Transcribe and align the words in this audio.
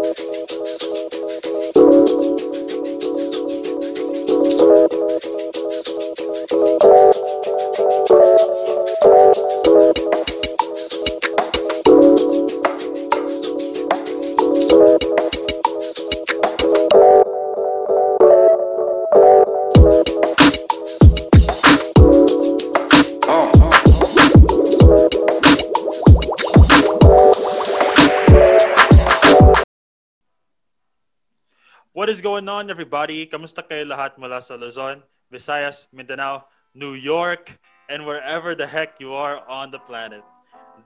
Thank 0.00 0.18
you. 5.24 5.47
On, 32.48 32.70
everybody? 32.70 33.26
Kamusta 33.26 33.60
kayo 33.60 33.84
lahat 33.84 34.16
mula 34.16 34.40
sa 34.40 34.54
Luzon, 34.56 35.02
Visayas, 35.32 35.84
Mindanao, 35.92 36.48
New 36.72 36.94
York, 36.94 37.58
and 37.88 38.06
wherever 38.06 38.54
the 38.54 38.66
heck 38.66 38.96
you 39.00 39.12
are 39.12 39.44
on 39.48 39.70
the 39.70 39.78
planet. 39.80 40.22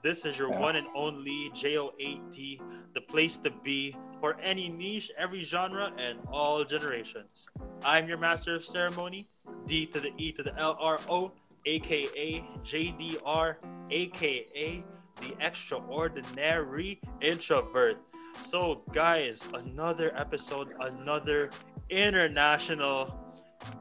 This 0.01 0.25
is 0.25 0.37
your 0.37 0.49
one 0.59 0.75
and 0.75 0.87
only 0.95 1.51
JO8T, 1.55 2.59
the 2.93 3.01
place 3.05 3.37
to 3.45 3.51
be 3.63 3.95
for 4.19 4.35
any 4.41 4.67
niche, 4.67 5.11
every 5.17 5.43
genre, 5.43 5.91
and 5.95 6.19
all 6.31 6.65
generations. 6.65 7.47
I'm 7.85 8.07
your 8.07 8.17
master 8.17 8.55
of 8.55 8.65
ceremony, 8.65 9.29
D 9.67 9.85
to 9.93 9.99
the 9.99 10.11
E 10.17 10.31
to 10.33 10.43
the 10.43 10.57
L 10.59 10.75
R 10.79 10.99
O, 11.07 11.31
aka 11.65 12.43
JDR, 12.63 13.55
aka 13.91 14.83
the 15.21 15.31
extraordinary 15.39 16.99
introvert. 17.21 18.01
So, 18.41 18.81
guys, 18.91 19.47
another 19.53 20.11
episode, 20.17 20.73
another 20.79 21.49
international 21.89 23.19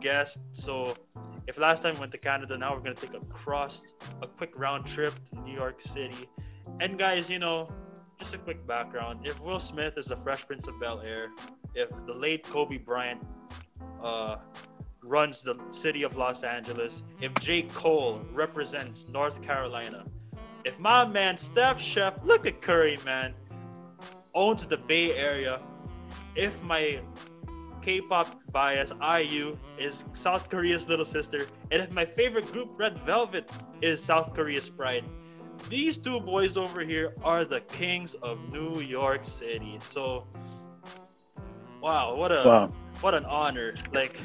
guest. 0.00 0.38
So, 0.52 0.94
if 1.46 1.58
last 1.58 1.82
time 1.82 1.94
we 1.94 2.00
went 2.00 2.12
to 2.12 2.18
Canada, 2.18 2.56
now 2.56 2.74
we're 2.74 2.80
gonna 2.80 2.94
take 2.94 3.14
a 3.14 3.24
cross, 3.26 3.82
a 4.20 4.26
quick 4.26 4.58
round 4.58 4.86
trip 4.86 5.14
to 5.30 5.40
New 5.40 5.54
York 5.54 5.80
City. 5.80 6.28
And 6.80 6.98
guys, 6.98 7.28
you 7.28 7.38
know, 7.38 7.68
just 8.18 8.34
a 8.34 8.38
quick 8.38 8.66
background. 8.66 9.26
If 9.26 9.40
Will 9.40 9.60
Smith 9.60 9.98
is 9.98 10.06
the 10.06 10.16
Fresh 10.16 10.46
Prince 10.46 10.68
of 10.68 10.78
Bel 10.80 11.00
Air, 11.00 11.28
if 11.74 11.90
the 12.06 12.14
late 12.14 12.44
Kobe 12.44 12.78
Bryant 12.78 13.22
uh, 14.02 14.36
runs 15.02 15.42
the 15.42 15.56
city 15.72 16.04
of 16.04 16.16
Los 16.16 16.44
Angeles, 16.44 17.02
if 17.20 17.34
J. 17.40 17.62
Cole 17.62 18.20
represents 18.32 19.08
North 19.08 19.42
Carolina, 19.42 20.04
if 20.64 20.78
my 20.78 21.04
man 21.04 21.36
Steph 21.36 21.80
Chef, 21.80 22.14
look 22.22 22.46
at 22.46 22.62
Curry, 22.62 22.98
man, 23.04 23.34
owns 24.34 24.66
the 24.66 24.76
Bay 24.76 25.14
Area, 25.16 25.62
if 26.34 26.62
my 26.64 27.00
K-pop 27.82 28.28
bias 28.52 28.92
IU 29.02 29.58
is 29.78 30.04
South 30.12 30.48
Korea's 30.48 30.88
little 30.88 31.04
sister, 31.04 31.46
and 31.70 31.82
if 31.82 31.92
my 31.92 32.04
favorite 32.04 32.50
group 32.52 32.70
Red 32.78 32.98
Velvet 33.00 33.50
is 33.82 34.02
South 34.02 34.34
Korea's 34.34 34.70
pride, 34.70 35.04
these 35.68 35.98
two 35.98 36.20
boys 36.20 36.56
over 36.56 36.82
here 36.82 37.14
are 37.22 37.44
the 37.44 37.60
kings 37.60 38.14
of 38.22 38.38
New 38.52 38.80
York 38.80 39.24
City. 39.24 39.78
So, 39.80 40.26
wow, 41.80 42.14
what 42.14 42.32
a 42.32 42.44
Wow. 42.44 42.72
what 43.00 43.14
an 43.14 43.24
honor! 43.24 43.74
Like 43.92 44.16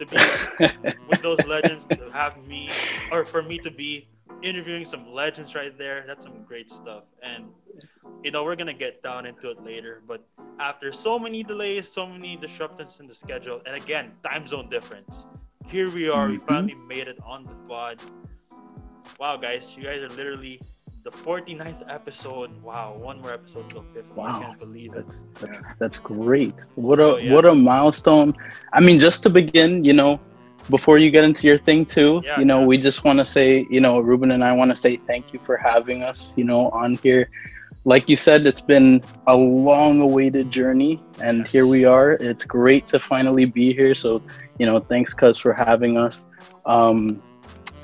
to 0.00 0.06
be 0.06 0.36
with 1.08 1.22
those 1.22 1.44
legends, 1.44 1.86
to 1.86 2.10
have 2.12 2.46
me 2.46 2.76
or 3.10 3.24
for 3.24 3.42
me 3.42 3.58
to 3.60 3.70
be 3.70 4.06
interviewing 4.50 4.84
some 4.84 5.04
legends 5.20 5.54
right 5.54 5.76
there. 5.84 6.04
That's 6.06 6.24
some 6.28 6.38
great 6.50 6.70
stuff. 6.70 7.04
And 7.22 7.42
you 8.24 8.30
know, 8.30 8.42
we're 8.44 8.56
gonna 8.62 8.80
get 8.86 9.02
down 9.02 9.26
into 9.30 9.50
it 9.50 9.58
later. 9.70 10.02
But 10.06 10.20
after 10.60 10.92
so 10.92 11.18
many 11.18 11.42
delays, 11.42 11.84
so 11.98 12.06
many 12.06 12.36
disruptions 12.36 13.00
in 13.00 13.06
the 13.06 13.14
schedule, 13.24 13.58
and 13.66 13.74
again, 13.82 14.12
time 14.28 14.46
zone 14.46 14.68
difference. 14.70 15.26
Here 15.74 15.88
we 15.90 16.04
are. 16.16 16.26
We 16.28 16.38
Mhm. 16.38 16.46
finally 16.48 16.78
made 16.94 17.08
it 17.08 17.18
on 17.32 17.44
the 17.44 17.56
pod. 17.68 17.96
Wow, 19.18 19.36
guys, 19.36 19.76
you 19.76 19.84
guys 19.84 20.00
are 20.02 20.08
literally 20.20 20.60
the 21.02 21.10
49th 21.10 21.82
episode. 21.88 22.50
Wow, 22.62 22.96
one 22.98 23.20
more 23.20 23.32
episode 23.32 23.68
till 23.70 23.82
50. 23.82 24.12
I 24.12 24.16
Wow. 24.24 24.40
can't 24.40 24.58
believe 24.58 24.94
it. 24.94 25.06
That's 25.06 25.22
that's 25.40 25.58
that's 25.80 25.98
great. 25.98 26.54
What 26.76 26.98
a 27.00 27.04
Oh, 27.04 27.16
yeah. 27.16 27.32
what 27.34 27.44
a 27.44 27.54
milestone. 27.54 28.34
I 28.72 28.80
mean, 28.80 28.98
just 28.98 29.22
to 29.24 29.30
begin, 29.30 29.84
you 29.84 29.92
know, 29.92 30.12
before 30.70 30.98
you 30.98 31.10
get 31.10 31.24
into 31.24 31.46
your 31.46 31.58
thing 31.58 31.84
too, 31.84 32.22
Yeah, 32.24 32.38
you 32.38 32.44
know, 32.44 32.60
yeah. 32.60 32.66
we 32.66 32.78
just 32.78 33.04
want 33.04 33.18
to 33.18 33.26
say, 33.26 33.66
you 33.70 33.80
know, 33.80 33.98
Ruben 34.00 34.30
and 34.30 34.42
I 34.44 34.52
want 34.52 34.70
to 34.70 34.76
say 34.76 34.96
thank 35.06 35.32
you 35.32 35.40
for 35.44 35.56
having 35.56 36.02
us, 36.02 36.32
you 36.36 36.44
know, 36.44 36.70
on 36.70 36.96
here. 37.02 37.28
Like 37.84 38.08
you 38.08 38.16
said, 38.16 38.46
it's 38.46 38.62
been 38.62 39.02
a 39.26 39.36
long-awaited 39.36 40.50
journey, 40.50 41.02
and 41.20 41.40
Yes. 41.40 41.52
here 41.52 41.66
we 41.66 41.84
are. 41.84 42.12
It's 42.12 42.44
great 42.44 42.86
to 42.88 42.98
finally 42.98 43.44
be 43.44 43.74
here. 43.74 43.94
So, 43.94 44.22
you 44.58 44.64
know, 44.64 44.80
thanks, 44.80 45.12
cuz, 45.12 45.36
for 45.38 45.52
having 45.52 45.98
us. 45.98 46.24
Um, 46.64 47.22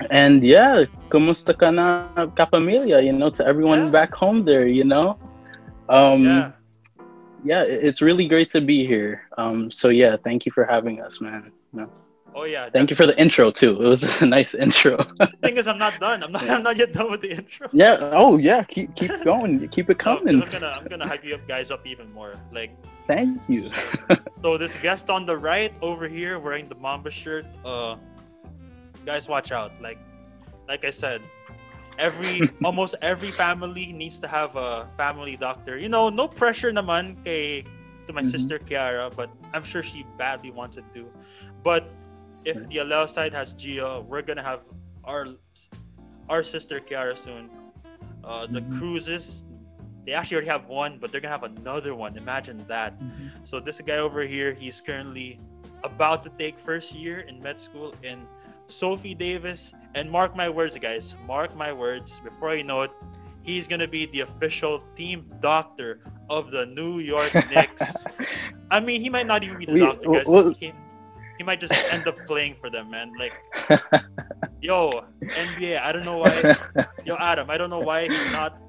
and 0.09 0.43
yeah, 0.43 0.85
kumusta 1.09 1.53
ka 1.57 1.69
na 1.69 2.09
kapamilya? 2.33 3.05
You 3.05 3.13
know, 3.13 3.29
to 3.29 3.45
everyone 3.45 3.85
Yeah. 3.85 3.89
back 3.93 4.13
home 4.15 4.43
there. 4.43 4.65
You 4.65 4.85
know, 4.85 5.13
um, 5.89 6.25
yeah. 6.25 6.51
yeah, 7.43 7.61
it's 7.61 8.01
really 8.01 8.27
great 8.27 8.49
to 8.57 8.61
be 8.61 8.85
here. 8.87 9.21
Um, 9.37 9.69
so 9.69 9.89
yeah, 9.89 10.17
thank 10.23 10.45
you 10.47 10.51
for 10.51 10.65
having 10.65 11.01
us, 11.01 11.21
man. 11.21 11.51
No, 11.73 11.85
Oh 12.33 12.43
yeah. 12.45 12.69
Thank 12.71 12.89
you 12.89 12.95
for 12.95 13.05
the 13.05 13.17
intro 13.19 13.51
too. 13.51 13.71
It 13.83 13.87
was 13.87 14.03
a 14.21 14.25
nice 14.25 14.53
intro. 14.55 14.97
The 15.19 15.27
thing 15.43 15.57
is, 15.57 15.67
I'm 15.67 15.77
not 15.77 15.99
done. 15.99 16.23
I'm 16.23 16.31
not. 16.31 16.43
I'm 16.49 16.63
not 16.63 16.77
yet 16.77 16.93
done 16.93 17.11
with 17.11 17.21
the 17.21 17.31
intro. 17.31 17.67
yeah. 17.73 17.97
Oh 18.15 18.37
yeah. 18.37 18.63
Keep 18.63 18.95
keep 18.95 19.11
going. 19.23 19.67
Keep 19.69 19.89
it 19.89 19.97
No, 20.05 20.15
coming. 20.17 20.41
I'm 20.41 20.49
gonna. 20.49 20.67
I'm 20.79 20.87
gonna 20.87 21.07
hype 21.07 21.23
you 21.25 21.35
up 21.35 21.45
guys 21.47 21.71
up 21.71 21.85
even 21.85 22.11
more. 22.13 22.35
Like 22.53 22.71
Thank 23.07 23.41
you. 23.49 23.67
so, 24.41 24.57
this 24.57 24.77
guest 24.77 25.09
on 25.09 25.25
the 25.25 25.35
right 25.35 25.73
over 25.81 26.07
here 26.07 26.39
wearing 26.39 26.69
the 26.69 26.75
Mamba 26.75 27.11
shirt. 27.11 27.45
Uh, 27.65 27.97
guys, 29.05 29.27
watch 29.27 29.51
out. 29.51 29.71
Like, 29.81 29.97
like 30.69 30.85
I 30.85 30.91
said, 30.91 31.19
every 31.99 32.49
almost 32.63 32.95
every 33.01 33.31
family 33.31 33.91
needs 33.91 34.19
to 34.21 34.27
have 34.27 34.55
a 34.55 34.87
family 34.95 35.35
doctor. 35.35 35.77
You 35.77 35.89
know, 35.89 36.07
no 36.07 36.27
pressure 36.29 36.71
naman 36.71 37.17
kay 37.25 37.65
to 38.07 38.13
my 38.13 38.21
Mhm. 38.23 38.31
sister 38.31 38.57
Kiara, 38.59 39.11
but 39.13 39.29
I'm 39.53 39.63
sure 39.65 39.83
she 39.83 40.05
badly 40.17 40.51
wants 40.51 40.77
it 40.77 40.85
to. 40.95 41.11
But 41.63 41.91
if 42.45 42.67
the 42.69 42.79
Allow 42.79 43.05
side 43.05 43.33
has 43.33 43.53
Gia, 43.53 44.01
we're 44.01 44.21
gonna 44.21 44.43
have 44.43 44.61
our 45.03 45.27
our 46.29 46.43
sister 46.43 46.79
Kiara 46.79 47.17
soon. 47.17 47.49
Uh, 48.23 48.45
the 48.47 48.61
Mhm. 48.61 48.79
Cruzes, 48.79 49.43
they 50.05 50.13
actually 50.13 50.35
already 50.37 50.47
have 50.49 50.67
one, 50.67 50.97
but 50.99 51.11
they're 51.11 51.19
gonna 51.21 51.33
have 51.37 51.43
another 51.43 51.93
one. 51.95 52.15
Imagine 52.17 52.63
that. 52.67 52.93
So 53.43 53.59
this 53.59 53.81
guy 53.81 53.97
over 53.97 54.21
here, 54.23 54.53
he's 54.53 54.79
currently 54.79 55.39
about 55.83 56.23
to 56.23 56.29
take 56.37 56.57
first 56.59 56.93
year 56.95 57.19
in 57.21 57.41
med 57.41 57.59
school 57.59 57.93
in 58.03 58.25
Sophie 58.67 59.15
Davis. 59.15 59.73
And 59.95 60.09
mark 60.09 60.35
my 60.35 60.47
words, 60.47 60.77
guys. 60.77 61.15
Mark 61.27 61.55
my 61.55 61.73
words. 61.73 62.21
Before 62.21 62.55
you 62.55 62.63
know 62.63 62.83
it, 62.83 62.91
he's 63.43 63.67
gonna 63.67 63.87
be 63.89 64.05
the 64.05 64.21
official 64.21 64.81
team 64.95 65.25
doctor 65.41 65.99
of 66.29 66.51
the 66.51 66.65
New 66.67 66.99
York 66.99 67.33
Knicks. 67.51 67.83
I 68.69 68.79
mean, 68.79 69.01
he 69.01 69.09
might 69.09 69.27
not 69.27 69.43
even 69.43 69.57
be 69.57 69.65
the 69.65 69.73
We- 69.73 69.79
doctor, 69.81 70.09
guys. 70.09 70.25
well- 70.27 70.53
he, 71.41 71.43
might 71.43 71.59
just 71.59 71.73
end 71.91 72.07
up 72.07 72.17
playing 72.27 72.55
for 72.61 72.69
them, 72.69 72.89
man. 72.89 73.13
Like, 73.17 73.33
yo, 74.61 74.89
NBA. 75.21 75.81
I 75.81 75.91
don't 75.91 76.05
know 76.05 76.17
why. 76.17 76.55
Yo, 77.03 77.15
Adam. 77.19 77.49
I 77.49 77.57
don't 77.57 77.69
know 77.69 77.79
why 77.79 78.07
he's 78.07 78.31
not 78.31 78.61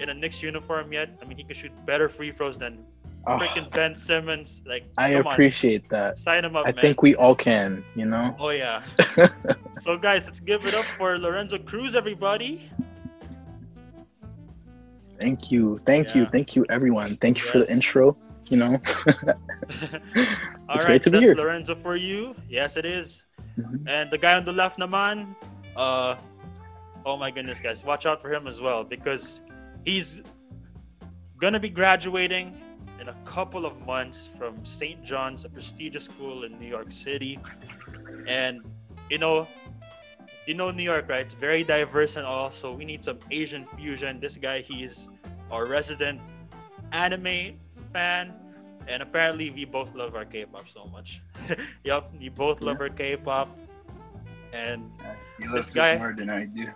in 0.00 0.08
a 0.08 0.14
Knicks 0.14 0.42
uniform 0.42 0.92
yet. 0.92 1.08
I 1.20 1.24
mean, 1.24 1.38
he 1.38 1.44
can 1.44 1.56
shoot 1.56 1.72
better 1.86 2.08
free 2.08 2.30
throws 2.30 2.58
than 2.58 2.84
Oh, 3.24 3.38
freaking 3.38 3.70
Ben 3.70 3.94
Simmons. 3.94 4.62
Like, 4.66 4.84
I 4.98 5.12
come 5.14 5.28
on, 5.28 5.32
appreciate 5.34 5.88
that. 5.90 6.18
sign 6.18 6.44
him 6.44 6.56
up, 6.56 6.66
I 6.66 6.72
man. 6.72 6.82
think 6.82 7.02
we 7.02 7.14
all 7.14 7.36
can, 7.36 7.84
you 7.94 8.04
know? 8.04 8.34
Oh 8.38 8.50
yeah. 8.50 8.82
so 9.82 9.96
guys, 9.96 10.26
let's 10.26 10.40
give 10.40 10.66
it 10.66 10.74
up 10.74 10.84
for 10.98 11.16
Lorenzo 11.18 11.58
Cruz, 11.58 11.94
everybody. 11.94 12.68
Thank 15.20 15.52
you. 15.52 15.80
Thank 15.86 16.16
you. 16.16 16.24
Thank 16.26 16.56
you, 16.56 16.66
everyone. 16.68 17.16
Thank 17.18 17.38
you 17.38 17.44
for 17.44 17.60
the 17.60 17.70
intro, 17.70 18.16
you 18.48 18.56
know? 18.56 18.80
All 20.68 20.76
It's 20.76 20.84
right, 20.84 20.86
great 20.86 21.02
to 21.02 21.10
be 21.10 21.18
that's 21.18 21.26
here. 21.26 21.34
Lorenzo 21.34 21.74
for 21.74 21.96
you. 21.96 22.34
Yes, 22.48 22.76
it 22.76 22.84
is. 22.84 23.24
Mhm. 23.58 23.84
And 23.86 24.10
the 24.10 24.18
guy 24.18 24.34
on 24.34 24.44
the 24.44 24.52
left, 24.52 24.78
naman, 24.78 25.34
uh, 25.76 26.16
oh 27.04 27.16
my 27.16 27.30
goodness, 27.30 27.60
guys, 27.60 27.84
watch 27.84 28.06
out 28.06 28.22
for 28.22 28.32
him 28.32 28.46
as 28.46 28.60
well 28.60 28.84
because 28.84 29.40
he's 29.84 30.22
gonna 31.38 31.60
be 31.60 31.68
graduating 31.68 32.56
in 33.00 33.08
a 33.08 33.14
couple 33.24 33.66
of 33.66 33.78
months 33.84 34.26
from 34.38 34.64
St. 34.64 35.02
John's, 35.04 35.44
a 35.44 35.48
prestigious 35.50 36.04
school 36.04 36.44
in 36.44 36.58
New 36.58 36.68
York 36.68 36.92
City, 36.92 37.38
and 38.26 38.62
you 39.10 39.18
know. 39.18 39.46
You 40.44 40.54
know 40.54 40.72
New 40.72 40.82
York, 40.82 41.08
right? 41.08 41.20
It's 41.24 41.34
very 41.38 41.62
diverse 41.62 42.16
and 42.16 42.26
all, 42.26 42.50
so 42.50 42.72
we 42.74 42.84
need 42.84 43.04
some 43.04 43.20
Asian 43.30 43.64
fusion. 43.78 44.18
This 44.18 44.34
guy, 44.36 44.60
he's 44.60 45.06
our 45.52 45.66
resident 45.66 46.18
anime 46.90 47.60
fan, 47.92 48.32
and 48.88 49.02
apparently 49.02 49.50
we 49.50 49.64
both 49.64 49.94
love 49.94 50.14
our 50.14 50.24
K-pop 50.24 50.68
so 50.68 50.84
much. 50.86 51.20
yup, 51.84 52.12
we 52.18 52.28
both 52.28 52.60
love 52.60 52.80
our 52.80 52.88
K-pop, 52.88 53.48
and 54.52 54.90
You 55.38 55.50
This 55.52 55.70
guy- 55.70 55.98
more 55.98 56.14
than 56.16 56.30
I 56.30 56.44
do. 56.46 56.68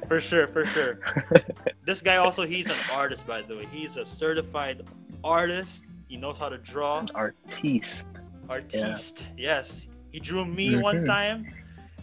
for 0.08 0.20
sure, 0.20 0.46
for 0.46 0.66
sure. 0.66 0.98
This 1.86 2.02
guy 2.02 2.16
also, 2.16 2.46
he's 2.46 2.68
an 2.70 2.76
artist, 2.92 3.26
by 3.26 3.42
the 3.42 3.56
way. 3.56 3.66
He's 3.72 3.96
a 3.96 4.04
certified 4.04 4.82
artist. 5.24 5.82
He 6.06 6.16
knows 6.16 6.38
how 6.38 6.48
to 6.48 6.58
draw. 6.58 7.00
An 7.00 7.08
artiste. 7.16 8.06
Artiste. 8.48 9.24
Yes. 9.36 9.88
He 10.12 10.20
drew 10.20 10.44
me 10.44 10.76
one 10.78 11.02
Mhm. 11.02 11.06
time. 11.06 11.38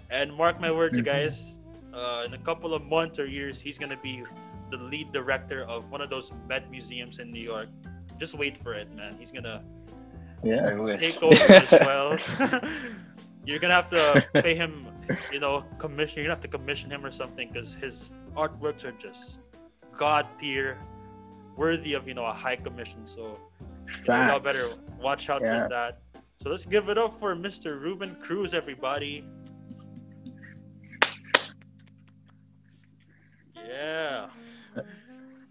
And 0.10 0.34
mark 0.34 0.60
my 0.60 0.72
words, 0.72 0.98
you 0.98 1.04
Mhm. 1.04 1.14
guys, 1.14 1.60
uh, 1.94 2.24
in 2.26 2.34
a 2.34 2.38
couple 2.40 2.74
of 2.74 2.84
months 2.90 3.18
or 3.20 3.28
years, 3.28 3.62
he's 3.62 3.78
going 3.78 3.92
to 3.92 4.02
be 4.04 4.24
the 4.72 4.78
lead 4.78 5.14
director 5.14 5.64
of 5.64 5.92
one 5.92 6.02
of 6.02 6.10
those 6.10 6.32
Met 6.50 6.70
museums 6.70 7.20
in 7.20 7.32
New 7.32 7.40
York. 7.44 7.70
Just 8.18 8.34
wait 8.36 8.58
for 8.58 8.74
it, 8.74 8.94
man. 8.96 9.16
He's 9.20 9.32
going 9.32 9.44
to 9.44 9.62
Yeah. 10.44 10.68
I 10.70 10.74
wish. 10.76 11.00
take 11.00 11.22
over 11.24 11.52
as 11.52 11.72
well. 11.72 12.18
You're 13.46 13.60
going 13.60 13.70
to 13.70 13.76
have 13.76 13.90
to 13.92 14.26
pay 14.42 14.56
him, 14.56 14.88
you 15.32 15.40
know, 15.40 15.64
commission. 15.78 16.18
You're 16.18 16.28
going 16.28 16.38
to 16.38 16.42
have 16.42 16.52
to 16.52 16.58
commission 16.58 16.92
him 16.92 17.06
or 17.06 17.12
something 17.12 17.50
because 17.52 17.74
his 17.76 18.12
artworks 18.36 18.84
are 18.84 18.92
just 18.94 19.40
god 19.98 20.28
tier, 20.38 20.78
worthy 21.56 21.94
of, 21.94 22.08
you 22.08 22.14
know, 22.14 22.26
a 22.26 22.34
high 22.34 22.56
commission. 22.58 23.06
So, 23.08 23.40
you 24.04 24.08
know, 24.10 24.28
y'all 24.28 24.40
better 24.40 24.66
watch 25.00 25.30
out 25.30 25.42
Yeah. 25.42 25.64
for 25.64 25.70
that. 25.70 26.02
So 26.36 26.50
let's 26.50 26.66
give 26.66 26.90
it 26.90 26.98
up 26.98 27.14
for 27.14 27.36
Mr. 27.36 27.80
Ruben 27.82 28.16
Cruz, 28.22 28.54
everybody. 28.54 29.24
Yeah. 33.56 34.28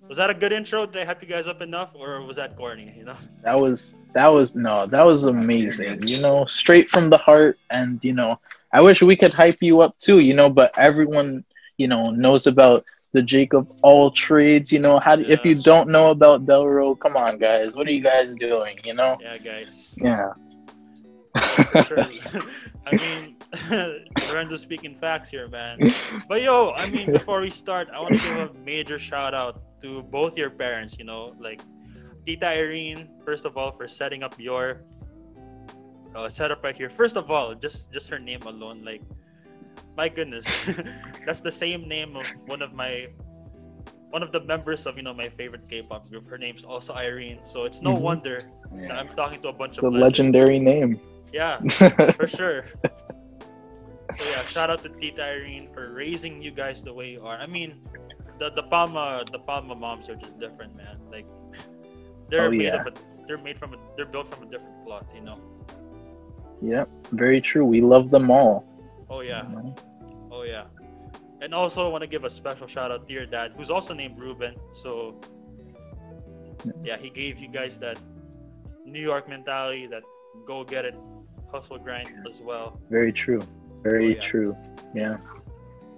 Was 0.08 0.18
that 0.18 0.30
a 0.30 0.34
good 0.34 0.52
intro? 0.52 0.86
Did 0.86 1.02
I 1.02 1.04
hype 1.04 1.22
you 1.22 1.28
guys 1.28 1.46
up 1.46 1.60
enough, 1.60 1.94
or 1.94 2.22
was 2.22 2.36
that 2.36 2.56
corny? 2.56 2.94
You 2.96 3.04
know. 3.04 3.16
That 3.42 3.58
was 3.58 3.94
that 4.14 4.28
was 4.28 4.54
no, 4.54 4.86
that 4.86 5.04
was 5.04 5.24
amazing. 5.24 6.06
You 6.06 6.20
know, 6.20 6.44
straight 6.46 6.88
from 6.88 7.10
the 7.10 7.18
heart, 7.18 7.58
and 7.70 7.98
you 8.02 8.12
know, 8.12 8.38
I 8.72 8.82
wish 8.82 9.02
we 9.02 9.16
could 9.16 9.32
hype 9.32 9.58
you 9.60 9.80
up 9.80 9.98
too. 9.98 10.18
You 10.22 10.34
know, 10.34 10.48
but 10.48 10.72
everyone 10.76 11.44
you 11.76 11.88
know 11.88 12.10
knows 12.10 12.46
about 12.46 12.84
the 13.12 13.22
Jacob 13.22 13.68
all 13.82 14.10
trades. 14.10 14.72
You 14.72 14.78
know, 14.80 14.98
how 15.00 15.16
do, 15.16 15.24
if 15.26 15.44
you 15.44 15.54
don't 15.56 15.88
know 15.88 16.10
about 16.10 16.46
Delro, 16.46 16.98
come 16.98 17.16
on, 17.16 17.38
guys, 17.38 17.74
what 17.74 17.86
are 17.88 17.92
you 17.92 18.02
guys 18.02 18.34
doing? 18.34 18.78
You 18.84 18.94
know, 18.94 19.18
Yeah, 19.20 19.38
guys. 19.38 19.94
yeah, 19.96 20.32
For. 21.86 22.04
I 22.86 22.94
mean, 22.94 23.35
Lorenzo 24.28 24.56
speaking 24.56 24.96
facts 25.00 25.28
here, 25.28 25.48
man. 25.48 25.78
But 26.28 26.42
yo, 26.42 26.72
I 26.72 26.86
mean, 26.86 27.12
before 27.12 27.40
we 27.40 27.50
start, 27.50 27.88
I 27.94 28.00
want 28.00 28.16
to 28.16 28.22
give 28.22 28.36
a 28.36 28.50
major 28.64 28.98
shout 28.98 29.34
out 29.34 29.62
to 29.82 30.02
both 30.02 30.36
your 30.36 30.50
parents. 30.50 30.98
You 30.98 31.04
know, 31.04 31.34
like 31.38 31.60
Tita 32.26 32.46
Irene, 32.48 33.08
first 33.24 33.44
of 33.46 33.56
all, 33.56 33.70
for 33.70 33.86
setting 33.86 34.22
up 34.22 34.34
your 34.38 34.82
uh, 36.14 36.28
setup 36.28 36.64
right 36.64 36.76
here. 36.76 36.90
First 36.90 37.16
of 37.16 37.30
all, 37.30 37.54
just 37.54 37.90
just 37.92 38.08
her 38.10 38.18
name 38.18 38.42
alone, 38.42 38.82
like, 38.84 39.02
my 39.96 40.08
goodness, 40.08 40.44
that's 41.26 41.40
the 41.40 41.52
same 41.52 41.86
name 41.88 42.16
of 42.16 42.26
one 42.46 42.62
of 42.62 42.72
my 42.74 43.06
one 44.10 44.22
of 44.22 44.32
the 44.32 44.40
members 44.42 44.86
of 44.86 44.96
you 44.96 45.02
know 45.02 45.14
my 45.14 45.28
favorite 45.28 45.68
K-pop 45.68 46.08
group. 46.10 46.26
Her 46.28 46.38
name's 46.38 46.64
also 46.64 46.94
Irene, 46.94 47.38
so 47.44 47.64
it's 47.64 47.82
no 47.82 47.94
Mhm. 47.94 48.00
wonder 48.00 48.38
that 48.40 48.90
Yeah. 48.90 48.98
I'm 48.98 49.08
talking 49.14 49.40
to 49.42 49.48
a 49.48 49.52
bunch 49.54 49.78
it's 49.78 49.82
a 49.82 49.86
of 49.86 49.92
legends. 49.94 50.34
legendary 50.34 50.58
name. 50.58 50.98
Yeah, 51.32 51.58
for 52.18 52.26
sure. 52.28 52.66
So 54.18 54.24
yeah, 54.30 54.46
shout 54.46 54.70
out 54.70 54.82
to 54.82 54.88
Tita 54.88 55.22
Irene 55.22 55.68
for 55.72 55.92
raising 55.92 56.40
you 56.42 56.50
guys 56.50 56.82
the 56.82 56.92
way 56.92 57.10
you 57.10 57.22
are. 57.26 57.36
I 57.36 57.46
mean, 57.46 57.80
the 58.38 58.50
the 58.50 58.62
Palma 58.64 59.24
the 59.30 59.38
Palma 59.40 59.74
moms 59.74 60.08
are 60.08 60.16
just 60.16 60.38
different, 60.40 60.76
man. 60.76 60.96
Like 61.10 61.26
they're 62.30 62.46
Oh, 62.46 62.50
made 62.50 62.62
yeah. 62.72 62.80
of 62.80 62.86
a 62.86 62.92
they're 63.28 63.38
made 63.38 63.58
from 63.58 63.74
a 63.74 63.78
they're 63.96 64.06
built 64.06 64.28
from 64.32 64.46
a 64.46 64.50
different 64.50 64.84
cloth, 64.84 65.06
you 65.14 65.20
know. 65.22 65.38
Yep, 66.62 66.88
very 67.12 67.40
true. 67.40 67.64
We 67.64 67.80
love 67.82 68.10
them 68.10 68.30
all. 68.30 68.64
Oh 69.10 69.20
yeah, 69.20 69.42
you 69.48 69.56
know? 69.56 69.74
oh 70.32 70.42
yeah. 70.44 70.64
And 71.42 71.52
also 71.52 71.84
I 71.86 71.88
want 71.90 72.00
to 72.02 72.08
give 72.08 72.24
a 72.24 72.30
special 72.30 72.66
shout 72.66 72.90
out 72.90 73.06
to 73.06 73.12
your 73.12 73.26
dad, 73.26 73.52
who's 73.56 73.68
also 73.70 73.92
named 73.92 74.18
Ruben. 74.18 74.56
So 74.74 75.20
yeah, 76.82 76.96
he 76.96 77.10
gave 77.10 77.38
you 77.38 77.48
guys 77.48 77.78
that 77.78 78.00
New 78.86 79.02
York 79.02 79.28
mentality, 79.28 79.86
that 79.88 80.02
go 80.46 80.64
get 80.64 80.84
it, 80.86 80.94
hustle 81.52 81.78
grind 81.78 82.08
as 82.28 82.40
well. 82.40 82.80
Very 82.88 83.12
true. 83.12 83.42
Very 83.86 84.12
Oh, 84.12 84.16
yeah. 84.16 84.28
true. 84.30 84.56
Yeah. 84.94 85.16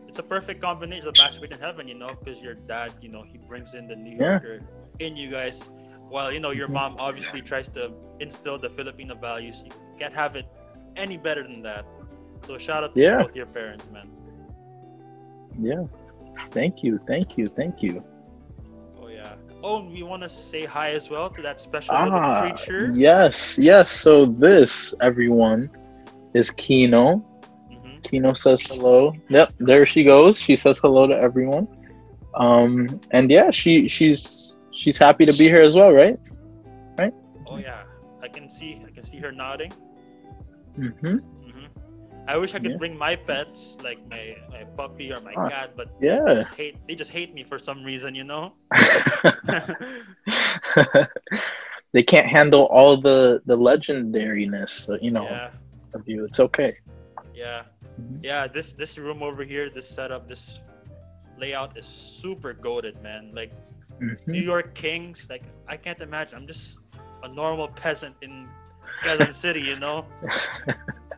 it's 0.08 0.18
a 0.18 0.22
perfect 0.22 0.60
combination 0.62 1.06
of 1.06 1.14
match 1.18 1.38
made 1.40 1.52
in 1.52 1.60
heaven, 1.60 1.86
you 1.86 1.94
know, 1.94 2.08
because 2.08 2.40
your 2.42 2.54
dad, 2.54 2.90
you 3.02 3.10
know, 3.14 3.22
he 3.22 3.36
brings 3.50 3.74
in 3.74 3.86
the 3.86 3.94
New 3.94 4.16
Yeah. 4.16 4.40
Yorker 4.40 4.60
in 5.00 5.16
you 5.16 5.30
guys, 5.30 5.56
while 6.08 6.32
you 6.32 6.40
know 6.40 6.50
your 6.60 6.66
Mhm. 6.68 6.78
mom 6.78 6.96
obviously 6.98 7.40
tries 7.50 7.68
to 7.76 7.92
instill 8.18 8.58
the 8.58 8.70
Filipino 8.78 9.14
values. 9.14 9.56
You 9.64 9.70
can't 10.00 10.14
have 10.14 10.34
it 10.40 10.46
any 10.96 11.16
better 11.18 11.42
than 11.42 11.60
that. 11.62 11.84
So 12.46 12.56
shout 12.58 12.82
out 12.84 12.94
to 12.94 13.00
Yeah. 13.00 13.22
both 13.22 13.36
your 13.36 13.46
parents, 13.58 13.86
man. 13.92 14.08
Yeah. 15.56 15.84
Thank 16.56 16.82
you. 16.82 16.98
Thank 17.06 17.36
you. 17.38 17.44
Thank 17.46 17.82
you. 17.82 18.02
Oh 19.00 19.08
yeah. 19.08 19.34
Oh, 19.62 19.80
and 19.80 19.92
we 19.92 20.02
want 20.02 20.22
to 20.22 20.28
say 20.28 20.64
hi 20.64 20.88
as 20.92 21.10
well 21.10 21.28
to 21.30 21.42
that 21.42 21.60
special 21.60 21.94
Ah, 21.94 22.04
little 22.04 22.56
creature. 22.56 22.90
yes, 22.94 23.58
yes. 23.58 23.90
So 23.92 24.24
this, 24.26 24.94
everyone, 25.00 25.70
is 26.34 26.50
Kino. 26.50 27.22
Kino 28.10 28.32
says 28.34 28.62
hello. 28.70 29.12
Yep, 29.28 29.52
there 29.60 29.86
she 29.86 30.04
goes. 30.04 30.38
She 30.38 30.56
says 30.56 30.78
hello 30.80 31.06
to 31.06 31.14
everyone. 31.14 31.68
Um, 32.38 33.00
and 33.10 33.30
yeah, 33.30 33.50
she 33.50 33.88
she's 33.88 34.54
she's 34.72 34.98
happy 34.98 35.26
to 35.26 35.32
be 35.32 35.44
here 35.44 35.62
as 35.62 35.74
well, 35.74 35.92
right? 35.92 36.16
Right? 36.98 37.12
Oh 37.46 37.58
yeah. 37.58 37.82
I 38.22 38.28
can 38.28 38.50
see. 38.50 38.80
I 38.86 38.90
can 38.90 39.04
see 39.04 39.18
her 39.18 39.32
nodding. 39.32 39.72
Mm-hmm. 40.78 41.16
hmm 41.42 41.66
I 42.28 42.36
wish 42.36 42.54
I 42.54 42.58
could 42.58 42.70
Yeah. 42.70 42.76
bring 42.78 42.96
my 42.96 43.16
pets, 43.16 43.76
like 43.82 43.98
my, 44.08 44.36
my 44.50 44.64
puppy 44.76 45.12
or 45.12 45.20
my 45.20 45.32
Ah, 45.36 45.48
cat, 45.48 45.70
but 45.76 45.88
they 46.00 46.06
Yeah. 46.06 46.34
just 46.34 46.54
hate. 46.54 46.76
They 46.86 46.94
just 46.94 47.10
hate 47.10 47.34
me 47.34 47.42
for 47.44 47.58
some 47.58 47.82
reason, 47.84 48.14
you 48.14 48.24
know. 48.24 48.54
they 51.92 52.02
can't 52.02 52.26
handle 52.26 52.64
all 52.66 53.00
the 53.00 53.40
the 53.46 53.56
legendariness, 53.56 54.86
you 55.00 55.10
know, 55.10 55.24
yeah. 55.24 55.50
of 55.94 56.02
you. 56.06 56.24
It's 56.24 56.40
okay. 56.40 56.76
Yeah, 57.34 57.62
Mhm. 57.98 58.20
yeah. 58.22 58.46
This 58.46 58.74
this 58.74 58.98
room 58.98 59.22
over 59.22 59.42
here, 59.44 59.68
this 59.70 59.88
setup, 59.88 60.28
this 60.28 60.60
layout 61.38 61.76
is 61.76 61.86
super 61.86 62.52
goaded, 62.52 63.00
man. 63.02 63.30
Like 63.34 63.52
New 64.00 64.16
Mhm. 64.40 64.44
York 64.44 64.74
Kings. 64.74 65.26
Like 65.30 65.42
I 65.68 65.76
can't 65.76 66.00
imagine. 66.00 66.36
I'm 66.36 66.46
just 66.46 66.78
a 67.22 67.28
normal 67.28 67.68
peasant 67.68 68.14
in 68.22 68.48
Quezon 69.02 69.32
City, 69.32 69.60
you 69.60 69.76
know. 69.76 70.06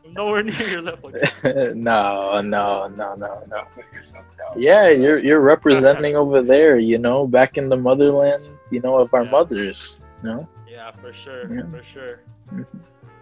I'm 0.05 0.13
nowhere 0.21 0.43
near 0.43 0.67
your 0.69 0.83
level. 0.83 1.11
no, 1.75 2.41
no, 2.41 2.89
no, 2.89 3.15
no, 3.15 3.31
no. 3.53 3.59
Put 3.75 3.85
yourself 3.93 4.25
down. 4.39 4.53
Yeah, 4.57 4.89
you're 4.89 5.19
you're 5.19 5.41
representing 5.41 6.17
over 6.17 6.41
there, 6.43 6.77
you 6.79 6.99
know, 6.99 7.27
back 7.27 7.57
in 7.59 7.69
the 7.69 7.77
motherland, 7.77 8.45
you 8.71 8.81
know, 8.81 8.97
of 8.99 9.13
our 9.15 9.25
Yeah. 9.25 9.31
mothers. 9.31 10.01
No? 10.23 10.47
Yeah, 10.69 10.91
for 10.93 11.13
sure, 11.13 11.43
Yeah. 11.53 11.65
for 11.71 11.83
sure. 11.83 12.21
Mhm. 12.53 12.67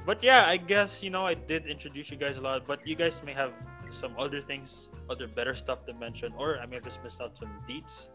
But 0.09 0.25
yeah, 0.25 0.47
I 0.49 0.57
guess 0.57 1.03
you 1.05 1.11
know 1.11 1.27
I 1.27 1.35
did 1.35 1.67
introduce 1.67 2.11
you 2.11 2.17
guys 2.17 2.39
a 2.39 2.41
lot, 2.41 2.67
but 2.67 2.81
you 2.89 2.97
guys 2.97 3.21
may 3.23 3.35
have 3.35 3.53
some 3.91 4.17
other 4.19 4.41
things, 4.41 4.89
other 5.11 5.29
better 5.29 5.55
stuff 5.55 5.85
to 5.85 5.93
mention, 5.93 6.33
or 6.39 6.59
I 6.59 6.65
may 6.65 6.77
have 6.77 6.85
just 6.85 7.05
missed 7.05 7.21
out 7.21 7.37
some 7.37 7.53
deets. 7.69 8.09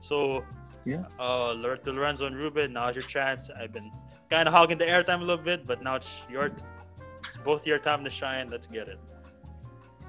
So 0.00 0.44
Yeah. 0.84 1.04
uh, 1.18 1.52
Lorenzo 1.56 2.26
and 2.26 2.36
Ruben, 2.36 2.74
now's 2.74 2.96
your 2.96 3.08
chance. 3.16 3.48
I've 3.48 3.72
been 3.72 3.90
kind 4.28 4.46
of 4.46 4.52
hogging 4.52 4.76
the 4.76 4.84
airtime 4.84 5.20
a 5.24 5.24
little 5.24 5.44
bit, 5.50 5.66
but 5.66 5.82
now 5.82 5.94
it's 5.96 6.12
your, 6.28 6.52
it's 7.24 7.38
both 7.38 7.66
your 7.66 7.78
time 7.78 8.04
to 8.04 8.10
shine. 8.10 8.50
Let's 8.50 8.66
get 8.66 8.86
it. 8.88 9.00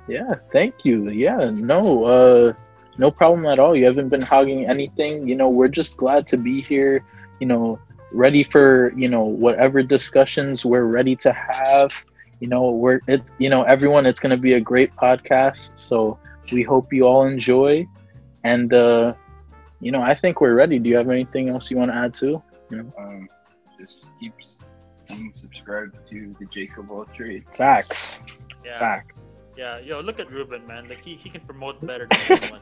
Yeah, 0.10 0.34
thank 0.52 0.84
you. 0.84 1.10
Yeah, 1.10 1.52
no, 1.52 2.04
uh 2.04 2.52
no 2.98 3.12
problem 3.12 3.46
at 3.46 3.60
all. 3.60 3.78
You 3.78 3.86
haven't 3.86 4.10
been 4.10 4.28
hogging 4.34 4.68
anything. 4.68 5.26
You 5.30 5.38
know, 5.40 5.48
we're 5.48 5.76
just 5.82 5.96
glad 5.96 6.28
to 6.28 6.38
be 6.38 6.60
here, 6.62 7.02
you 7.40 7.48
know, 7.48 7.80
ready 8.12 8.44
for, 8.44 8.94
you 8.96 9.08
know, 9.08 9.24
whatever 9.24 9.82
discussions 9.84 10.66
we're 10.66 10.86
ready 10.86 11.16
to 11.18 11.32
have. 11.34 11.92
You 12.40 12.48
know, 12.48 12.72
we're 12.72 13.02
it 13.08 13.22
you 13.38 13.50
know, 13.50 13.64
everyone, 13.64 14.06
it's 14.06 14.20
gonna 14.20 14.38
be 14.38 14.54
a 14.54 14.62
great 14.62 14.96
podcast. 14.96 15.78
So 15.78 16.18
we 16.52 16.64
hope 16.64 16.92
you 16.94 17.06
all 17.06 17.26
enjoy. 17.26 17.88
And 18.44 18.74
uh, 18.74 19.14
you 19.80 19.92
know, 19.92 20.02
I 20.02 20.16
think 20.16 20.42
we're 20.42 20.56
ready. 20.56 20.80
Do 20.80 20.90
you 20.90 20.98
have 20.98 21.10
anything 21.10 21.50
else 21.50 21.70
you 21.70 21.78
want 21.78 21.92
to 21.92 21.98
add 21.98 22.14
to? 22.16 22.42
Um, 22.98 23.28
just 23.80 24.12
keep 24.20 24.34
being 25.08 25.34
subscribed 25.34 26.06
to 26.06 26.36
the 26.40 26.46
Jake 26.46 26.78
of 26.78 26.92
All 26.92 27.06
Trades. 27.06 27.46
Facts. 27.56 28.40
Yeah, 28.64 28.80
Facts. 28.80 29.30
yeah. 29.58 29.80
Yo, 29.80 30.00
look 30.02 30.20
at 30.20 30.30
Ruben, 30.32 30.66
man. 30.68 30.88
Like 30.88 31.04
he, 31.04 31.16
he 31.16 31.30
can 31.30 31.42
promote 31.42 31.86
better 31.86 32.08
than 32.28 32.40
anyone. 32.42 32.62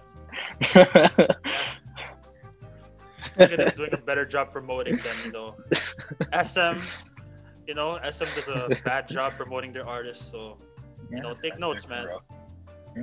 At 3.37 3.51
him 3.51 3.69
doing 3.75 3.93
a 3.93 3.97
better 3.97 4.25
job 4.25 4.51
promoting 4.51 4.97
them 4.97 5.15
you 5.25 5.31
know 5.31 5.55
SM. 6.43 6.79
You 7.67 7.75
know, 7.75 7.99
SM 8.01 8.25
does 8.33 8.47
a 8.47 8.69
bad 8.85 9.09
job 9.09 9.33
promoting 9.33 9.73
their 9.73 9.85
artists. 9.85 10.31
So 10.31 10.57
you 11.11 11.21
know, 11.21 11.33
take 11.33 11.59
notes, 11.59 11.87
man. 11.87 12.07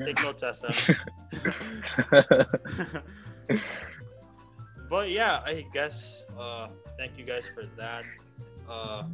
Take 0.06 0.22
notes, 0.22 0.42
SM. 0.42 0.92
but 4.90 5.10
yeah, 5.10 5.40
I 5.44 5.66
guess 5.72 6.24
uh, 6.38 6.68
thank 6.98 7.18
you 7.18 7.24
guys 7.24 7.46
for 7.46 7.64
that. 7.76 8.04
Uh, 8.68 9.04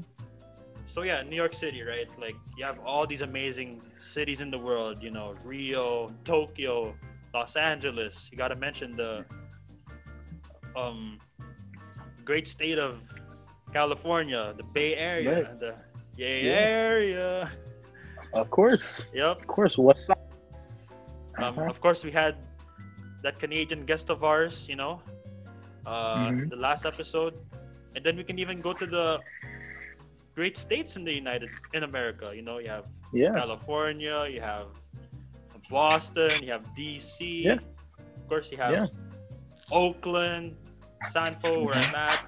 so 0.86 1.02
yeah, 1.02 1.22
New 1.22 1.36
York 1.36 1.54
City, 1.54 1.82
right? 1.82 2.08
Like 2.18 2.36
you 2.56 2.64
have 2.64 2.78
all 2.80 3.06
these 3.06 3.20
amazing 3.22 3.82
cities 4.00 4.40
in 4.40 4.50
the 4.50 4.58
world. 4.58 5.02
You 5.02 5.10
know, 5.10 5.34
Rio, 5.44 6.10
Tokyo, 6.24 6.94
Los 7.34 7.56
Angeles. 7.56 8.28
You 8.32 8.38
got 8.38 8.48
to 8.48 8.56
mention 8.56 8.96
the 8.96 9.24
um 10.76 11.18
great 12.24 12.46
state 12.46 12.78
of 12.78 13.02
California, 13.72 14.54
the 14.56 14.62
Bay 14.62 14.94
Area, 14.96 15.30
Right. 15.30 15.60
the 15.60 15.74
Yay 16.16 16.46
Yeah. 16.46 16.52
Area. 16.52 17.50
Of 18.32 18.50
course, 18.50 19.06
Yep. 19.12 19.40
of 19.42 19.46
course. 19.46 19.74
What's 19.78 20.08
up? 20.10 20.18
Um, 21.38 21.44
Uh-huh. 21.58 21.70
Of 21.70 21.80
course, 21.80 22.04
we 22.04 22.12
had 22.12 22.36
that 23.22 23.38
Canadian 23.38 23.84
guest 23.86 24.10
of 24.10 24.22
ours, 24.24 24.68
you 24.68 24.76
know, 24.76 25.02
uh, 25.86 26.30
Mhm. 26.30 26.50
the 26.50 26.56
last 26.56 26.84
episode, 26.86 27.34
and 27.94 28.04
then 28.04 28.16
we 28.16 28.24
can 28.24 28.38
even 28.38 28.60
go 28.60 28.72
to 28.72 28.86
the 28.86 29.20
great 30.34 30.56
states 30.56 30.96
in 30.96 31.04
the 31.04 31.12
United 31.12 31.50
in 31.72 31.82
America. 31.82 32.30
You 32.34 32.42
know, 32.42 32.58
you 32.58 32.68
have 32.68 32.86
Yeah, 33.12 33.34
California, 33.34 34.26
you 34.30 34.40
have 34.40 34.68
Boston, 35.68 36.42
you 36.42 36.52
have 36.52 36.64
DC. 36.76 37.42
Yeah. 37.44 37.58
Of 38.16 38.24
course, 38.28 38.50
you 38.52 38.58
have 38.58 38.72
Yeah. 38.72 38.86
Oakland, 39.70 40.56
Sanfo, 41.04 41.64
where 41.64 41.76
I'm 41.76 41.94
at, 41.94 42.20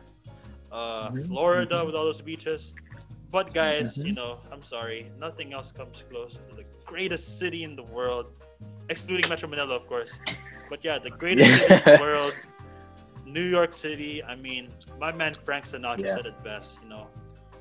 uh, 0.70 1.10
Mhm. 1.10 1.26
Florida 1.28 1.84
with 1.84 1.94
all 1.94 2.04
those 2.04 2.20
beaches. 2.20 2.74
But 3.30 3.54
guys, 3.54 3.96
you 4.04 4.12
know, 4.12 4.38
I'm 4.52 4.62
sorry, 4.62 5.10
nothing 5.18 5.52
else 5.52 5.72
comes 5.72 6.04
close 6.10 6.34
to 6.48 6.54
the 6.54 6.64
greatest 6.84 7.38
city 7.38 7.64
in 7.64 7.76
the 7.76 7.82
world, 7.82 8.26
excluding 8.90 9.26
Metro 9.28 9.48
Manila, 9.48 9.74
of 9.74 9.86
course. 9.86 10.20
But 10.68 10.84
yeah, 10.84 10.98
the 10.98 11.10
greatest 11.10 11.56
city 11.56 11.72
in 11.72 11.82
the 11.84 11.98
world, 12.06 12.34
New 13.24 13.42
York 13.44 13.72
City. 13.72 14.22
I 14.22 14.34
mean, 14.36 14.68
my 15.00 15.12
man 15.12 15.34
Frank 15.36 15.64
Sinatra 15.64 16.04
Yeah. 16.04 16.14
said 16.14 16.26
it 16.26 16.42
best. 16.44 16.78
You 16.82 16.88
know, 16.90 17.06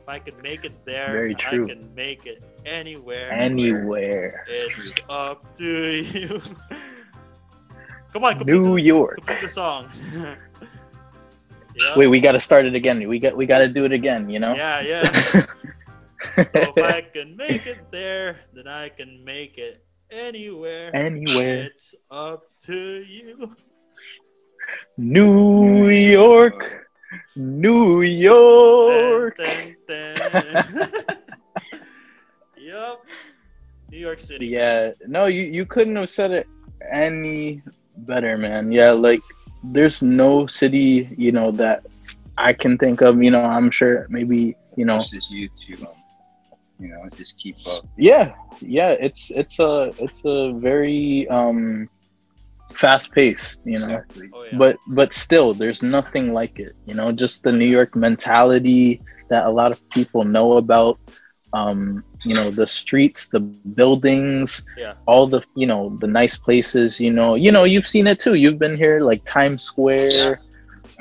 if 0.01 0.09
I 0.09 0.19
could 0.19 0.41
make 0.43 0.65
it 0.65 0.83
there, 0.85 1.13
Very 1.13 1.35
true. 1.35 1.63
I 1.65 1.67
can 1.73 1.95
make 1.95 2.25
it 2.25 2.43
anywhere. 2.65 3.31
anywhere. 3.31 4.43
It's 4.47 4.97
up 5.09 5.55
to 5.57 5.67
you. 6.13 6.41
Come 8.13 8.24
on, 8.25 8.39
New 8.39 8.75
the, 8.75 8.82
York. 8.82 9.18
complete 9.18 9.41
the 9.41 9.48
song. 9.48 9.89
yeah. 10.13 10.36
Wait, 11.96 12.08
we 12.08 12.20
got 12.20 12.34
to 12.34 12.41
start 12.41 12.65
it 12.65 12.75
again. 12.75 13.08
We 13.08 13.20
got 13.20 13.36
we 13.36 13.46
got 13.46 13.60
to 13.60 13.68
do 13.68 13.86
it 13.86 13.91
again. 13.91 14.30
You 14.30 14.39
know. 14.39 14.56
Yeah, 14.56 14.82
yeah. 14.82 15.46
So 16.36 16.46
if 16.53 16.77
I 16.77 17.01
can 17.01 17.36
make 17.36 17.65
it 17.65 17.89
there, 17.91 18.41
then 18.53 18.68
I 18.68 18.89
can 18.89 19.25
make 19.25 19.58
it 19.58 19.84
anywhere. 20.12 20.96
Anywhere. 20.96 21.63
It's 21.65 21.96
up 22.12 22.44
to 22.68 22.77
you. 22.77 23.56
New 24.98 25.89
York. 25.89 26.88
New 27.36 28.01
York. 28.01 29.38
Dun, 29.38 29.75
dun, 29.88 30.32
dun. 30.32 30.94
yup. 32.58 33.03
New 33.89 33.98
York 33.98 34.20
City. 34.20 34.48
Yeah, 34.48 34.91
no, 35.08 35.25
you 35.25 35.44
you 35.44 35.65
couldn't 35.65 35.96
have 35.96 36.10
said 36.10 36.32
it 36.32 36.48
any 36.91 37.62
better, 38.05 38.38
man. 38.38 38.72
Yeah, 38.72 38.91
like 38.91 39.22
there's 39.63 40.01
no 40.03 40.48
city, 40.48 41.10
you 41.17 41.31
know, 41.31 41.51
that 41.51 41.86
I 42.38 42.53
can 42.53 42.77
think 42.77 43.01
of. 43.01 43.22
You 43.24 43.31
know, 43.31 43.43
I'm 43.43 43.72
sure 43.72 44.05
maybe 44.10 44.55
you 44.75 44.86
know. 44.86 44.98
Pushes 44.98 45.29
you 45.29 45.48
to, 45.50 45.74
um, 45.86 45.93
you 46.79 46.88
know, 46.89 47.08
just 47.15 47.38
keep 47.38 47.55
up. 47.67 47.86
Yeah, 47.98 48.34
yeah, 48.60 48.91
it's 48.91 49.31
it's 49.31 49.60
a 49.60 49.93
it's 50.00 50.25
a 50.25 50.53
very 50.53 51.27
um 51.29 51.89
fast 52.72 53.12
paced, 53.12 53.60
you 53.65 53.77
know. 53.79 53.86
Exactly. 53.86 54.29
Oh, 54.34 54.43
yeah. 54.43 54.58
But 54.58 54.77
but 54.88 55.13
still, 55.13 55.53
there's 55.53 55.84
nothing 55.84 56.34
like 56.34 56.60
it. 56.60 56.74
You 56.86 56.96
know, 56.96 57.12
just 57.12 57.43
the 57.43 57.51
New 57.51 57.65
York 57.65 57.96
mentality 57.96 59.01
that 59.29 59.46
a 59.46 59.50
lot 59.50 59.72
of 59.72 59.79
people 59.89 60.24
know 60.24 60.58
about. 60.58 61.00
Um, 61.53 62.03
you 62.24 62.36
know, 62.36 62.51
the 62.51 62.67
streets, 62.67 63.29
the 63.29 63.39
buildings, 63.39 64.63
Yeah. 64.77 64.93
all 65.08 65.27
the 65.27 65.41
you 65.55 65.67
know 65.67 65.96
the 66.00 66.08
nice 66.08 66.38
places. 66.38 67.00
You 67.00 67.12
know, 67.12 67.36
you 67.36 67.51
know 67.51 67.63
you've 67.63 67.88
seen 67.88 68.08
it 68.08 68.20
too. 68.20 68.36
You've 68.36 68.60
been 68.60 68.75
here, 68.75 69.00
like 69.01 69.22
Times 69.25 69.63
Square. 69.63 70.39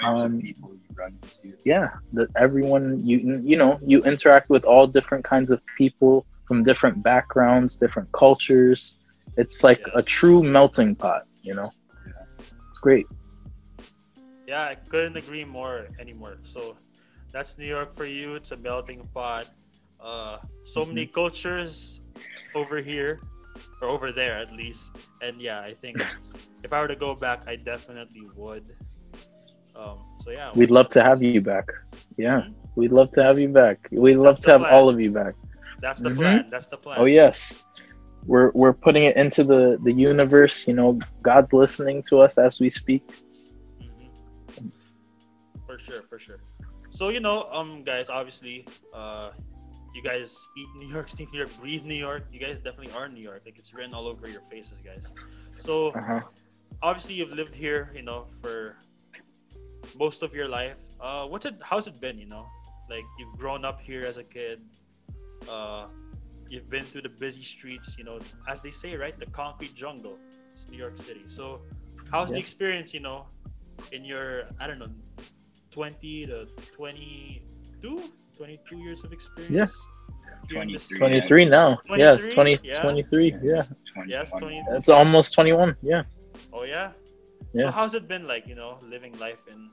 Types 0.01 0.23
Um, 0.23 0.35
of 0.35 0.41
people 0.41 0.71
you 0.75 0.95
run 0.97 1.13
into. 1.23 1.57
Yeah, 1.65 1.89
that 2.13 2.29
everyone 2.37 2.99
you 3.07 3.41
you 3.43 3.57
know 3.57 3.79
you 3.83 4.03
interact 4.05 4.49
with 4.51 4.65
all 4.65 4.87
different 4.87 5.25
kinds 5.25 5.51
of 5.51 5.61
people 5.77 6.27
from 6.47 6.65
different 6.65 7.03
backgrounds, 7.03 7.77
different 7.77 8.11
cultures. 8.13 8.97
It's 9.37 9.63
like 9.63 9.81
a 9.95 10.03
true 10.03 10.43
melting 10.43 10.97
pot. 10.97 11.23
You 11.43 11.55
know, 11.55 11.71
it's 12.71 12.79
great. 12.81 13.07
Yeah, 14.47 14.63
I 14.65 14.75
couldn't 14.75 15.17
agree 15.17 15.45
more 15.45 15.89
anymore. 15.99 16.39
So 16.45 16.77
that's 17.33 17.57
New 17.59 17.67
York 17.67 17.93
for 17.93 18.05
you. 18.07 18.35
It's 18.35 18.51
a 18.53 18.57
melting 18.57 19.07
pot. 19.15 19.47
Uh, 20.03 20.39
so 20.65 20.85
many 20.85 21.07
Mm-hmm. 21.07 21.13
cultures 21.13 22.01
over 22.55 22.79
here, 22.81 23.21
or 23.81 23.89
over 23.89 24.13
there 24.13 24.39
at 24.39 24.53
least. 24.53 24.91
And 25.21 25.41
yeah, 25.41 25.61
I 25.61 25.75
think 25.75 26.03
if 26.65 26.73
I 26.73 26.81
were 26.81 26.89
to 26.89 26.97
go 26.97 27.15
back, 27.15 27.43
I 27.47 27.57
definitely 27.57 28.29
would. 28.35 28.65
Um, 29.77 29.99
so 30.25 30.31
yeah, 30.31 30.53
We'd 30.55 30.71
love 30.71 30.89
to 30.91 31.03
have 31.03 31.23
you 31.23 31.35
back. 31.41 31.61
Yeah, 32.17 32.43
Mhm. 32.43 32.55
we'd 32.77 32.93
love 32.93 33.11
to 33.13 33.23
have 33.23 33.39
you 33.39 33.49
back. 33.49 33.79
We'd 33.91 34.17
love 34.17 34.41
That's 34.41 34.47
to 34.47 34.51
have 34.53 34.63
plan. 34.63 34.73
all 34.73 34.89
of 34.89 35.01
you 35.01 35.11
back. 35.11 35.35
that's 35.81 36.01
the 36.03 36.11
Mhm. 36.11 36.17
plan. 36.17 36.49
That's 36.51 36.67
the 36.69 36.77
plan. 36.79 36.99
Oh 37.01 37.07
yes, 37.07 37.63
we're 38.27 38.51
we're 38.55 38.75
putting 38.75 39.05
it 39.05 39.17
into 39.17 39.45
the 39.45 39.79
the 39.83 39.93
universe. 39.93 40.67
You 40.67 40.75
know, 40.75 40.99
God's 41.23 41.53
listening 41.53 42.03
to 42.09 42.21
us 42.21 42.39
as 42.39 42.59
we 42.61 42.69
speak. 42.71 43.05
Mhm. 43.81 44.11
For 45.67 45.79
sure, 45.79 46.03
for 46.09 46.19
sure. 46.19 46.41
So 46.91 47.09
you 47.11 47.21
know, 47.21 47.49
um, 47.53 47.83
guys, 47.85 48.09
obviously, 48.09 48.67
uh, 48.93 49.31
you 49.95 50.03
guys 50.03 50.49
eat 50.57 50.69
New 50.77 50.89
York, 50.89 51.09
think 51.11 51.33
New 51.33 51.39
York, 51.39 51.51
breathe 51.61 51.85
New 51.85 51.95
York. 52.09 52.25
You 52.33 52.39
guys 52.41 52.61
definitely 52.61 52.93
are 52.93 53.09
New 53.09 53.23
York. 53.23 53.43
Like 53.45 53.59
it's 53.59 53.73
written 53.75 53.93
all 53.95 54.07
over 54.07 54.29
your 54.29 54.43
faces, 54.43 54.79
guys. 54.85 55.05
So 55.59 55.89
Uh-huh. 55.91 56.21
obviously, 56.83 57.15
you've 57.15 57.33
lived 57.33 57.55
here, 57.55 57.91
you 57.95 58.03
know, 58.03 58.27
for 58.41 58.77
most 59.99 60.23
of 60.23 60.35
your 60.35 60.49
life. 60.49 60.79
Uh, 61.01 61.27
what's 61.27 61.47
it? 61.47 61.57
How's 61.63 61.87
it 61.87 62.01
been? 62.01 62.19
You 62.19 62.27
know, 62.27 62.47
like 62.89 63.05
you've 63.19 63.35
grown 63.39 63.65
up 63.65 63.81
here 63.81 64.05
as 64.05 64.17
a 64.17 64.25
kid. 64.25 64.61
Uh, 65.49 65.87
you've 66.49 66.69
been 66.69 66.85
through 66.85 67.03
the 67.03 67.15
busy 67.25 67.43
streets. 67.43 67.97
You 67.99 68.05
know, 68.05 68.19
as 68.49 68.63
they 68.63 68.71
say, 68.71 68.97
right, 68.97 69.19
the 69.19 69.27
concrete 69.27 69.75
jungle. 69.75 70.19
It's 70.53 70.69
New 70.71 70.79
York 70.79 70.97
City. 70.99 71.25
So, 71.29 71.63
how's 72.11 72.31
the 72.31 72.39
experience? 72.39 72.93
You 72.95 73.01
know, 73.01 73.27
in 73.93 74.05
your 74.05 74.45
I 74.61 74.67
don't 74.69 74.79
know, 74.79 74.91
twenty 75.71 76.27
to 76.27 76.47
22, 76.77 78.03
22 78.41 78.79
years 78.79 79.05
of 79.05 79.13
experience. 79.13 79.77
here 80.49 80.63
in 80.63 80.73
this- 80.73 80.89
23. 80.89 80.99
Twenty 80.99 81.21
three 81.29 81.45
now. 81.45 81.79
Yeah, 81.91 82.17
23? 82.17 82.33
20, 82.33 82.59
Yeah. 82.63 82.83
23, 82.83 83.37
Yeah, 83.43 83.65
Yes, 84.07 84.31
20. 84.31 84.65
it's 84.79 84.89
almost 84.89 85.35
twenty 85.35 85.53
one. 85.53 85.77
Yeah. 85.83 86.05
Oh 86.53 86.63
yeah. 86.65 86.93
Yeah. 87.53 87.65
So 87.69 87.71
how's 87.73 87.95
it 87.95 88.09
been 88.09 88.27
like? 88.27 88.47
You 88.49 88.55
know, 88.55 88.79
living 88.95 89.13
life 89.19 89.43
in 89.53 89.69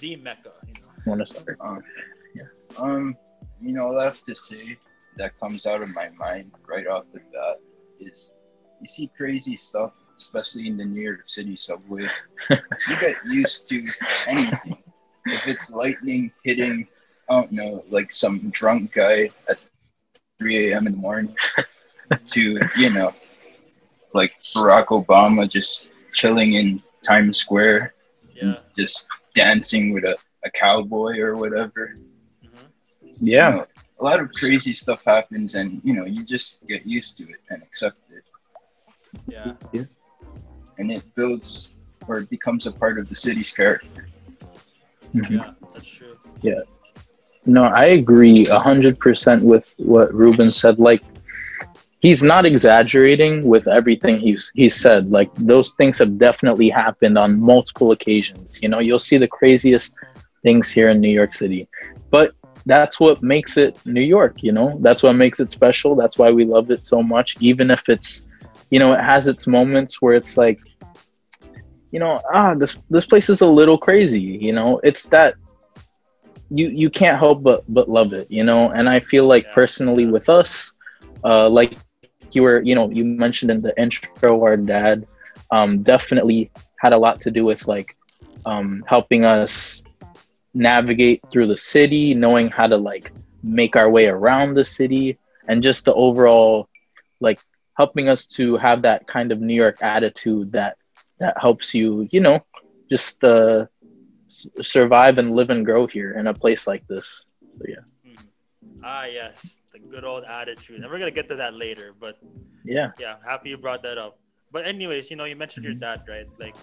the 0.00 0.16
Mecca. 0.16 0.52
You 0.66 0.74
know. 0.82 0.88
Want 1.06 1.20
to 1.20 1.26
start? 1.26 1.56
Um, 1.60 1.78
um, 2.76 3.16
you 3.62 3.72
know, 3.72 3.84
all 3.86 4.00
I 4.00 4.04
have 4.10 4.22
to 4.24 4.34
say 4.34 4.76
that 5.16 5.38
comes 5.38 5.64
out 5.64 5.80
of 5.80 5.88
my 6.00 6.08
mind 6.24 6.50
right 6.66 6.86
off 6.88 7.04
the 7.14 7.20
bat 7.32 7.56
is 8.00 8.30
you 8.80 8.88
see 8.88 9.06
crazy 9.16 9.56
stuff, 9.56 9.92
especially 10.16 10.66
in 10.66 10.76
the 10.76 10.84
New 10.84 11.00
York 11.10 11.28
City 11.28 11.56
subway. 11.56 12.06
you 12.50 12.94
get 13.00 13.16
used 13.24 13.66
to 13.70 13.76
anything. 14.26 14.76
If 15.26 15.46
it's 15.46 15.70
lightning 15.70 16.32
hitting, 16.42 16.88
I 17.30 17.34
don't 17.34 17.52
know, 17.52 17.84
like 17.90 18.12
some 18.12 18.50
drunk 18.50 18.92
guy 18.94 19.30
at 19.48 19.58
3 20.38 20.72
a.m. 20.72 20.86
in 20.86 20.92
the 20.92 20.98
morning, 20.98 21.34
to, 22.26 22.58
you 22.76 22.90
know, 22.90 23.12
like 24.14 24.34
Barack 24.54 24.86
Obama 24.86 25.48
just 25.48 25.88
chilling 26.14 26.54
in 26.54 26.82
Times 27.04 27.38
Square 27.38 27.94
Yeah. 28.34 28.42
and 28.44 28.58
just 28.76 29.06
dancing 29.34 29.92
with 29.92 30.04
a, 30.04 30.16
a 30.44 30.50
cowboy 30.50 31.18
or 31.18 31.36
whatever. 31.36 31.96
hmm 32.42 32.66
You 33.02 33.34
Yeah. 33.36 33.50
know, 33.50 33.66
a 34.00 34.04
lot 34.04 34.20
of 34.20 34.32
crazy 34.32 34.74
stuff 34.74 35.04
happens, 35.04 35.54
and 35.56 35.80
you 35.84 35.92
know, 35.92 36.04
you 36.06 36.24
just 36.24 36.64
get 36.66 36.86
used 36.86 37.16
to 37.18 37.24
it 37.24 37.40
and 37.50 37.62
accept 37.62 37.98
it, 38.10 38.24
Yeah. 39.26 39.52
yeah. 39.72 39.84
and 40.78 40.90
it 40.90 41.02
builds 41.14 41.70
or 42.06 42.18
it 42.18 42.30
becomes 42.30 42.66
a 42.66 42.72
part 42.72 42.98
of 42.98 43.08
the 43.08 43.16
city's 43.16 43.50
character. 43.50 44.08
Mhm. 45.14 45.30
Yeah. 45.30 45.52
That's 45.74 45.86
true. 45.86 46.16
No, 47.48 47.64
I 47.64 47.86
agree 47.86 48.44
hundred 48.44 49.00
percent 49.00 49.42
with 49.42 49.74
what 49.78 50.12
Ruben 50.12 50.52
said. 50.52 50.78
Like, 50.78 51.02
he's 52.00 52.22
not 52.22 52.44
exaggerating 52.44 53.42
with 53.52 53.66
everything 53.66 54.18
he's 54.18 54.52
he 54.54 54.68
said. 54.68 55.08
Like, 55.08 55.30
those 55.34 55.72
things 55.72 55.98
have 56.00 56.18
definitely 56.18 56.68
happened 56.68 57.16
on 57.16 57.40
multiple 57.40 57.92
occasions. 57.92 58.62
You 58.62 58.68
know, 58.68 58.80
you'll 58.80 59.06
see 59.10 59.16
the 59.16 59.26
craziest 59.26 59.94
things 60.42 60.68
here 60.68 60.90
in 60.90 61.00
New 61.00 61.08
York 61.20 61.34
City, 61.34 61.66
but 62.10 62.32
that's 62.66 63.00
what 63.00 63.22
makes 63.22 63.56
it 63.56 63.78
New 63.86 64.02
York. 64.16 64.42
You 64.42 64.52
know, 64.52 64.76
that's 64.80 65.02
what 65.02 65.14
makes 65.14 65.40
it 65.40 65.48
special. 65.48 65.96
That's 65.96 66.18
why 66.18 66.30
we 66.30 66.44
love 66.44 66.70
it 66.70 66.84
so 66.84 67.02
much. 67.02 67.34
Even 67.40 67.70
if 67.70 67.88
it's, 67.88 68.26
you 68.70 68.78
know, 68.78 68.92
it 68.92 69.00
has 69.00 69.26
its 69.26 69.46
moments 69.46 70.02
where 70.02 70.14
it's 70.14 70.36
like, 70.36 70.60
you 71.92 71.98
know, 71.98 72.20
ah, 72.34 72.52
this 72.52 72.78
this 72.90 73.06
place 73.06 73.30
is 73.30 73.40
a 73.40 73.46
little 73.46 73.78
crazy. 73.78 74.20
You 74.20 74.52
know, 74.52 74.80
it's 74.84 75.08
that 75.08 75.36
you 76.50 76.68
you 76.68 76.90
can't 76.90 77.18
help 77.18 77.42
but 77.42 77.62
but 77.68 77.88
love 77.88 78.12
it 78.12 78.26
you 78.30 78.44
know 78.44 78.70
and 78.70 78.88
i 78.88 79.00
feel 79.00 79.26
like 79.26 79.50
Yeah. 79.50 79.52
personally 79.52 80.06
with 80.06 80.28
us 80.28 80.76
uh 81.24 81.48
like 81.48 81.70
you 81.72 81.80
were 81.92 82.10
you 82.10 82.14
know 82.30 82.44
you 82.44 82.62
mentioned 82.62 82.96
in 82.96 83.12
the 83.12 83.12
intro 83.30 83.54
our 83.70 83.80
dad 83.84 84.58
um 84.98 85.18
definitely 85.18 86.08
had 86.32 86.32
a 86.32 86.54
lot 86.54 86.70
to 86.70 86.82
do 86.82 87.08
with 87.08 87.18
like 87.26 87.52
um 88.44 88.82
helping 88.86 89.24
us 89.24 89.82
navigate 90.54 91.22
through 91.30 91.46
the 91.46 91.56
city, 91.56 92.14
knowing 92.14 92.48
how 92.48 92.66
to 92.66 92.76
like 92.76 93.12
make 93.42 93.76
our 93.76 93.90
way 93.90 94.06
around 94.06 94.54
the 94.54 94.64
city, 94.64 95.18
and 95.48 95.62
just 95.62 95.84
the 95.84 95.94
overall 95.94 96.68
like 97.20 97.40
helping 97.76 98.08
us 98.08 98.26
to 98.26 98.56
have 98.56 98.82
that 98.82 99.06
kind 99.06 99.32
of 99.32 99.40
New 99.40 99.54
York 99.54 99.76
attitude 99.82 100.52
that 100.52 100.76
that 101.18 101.34
helps 101.40 101.74
you, 101.74 102.08
you 102.10 102.20
know, 102.20 102.40
just 102.90 103.22
uh, 103.24 103.60
s- 103.60 103.77
survive 104.28 105.18
and 105.18 105.34
live 105.34 105.50
and 105.50 105.64
grow 105.64 105.86
here 105.86 106.12
in 106.18 106.26
a 106.26 106.34
place 106.34 106.66
like 106.66 106.86
this. 106.88 107.24
So 107.58 107.64
yeah, 107.68 107.84
Mhm. 108.06 108.28
Ah, 108.84 109.04
yes, 109.04 109.58
the 109.72 109.78
good 109.78 110.04
old 110.04 110.24
attitude. 110.24 110.80
And 110.82 110.90
we're 110.90 110.98
gonna 110.98 111.10
get 111.10 111.28
to 111.28 111.36
that 111.36 111.54
later, 111.54 111.92
but 111.98 112.18
yeah, 112.64 112.92
yeah, 112.98 113.16
happy 113.24 113.50
you 113.50 113.58
brought 113.58 113.82
that 113.82 113.98
up. 113.98 114.18
But 114.52 114.66
anyways, 114.66 115.10
you 115.10 115.16
know, 115.16 115.24
you 115.24 115.36
mentioned 115.36 115.64
your 115.64 115.74
dad, 115.74 116.02
right? 116.08 116.26
Like 116.38 116.56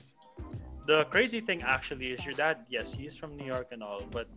the 0.87 1.05
crazy 1.05 1.39
thing 1.41 1.63
actually 1.63 2.11
is 2.11 2.23
your 2.25 2.33
dad, 2.35 2.65
yes, 2.69 2.93
he's 2.93 3.15
from 3.17 3.35
New 3.35 3.45
York 3.45 3.67
and 3.71 3.81
all, 3.81 4.01
but 4.11 4.27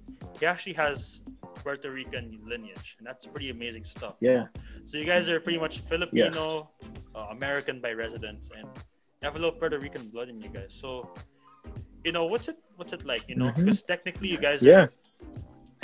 he 0.40 0.47
actually 0.47 0.73
has 0.75 1.20
Puerto 1.62 1.90
Rican 1.90 2.40
lineage, 2.44 2.97
and 2.99 3.06
that's 3.06 3.26
pretty 3.26 3.50
amazing 3.50 3.85
stuff. 3.85 4.16
yeah, 4.20 4.47
So 4.85 4.97
you 4.97 5.04
guys 5.04 5.28
are 5.28 5.40
pretty 5.40 5.58
much 5.58 5.80
Filipino, 5.80 6.70
uh, 7.14 7.26
American 7.30 7.80
by 7.80 7.92
residence, 7.92 8.50
and 8.56 8.64
you 9.20 9.25
have 9.28 9.37
a 9.37 9.38
little 9.38 9.52
Puerto 9.52 9.78
Rican 9.78 10.08
blood 10.08 10.28
in 10.28 10.40
you 10.40 10.49
guys. 10.49 10.73
So, 10.73 11.12
you 12.09 12.12
know, 12.17 12.25
what's 12.25 12.49
it 12.49 12.57
what's 12.77 12.93
it 12.97 13.05
like? 13.05 13.25
You 13.29 13.37
know, 13.37 13.50
Mhm. 13.50 13.65
because 13.65 13.83
technically 13.93 14.29
you 14.35 14.41
guys 14.49 14.62
yeah, 14.62 14.87
are, 14.87 14.88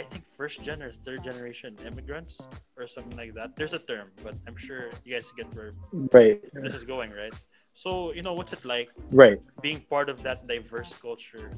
I 0.00 0.02
think, 0.10 0.24
first 0.38 0.64
gen 0.66 0.80
or 0.82 0.90
third 1.04 1.22
generation 1.28 1.76
immigrants 1.88 2.40
or 2.78 2.86
something 2.88 3.16
like 3.22 3.34
that. 3.38 3.56
There's 3.56 3.74
a 3.74 3.82
term, 3.92 4.08
but 4.24 4.34
I'm 4.48 4.56
sure 4.56 4.90
you 5.04 5.14
guys 5.14 5.28
get 5.36 5.48
where 5.56 5.72
right, 6.12 6.40
this 6.64 6.74
is 6.74 6.84
going, 6.84 7.10
right? 7.12 7.34
So, 7.74 8.12
you 8.16 8.22
know, 8.22 8.32
what's 8.32 8.52
it 8.52 8.64
like 8.64 8.90
right, 9.12 9.40
being 9.60 9.80
part 9.94 10.08
of 10.08 10.22
that 10.22 10.48
diverse 10.48 10.92
culture? 11.06 11.50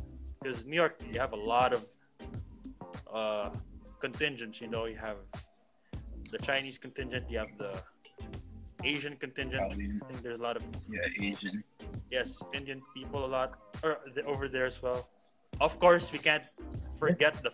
Because 0.43 0.67
New 0.67 0.77
York, 0.83 0.97
you 1.13 1.21
have 1.21 1.33
a 1.33 1.43
lot 1.55 1.73
of 1.73 1.83
uh, 3.13 3.51
contingents. 4.01 4.61
You 4.61 4.69
know, 4.69 4.87
you 4.87 4.97
have 4.97 5.19
the 6.33 6.39
Chinese 6.39 6.79
contingent, 6.79 7.31
you 7.31 7.39
have 7.39 7.57
the 7.59 7.73
Asian 8.85 9.17
contingent. 9.17 9.63
I 9.63 9.75
think 10.09 10.23
there's 10.23 10.39
a 10.39 10.43
lot 10.43 10.57
of 10.57 10.65
yeah, 10.89 11.01
Asian. 11.23 11.65
yes, 12.11 12.43
Indian 12.53 12.83
people 12.95 13.25
a 13.25 13.31
lot 13.31 13.59
or 13.83 13.99
the, 14.15 14.25
over 14.25 14.49
there 14.49 14.67
as 14.67 14.81
well. 14.83 15.09
Of 15.61 15.79
course, 15.81 16.13
we 16.13 16.19
can't 16.19 16.45
forget 16.99 17.43
the 17.43 17.53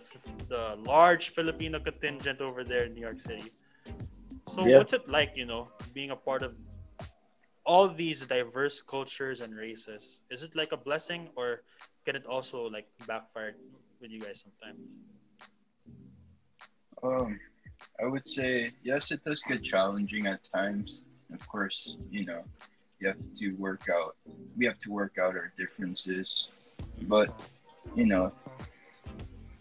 the 0.48 0.76
large 0.86 1.30
Filipino 1.30 1.78
contingent 1.78 2.40
over 2.40 2.64
there 2.64 2.84
in 2.84 2.94
New 2.94 3.00
York 3.00 3.20
City. 3.26 3.52
So, 4.48 4.66
Yeah. 4.66 4.78
what's 4.78 4.92
it 4.92 5.08
like, 5.08 5.32
you 5.36 5.46
know, 5.46 5.66
being 5.94 6.10
a 6.10 6.16
part 6.16 6.42
of 6.42 6.58
all 7.64 7.88
these 7.88 8.26
diverse 8.26 8.82
cultures 8.82 9.40
and 9.40 9.54
races? 9.54 10.18
Is 10.30 10.42
it 10.42 10.56
like 10.56 10.72
a 10.72 10.76
blessing, 10.76 11.30
or 11.36 11.62
can 12.04 12.16
it 12.16 12.26
also 12.26 12.66
like 12.66 12.88
backfire 13.06 13.54
with 14.00 14.10
you 14.10 14.20
guys 14.20 14.42
sometimes? 14.42 14.82
Um, 17.02 17.38
I 18.02 18.06
would 18.06 18.26
say 18.26 18.70
yes, 18.82 19.10
it 19.10 19.22
does 19.24 19.42
get 19.46 19.62
challenging 19.62 20.26
at 20.26 20.40
times. 20.52 21.02
Of 21.32 21.46
course, 21.48 21.96
you 22.10 22.24
know, 22.24 22.42
you 23.00 23.08
have 23.08 23.16
to 23.36 23.52
work 23.52 23.88
out. 23.92 24.16
We 24.56 24.66
have 24.66 24.78
to 24.80 24.90
work 24.90 25.18
out 25.18 25.34
our 25.34 25.52
differences, 25.56 26.48
but 27.02 27.28
you 27.94 28.06
know, 28.06 28.32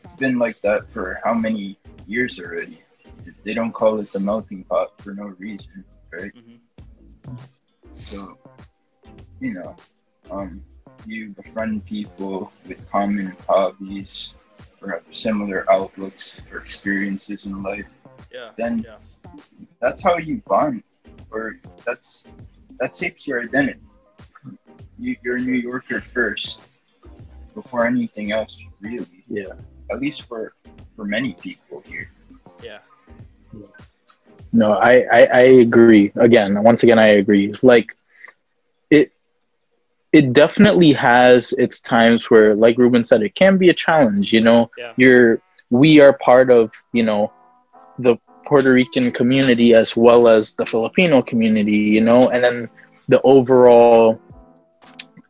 it's 0.04 0.14
been 0.16 0.38
like 0.38 0.62
that 0.62 0.92
for 0.92 1.20
how 1.24 1.34
many 1.34 1.78
years 2.08 2.40
already? 2.40 2.82
They 3.44 3.54
don't 3.54 3.72
call 3.72 4.00
it 4.00 4.12
the 4.12 4.20
melting 4.20 4.64
pot 4.66 5.00
for 5.02 5.14
no 5.14 5.36
reason, 5.38 5.84
right? 6.12 6.32
Mm-hmm. 6.34 7.36
So, 8.10 8.38
you 9.40 9.54
know, 9.54 9.76
um, 10.30 10.64
you 11.06 11.30
befriend 11.30 11.86
people 11.86 12.52
with 12.68 12.90
common 12.90 13.36
hobbies 13.48 14.34
or 14.82 14.92
have 14.92 15.04
similar 15.12 15.70
outlooks 15.72 16.42
or 16.52 16.60
experiences 16.60 17.46
in 17.46 17.62
life. 17.62 17.92
Yeah. 18.34 18.52
Then 18.58 18.80
yeah. 18.80 18.98
that's 19.80 20.02
how 20.02 20.18
you 20.18 20.42
bond, 20.48 20.84
or 21.32 21.58
that's 21.86 22.24
that 22.80 22.96
shapes 22.96 23.28
your 23.28 23.42
identity. 23.42 23.80
You, 25.00 25.16
you're 25.24 25.38
a 25.38 25.40
New 25.40 25.54
Yorker 25.54 26.00
first, 26.02 26.62
before 27.56 27.88
anything 27.88 28.32
else, 28.32 28.62
really. 28.82 29.24
yeah. 29.28 29.54
At 29.92 30.00
least 30.00 30.28
for 30.28 30.54
for 30.96 31.06
many 31.06 31.34
people 31.34 31.82
here. 31.86 32.10
Yeah. 32.64 32.80
No, 34.54 34.74
I, 34.74 35.06
I 35.12 35.22
I 35.26 35.42
agree. 35.66 36.12
Again, 36.16 36.62
once 36.64 36.84
again, 36.84 37.00
I 37.00 37.08
agree. 37.24 37.54
Like 37.62 37.96
it 38.90 39.12
it 40.12 40.34
definitely 40.34 40.92
has 40.94 41.54
its 41.54 41.80
times 41.80 42.30
where, 42.30 42.54
like 42.56 42.78
Ruben 42.78 43.04
said, 43.04 43.22
it 43.24 43.36
can 43.36 43.58
be 43.58 43.70
a 43.70 43.74
challenge. 43.74 44.32
You 44.34 44.42
know, 44.42 44.70
Yeah. 44.78 44.94
you're 44.98 45.42
we 45.70 46.00
are 46.02 46.14
part 46.14 46.50
of 46.52 46.72
you 46.94 47.04
know 47.04 47.32
the 48.00 48.18
Puerto 48.52 48.74
Rican 48.74 49.12
community 49.16 49.74
as 49.74 49.96
well 49.96 50.28
as 50.28 50.56
the 50.60 50.66
Filipino 50.66 51.22
community. 51.22 51.96
You 51.96 52.02
know, 52.02 52.30
and 52.30 52.44
then 52.44 52.70
the 53.08 53.22
overall 53.22 54.20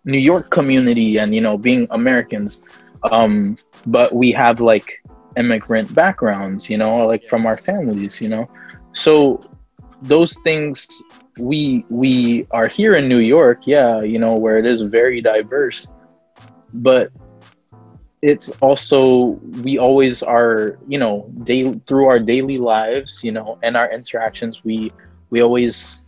New 0.06 0.18
York 0.32 0.50
community, 0.50 1.20
and 1.20 1.36
you 1.36 1.42
know, 1.42 1.56
being 1.58 1.86
Americans. 1.92 2.64
Um, 3.12 3.56
but 3.86 4.10
we 4.14 4.32
have 4.32 4.60
like 4.60 5.04
immigrant 5.38 5.94
backgrounds. 5.94 6.70
You 6.72 6.78
know, 6.82 7.06
like 7.06 7.30
from 7.30 7.46
our 7.46 7.58
families. 7.58 8.20
You 8.20 8.30
know 8.30 8.48
so 8.94 9.42
those 10.02 10.38
things 10.40 10.88
we 11.40 11.86
we 11.90 12.48
are 12.52 12.68
here 12.68 12.96
in 12.96 13.08
New 13.08 13.20
York, 13.20 13.60
yeah, 13.66 14.02
you 14.02 14.20
know, 14.20 14.36
where 14.36 14.58
it 14.58 14.66
is 14.66 14.82
very 14.82 15.22
diverse, 15.22 15.92
but 16.74 17.12
it's 18.22 18.50
also 18.62 19.40
we 19.64 19.78
always 19.78 20.22
are, 20.24 20.78
you 20.88 20.98
know, 21.00 21.30
day 21.44 21.74
through 21.88 22.06
our 22.08 22.20
daily 22.20 22.58
lives, 22.58 23.20
you 23.24 23.32
know, 23.32 23.58
and 23.64 23.76
our 23.76 23.92
interactions, 23.92 24.62
we 24.64 24.94
we 25.32 25.42
always 25.42 26.04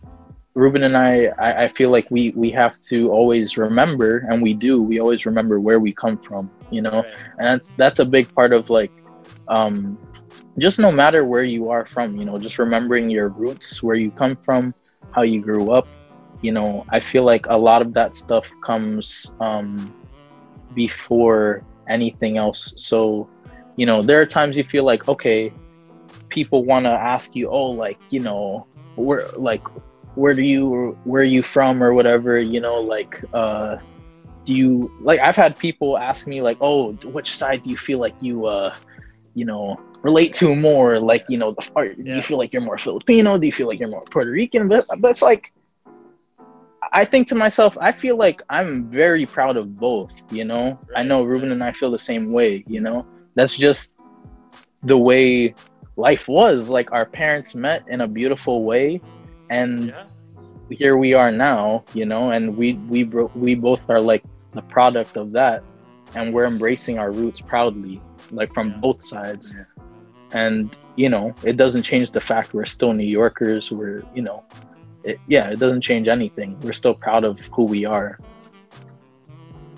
Ruben 0.54 0.82
and 0.84 0.96
I, 0.96 1.28
I, 1.38 1.64
I 1.64 1.68
feel 1.68 1.90
like 1.90 2.06
we 2.10 2.32
we 2.36 2.50
have 2.52 2.78
to 2.90 3.10
always 3.10 3.56
remember, 3.56 4.24
and 4.28 4.42
we 4.42 4.54
do. 4.54 4.82
We 4.82 5.00
always 5.00 5.26
remember 5.26 5.60
where 5.60 5.80
we 5.80 5.92
come 5.94 6.18
from, 6.18 6.50
you 6.70 6.82
know, 6.82 7.04
Right. 7.04 7.28
and 7.38 7.46
that's 7.46 7.72
that's 7.76 7.98
a 8.00 8.04
big 8.06 8.32
part 8.34 8.52
of 8.52 8.68
like 8.70 8.92
um 9.48 9.98
just 10.58 10.78
no 10.78 10.90
matter 10.92 11.24
where 11.24 11.44
you 11.44 11.70
are 11.70 11.84
from 11.86 12.16
you 12.16 12.24
know 12.24 12.38
just 12.38 12.58
remembering 12.58 13.08
your 13.10 13.28
roots 13.30 13.82
where 13.82 13.96
you 13.96 14.10
come 14.12 14.36
from 14.44 14.74
how 15.10 15.22
you 15.22 15.40
grew 15.42 15.70
up 15.72 15.88
you 16.42 16.52
know 16.52 16.84
i 16.90 17.00
feel 17.00 17.24
like 17.24 17.46
a 17.48 17.56
lot 17.56 17.82
of 17.82 17.92
that 17.94 18.14
stuff 18.14 18.50
comes 18.64 19.32
um 19.40 19.92
before 20.74 21.64
anything 21.88 22.36
else. 22.36 22.72
So 22.76 23.28
you 23.76 23.86
know 23.86 24.02
there 24.02 24.20
are 24.20 24.26
times 24.26 24.56
you 24.56 24.64
feel 24.64 24.84
like 24.84 25.08
okay 25.08 25.52
people 26.28 26.64
want 26.64 26.84
to 26.84 26.90
ask 26.90 27.34
you 27.34 27.48
oh 27.48 27.70
like 27.70 27.98
you 28.10 28.20
know 28.20 28.66
where 28.94 29.26
like 29.36 29.66
where 30.14 30.32
do 30.32 30.42
you 30.42 30.96
where 31.04 31.22
are 31.22 31.24
you 31.36 31.42
from 31.42 31.82
or 31.82 31.92
whatever 31.92 32.38
you 32.38 32.60
know 32.60 32.76
like 32.80 33.22
uh 33.34 33.76
do 34.44 34.54
you 34.54 34.92
like 35.00 35.18
i've 35.20 35.34
had 35.34 35.58
people 35.58 35.98
ask 35.98 36.28
me 36.28 36.40
like 36.40 36.56
oh 36.60 36.92
which 37.16 37.36
side 37.36 37.64
do 37.64 37.70
you 37.70 37.76
feel 37.76 37.98
like 37.98 38.14
you 38.20 38.46
uh 38.46 38.72
you 39.34 39.44
know 39.44 39.76
relate 40.04 40.34
to 40.34 40.54
more? 40.54 41.00
Like 41.00 41.24
you 41.28 41.38
know 41.38 41.52
the, 41.52 41.94
do 41.96 42.14
you 42.14 42.22
feel 42.22 42.38
like 42.38 42.52
you're 42.52 42.62
more 42.62 42.78
filipino? 42.78 43.36
Do 43.38 43.46
you 43.46 43.52
feel 43.52 43.66
like 43.66 43.80
you're 43.80 43.88
more 43.88 44.04
puerto 44.04 44.30
rican? 44.30 44.68
But, 44.68 44.86
but 44.98 45.10
it's 45.10 45.22
like 45.22 45.52
i 46.94 47.04
think 47.04 47.28
to 47.28 47.34
myself 47.34 47.76
i 47.80 47.92
feel 47.92 48.16
like 48.16 48.42
i'm 48.50 48.88
very 48.90 49.26
proud 49.26 49.56
of 49.56 49.76
both 49.76 50.12
you 50.32 50.44
know? 50.44 50.78
I 50.96 51.02
know 51.02 51.22
ruben 51.24 51.50
and 51.52 51.62
i 51.62 51.72
feel 51.72 51.90
the 51.90 51.98
same 52.12 52.32
way 52.32 52.64
you 52.66 52.80
know? 52.80 53.06
That's 53.36 53.56
just 53.56 53.94
the 54.82 54.96
way 54.96 55.54
life 55.96 56.28
was. 56.28 56.68
Like 56.68 56.92
our 56.92 57.06
parents 57.06 57.54
met 57.54 57.80
in 57.88 58.00
a 58.02 58.08
beautiful 58.08 58.64
way 58.64 59.00
and 59.50 59.70
Yeah. 59.88 60.04
here 60.70 60.96
we 60.96 61.14
are 61.14 61.30
now 61.32 61.84
you 61.94 62.06
know? 62.12 62.30
And 62.30 62.56
we 62.56 62.74
we 62.92 63.02
bro- 63.04 63.32
we 63.34 63.54
both 63.54 63.82
are 63.94 64.00
like 64.12 64.24
the 64.58 64.62
product 64.62 65.16
of 65.16 65.32
that 65.32 65.62
and 66.14 66.32
we're 66.34 66.46
embracing 66.54 66.96
our 67.02 67.10
roots 67.10 67.40
proudly 67.40 68.00
like 68.30 68.50
from 68.54 68.68
Yeah. 68.70 68.76
both 68.86 69.00
sides. 69.02 69.46
Yeah. 69.56 69.64
and 70.44 70.76
you 71.02 71.08
know 71.14 71.26
it 71.50 71.56
doesn't 71.62 71.84
change 71.90 72.08
the 72.18 72.20
fact 72.30 72.54
we're 72.54 72.64
still 72.76 72.92
new 72.92 73.10
yorkers 73.20 73.70
we're 73.78 74.02
you 74.16 74.22
know 74.28 74.38
it, 75.04 75.18
yeah 75.26 75.50
it 75.50 75.58
doesn't 75.58 75.82
change 75.82 76.08
anything 76.08 76.58
we're 76.62 76.72
still 76.72 76.94
proud 76.94 77.24
of 77.24 77.38
who 77.54 77.64
we 77.66 77.84
are 77.84 78.18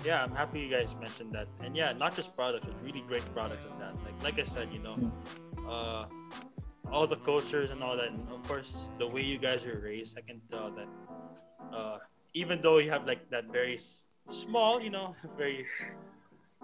yeah, 0.05 0.23
I'm 0.23 0.35
happy 0.35 0.61
you 0.61 0.69
guys 0.69 0.95
mentioned 1.01 1.33
that. 1.33 1.47
And 1.63 1.75
yeah, 1.75 1.91
not 1.91 2.15
just 2.15 2.35
products, 2.35 2.67
but 2.67 2.75
really 2.81 3.03
great 3.07 3.25
products 3.33 3.65
of 3.65 3.77
that. 3.79 3.93
Like 4.05 4.15
like 4.23 4.39
I 4.39 4.43
said, 4.43 4.69
you 4.71 4.79
know, 4.79 4.97
uh, 5.69 6.05
all 6.91 7.07
the 7.07 7.17
cultures 7.17 7.71
and 7.71 7.83
all 7.83 7.97
that. 7.97 8.07
And 8.13 8.29
of 8.31 8.47
course, 8.47 8.89
the 8.99 9.07
way 9.07 9.21
you 9.21 9.37
guys 9.37 9.65
are 9.65 9.79
raised, 9.83 10.17
I 10.17 10.21
can 10.21 10.39
tell 10.51 10.71
that 10.71 10.87
uh, 11.75 11.97
even 12.33 12.61
though 12.61 12.77
you 12.77 12.89
have 12.91 13.05
like 13.05 13.29
that 13.31 13.51
very 13.51 13.75
s- 13.75 14.05
small, 14.29 14.81
you 14.81 14.89
know, 14.89 15.15
very 15.37 15.65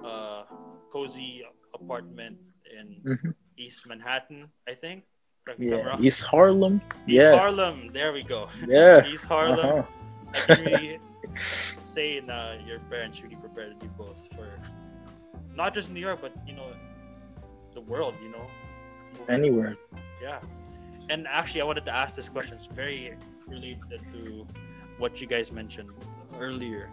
uh, 0.03 0.43
cozy 0.91 1.43
apartment 1.73 2.37
in 2.71 3.01
Mhm. 3.03 3.33
East 3.57 3.87
Manhattan, 3.87 4.51
I 4.67 4.73
think. 4.75 5.03
Yeah 5.57 5.97
east 5.99 6.23
harlem 6.23 6.75
East 6.75 6.83
yeah 7.07 7.35
Harlem. 7.35 7.91
There 7.93 8.13
we 8.13 8.23
go. 8.23 8.49
yeah 8.67 9.05
East 9.05 9.25
Harlem. 9.25 9.59
uh-huh. 9.59 10.55
Really 10.57 10.99
say 11.79 12.19
uh, 12.19 12.55
your 12.65 12.79
parents 12.89 13.21
really 13.21 13.35
prepared 13.35 13.75
you 13.81 13.89
both 13.97 14.27
for 14.35 14.47
not 15.55 15.73
just 15.73 15.89
New 15.91 15.99
York, 15.99 16.19
but 16.21 16.33
you 16.47 16.55
know, 16.55 16.69
the 17.73 17.81
world. 17.81 18.15
You 18.23 18.31
know, 18.31 18.47
Anywhere. 19.29 19.77
Yeah, 20.21 20.39
and 21.09 21.27
actually, 21.27 21.61
I 21.61 21.65
wanted 21.65 21.85
to 21.85 21.95
ask 21.95 22.15
this 22.15 22.29
question. 22.29 22.57
It's 22.57 22.65
very 22.65 23.15
related 23.47 24.01
to 24.13 24.47
what 24.97 25.21
you 25.21 25.27
guys 25.27 25.51
mentioned 25.51 25.89
earlier. 26.39 26.89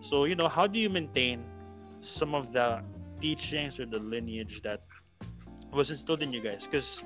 So, 0.00 0.24
you 0.24 0.34
know, 0.34 0.48
how 0.48 0.66
do 0.66 0.78
you 0.78 0.90
maintain 0.90 1.44
some 2.00 2.34
of 2.34 2.52
the 2.52 2.82
teachings 3.20 3.78
or 3.78 3.86
the 3.86 3.98
lineage 4.00 4.60
that 4.62 4.82
was 5.72 5.90
instilled 5.90 6.22
in 6.22 6.32
you 6.32 6.42
guys? 6.42 6.66
Because 6.66 7.04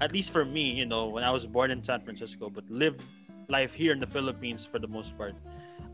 at 0.00 0.12
least 0.12 0.30
for 0.30 0.44
me, 0.44 0.70
you 0.70 0.86
know, 0.86 1.06
when 1.06 1.24
I 1.24 1.30
was 1.30 1.46
born 1.46 1.70
in 1.70 1.82
San 1.82 2.00
Francisco, 2.00 2.50
but 2.50 2.68
lived 2.70 3.02
life 3.48 3.72
here 3.72 3.92
in 3.92 4.00
the 4.00 4.06
Philippines 4.06 4.64
for 4.64 4.78
the 4.78 4.88
most 4.88 5.16
part, 5.16 5.34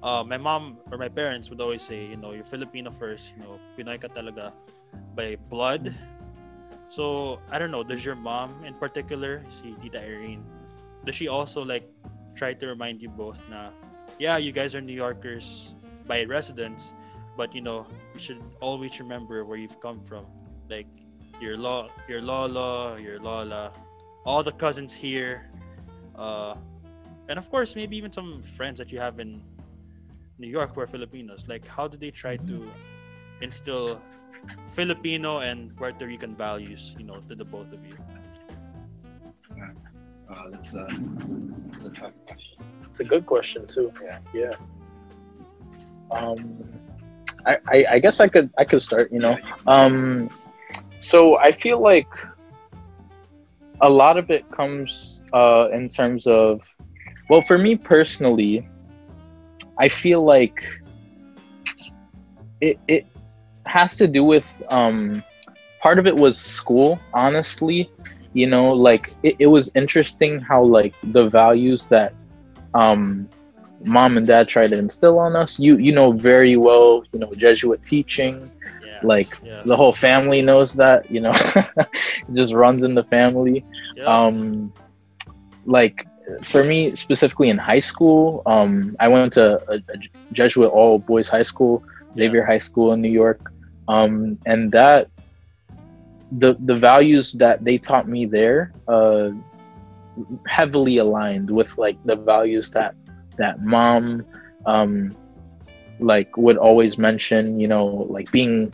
uh, 0.02 0.24
my 0.26 0.36
mom 0.36 0.78
or 0.90 0.98
my 0.98 1.08
parents 1.08 1.50
would 1.50 1.60
always 1.60 1.82
say, 1.82 2.06
you 2.06 2.16
know, 2.16 2.32
you're 2.32 2.44
Filipino 2.44 2.90
first, 2.90 3.32
you 3.36 3.42
know, 3.42 3.58
Pinoy 3.78 4.00
ka 4.00 4.08
talaga 4.08 4.52
by 5.14 5.36
blood. 5.48 5.94
So, 6.88 7.38
I 7.50 7.58
don't 7.58 7.70
know, 7.70 7.82
does 7.82 8.04
your 8.04 8.16
mom 8.16 8.64
in 8.64 8.74
particular, 8.74 9.42
si 9.62 9.74
Tita 9.80 10.02
Irene, 10.02 10.44
does 11.04 11.14
she 11.14 11.28
also 11.28 11.64
like 11.64 11.88
try 12.34 12.52
to 12.52 12.66
remind 12.66 13.00
you 13.00 13.08
both 13.08 13.40
na, 13.48 13.70
yeah, 14.18 14.36
you 14.36 14.52
guys 14.52 14.74
are 14.74 14.80
New 14.80 14.96
Yorkers 14.96 15.74
by 16.06 16.24
residence, 16.24 16.92
but 17.36 17.54
you 17.54 17.62
know, 17.62 17.86
you 18.12 18.20
should 18.20 18.42
always 18.60 18.98
remember 18.98 19.44
where 19.44 19.56
you've 19.56 19.80
come 19.80 20.02
from. 20.02 20.26
Like 20.68 20.90
your 21.40 21.56
law, 21.56 21.88
your 22.08 22.20
lolo, 22.20 22.96
your 22.96 23.18
lola, 23.18 23.72
all 24.24 24.42
the 24.42 24.52
cousins 24.52 24.94
here, 24.94 25.50
uh, 26.16 26.54
and 27.28 27.38
of 27.38 27.50
course, 27.50 27.74
maybe 27.74 27.96
even 27.96 28.12
some 28.12 28.42
friends 28.42 28.78
that 28.78 28.92
you 28.92 28.98
have 28.98 29.20
in 29.20 29.42
New 30.38 30.48
York 30.48 30.74
who 30.74 30.80
are 30.80 30.86
Filipinos. 30.86 31.44
Like, 31.48 31.66
how 31.66 31.88
do 31.88 31.96
they 31.96 32.10
try 32.10 32.36
to 32.36 32.70
instill 33.40 34.00
Filipino 34.68 35.38
and 35.38 35.74
Puerto 35.76 36.06
Rican 36.06 36.34
values, 36.36 36.94
you 36.98 37.04
know, 37.04 37.22
to 37.28 37.34
the 37.34 37.44
both 37.44 37.72
of 37.72 37.84
you? 37.86 37.96
Uh, 40.30 40.50
that's 40.50 40.74
a 40.74 40.86
that's 41.66 41.84
a 41.84 41.90
tough 41.90 42.12
question. 42.26 42.58
It's 42.88 43.00
a 43.00 43.04
good 43.04 43.26
question 43.26 43.66
too. 43.66 43.92
Yeah. 44.02 44.18
Yeah. 44.32 44.50
Um, 46.10 46.64
I, 47.46 47.58
I 47.68 47.86
I 47.92 47.98
guess 47.98 48.20
I 48.20 48.28
could 48.28 48.50
I 48.56 48.64
could 48.64 48.80
start. 48.80 49.12
You 49.12 49.18
know. 49.18 49.36
Um, 49.66 50.28
so 51.00 51.36
I 51.38 51.52
feel 51.52 51.80
like 51.80 52.08
a 53.82 53.90
lot 53.90 54.16
of 54.16 54.30
it 54.30 54.50
comes 54.50 55.22
uh, 55.32 55.68
in 55.72 55.88
terms 55.88 56.26
of, 56.26 56.62
well, 57.28 57.42
for 57.42 57.58
me 57.58 57.76
personally, 57.76 58.68
I 59.78 59.88
feel 59.88 60.24
like 60.24 60.62
it 62.60 62.78
it 62.88 63.06
has 63.66 63.96
to 63.96 64.06
do 64.06 64.24
with 64.24 64.62
um, 64.70 65.22
part 65.80 65.98
of 65.98 66.06
it 66.06 66.14
was 66.14 66.38
school. 66.38 66.98
Honestly, 67.12 67.90
you 68.32 68.46
know, 68.46 68.72
like 68.72 69.10
it, 69.22 69.36
it 69.40 69.46
was 69.46 69.70
interesting 69.74 70.40
how 70.40 70.62
like 70.62 70.94
the 71.12 71.28
values 71.28 71.86
that 71.88 72.14
um, 72.74 73.28
mom 73.86 74.16
and 74.16 74.26
dad 74.26 74.48
tried 74.48 74.70
to 74.70 74.78
instill 74.78 75.18
on 75.18 75.36
us. 75.36 75.58
You 75.58 75.76
you 75.76 75.92
know 75.92 76.12
very 76.12 76.56
well, 76.56 77.04
you 77.12 77.18
know 77.18 77.32
Jesuit 77.34 77.84
teaching 77.84 78.50
Like, 79.02 79.32
yes. 79.42 79.66
the 79.66 79.76
whole 79.76 79.92
family 79.92 80.42
knows 80.42 80.74
that 80.74 81.04
you 81.08 81.20
know 81.20 81.32
it 81.56 82.34
just 82.34 82.52
runs 82.54 82.82
in 82.84 82.94
the 82.94 83.04
family 83.04 83.66
Yeah. 83.96 84.06
um 84.16 84.72
like 85.64 86.06
for 86.44 86.64
me 86.64 86.94
specifically 86.94 87.48
in 87.50 87.58
high 87.58 87.80
school 87.80 88.42
um 88.46 88.96
i 89.00 89.08
went 89.08 89.28
to 89.28 89.46
a, 89.68 89.74
a 89.76 89.96
jesuit 90.32 90.68
all 90.70 90.98
boys 90.98 91.28
high 91.28 91.42
school 91.42 91.82
Yeah. 92.14 92.24
xavier 92.24 92.44
high 92.44 92.58
school 92.58 92.92
in 92.92 93.00
new 93.00 93.10
york 93.10 93.40
um 93.88 94.38
and 94.46 94.72
that 94.72 95.08
the 96.30 96.56
the 96.64 96.76
values 96.76 97.32
that 97.38 97.62
they 97.64 97.78
taught 97.78 98.08
me 98.08 98.26
there 98.26 98.72
uh 98.88 99.30
heavily 100.46 100.98
aligned 100.98 101.50
with 101.50 101.72
like 101.78 101.98
the 102.04 102.16
values 102.16 102.70
that 102.72 102.94
that 103.38 103.60
mom 103.60 104.24
um 104.66 105.16
like 105.98 106.36
would 106.36 106.56
always 106.56 106.98
mention 106.98 107.58
you 107.58 107.68
know 107.68 107.86
like 108.10 108.30
being 108.30 108.72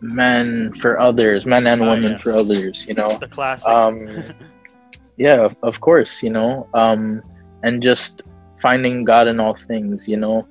men 0.00 0.72
for 0.80 0.98
others 1.00 1.46
men 1.46 1.66
and 1.66 1.86
Ah, 1.86 1.88
women 1.88 2.16
for 2.16 2.34
others 2.36 2.84
you 2.88 2.94
know? 2.94 3.18
The 3.20 3.28
classic. 3.28 3.70
um 3.70 4.24
yeah 5.16 5.44
of- 5.44 5.56
of 5.62 5.80
course 5.80 6.22
you 6.22 6.30
know? 6.30 6.68
Um 6.74 7.22
and 7.62 7.82
just 7.82 8.22
finding 8.60 9.04
god 9.04 9.28
in 9.28 9.40
all 9.40 9.56
things 9.66 10.08
you 10.08 10.16
know? 10.16 10.46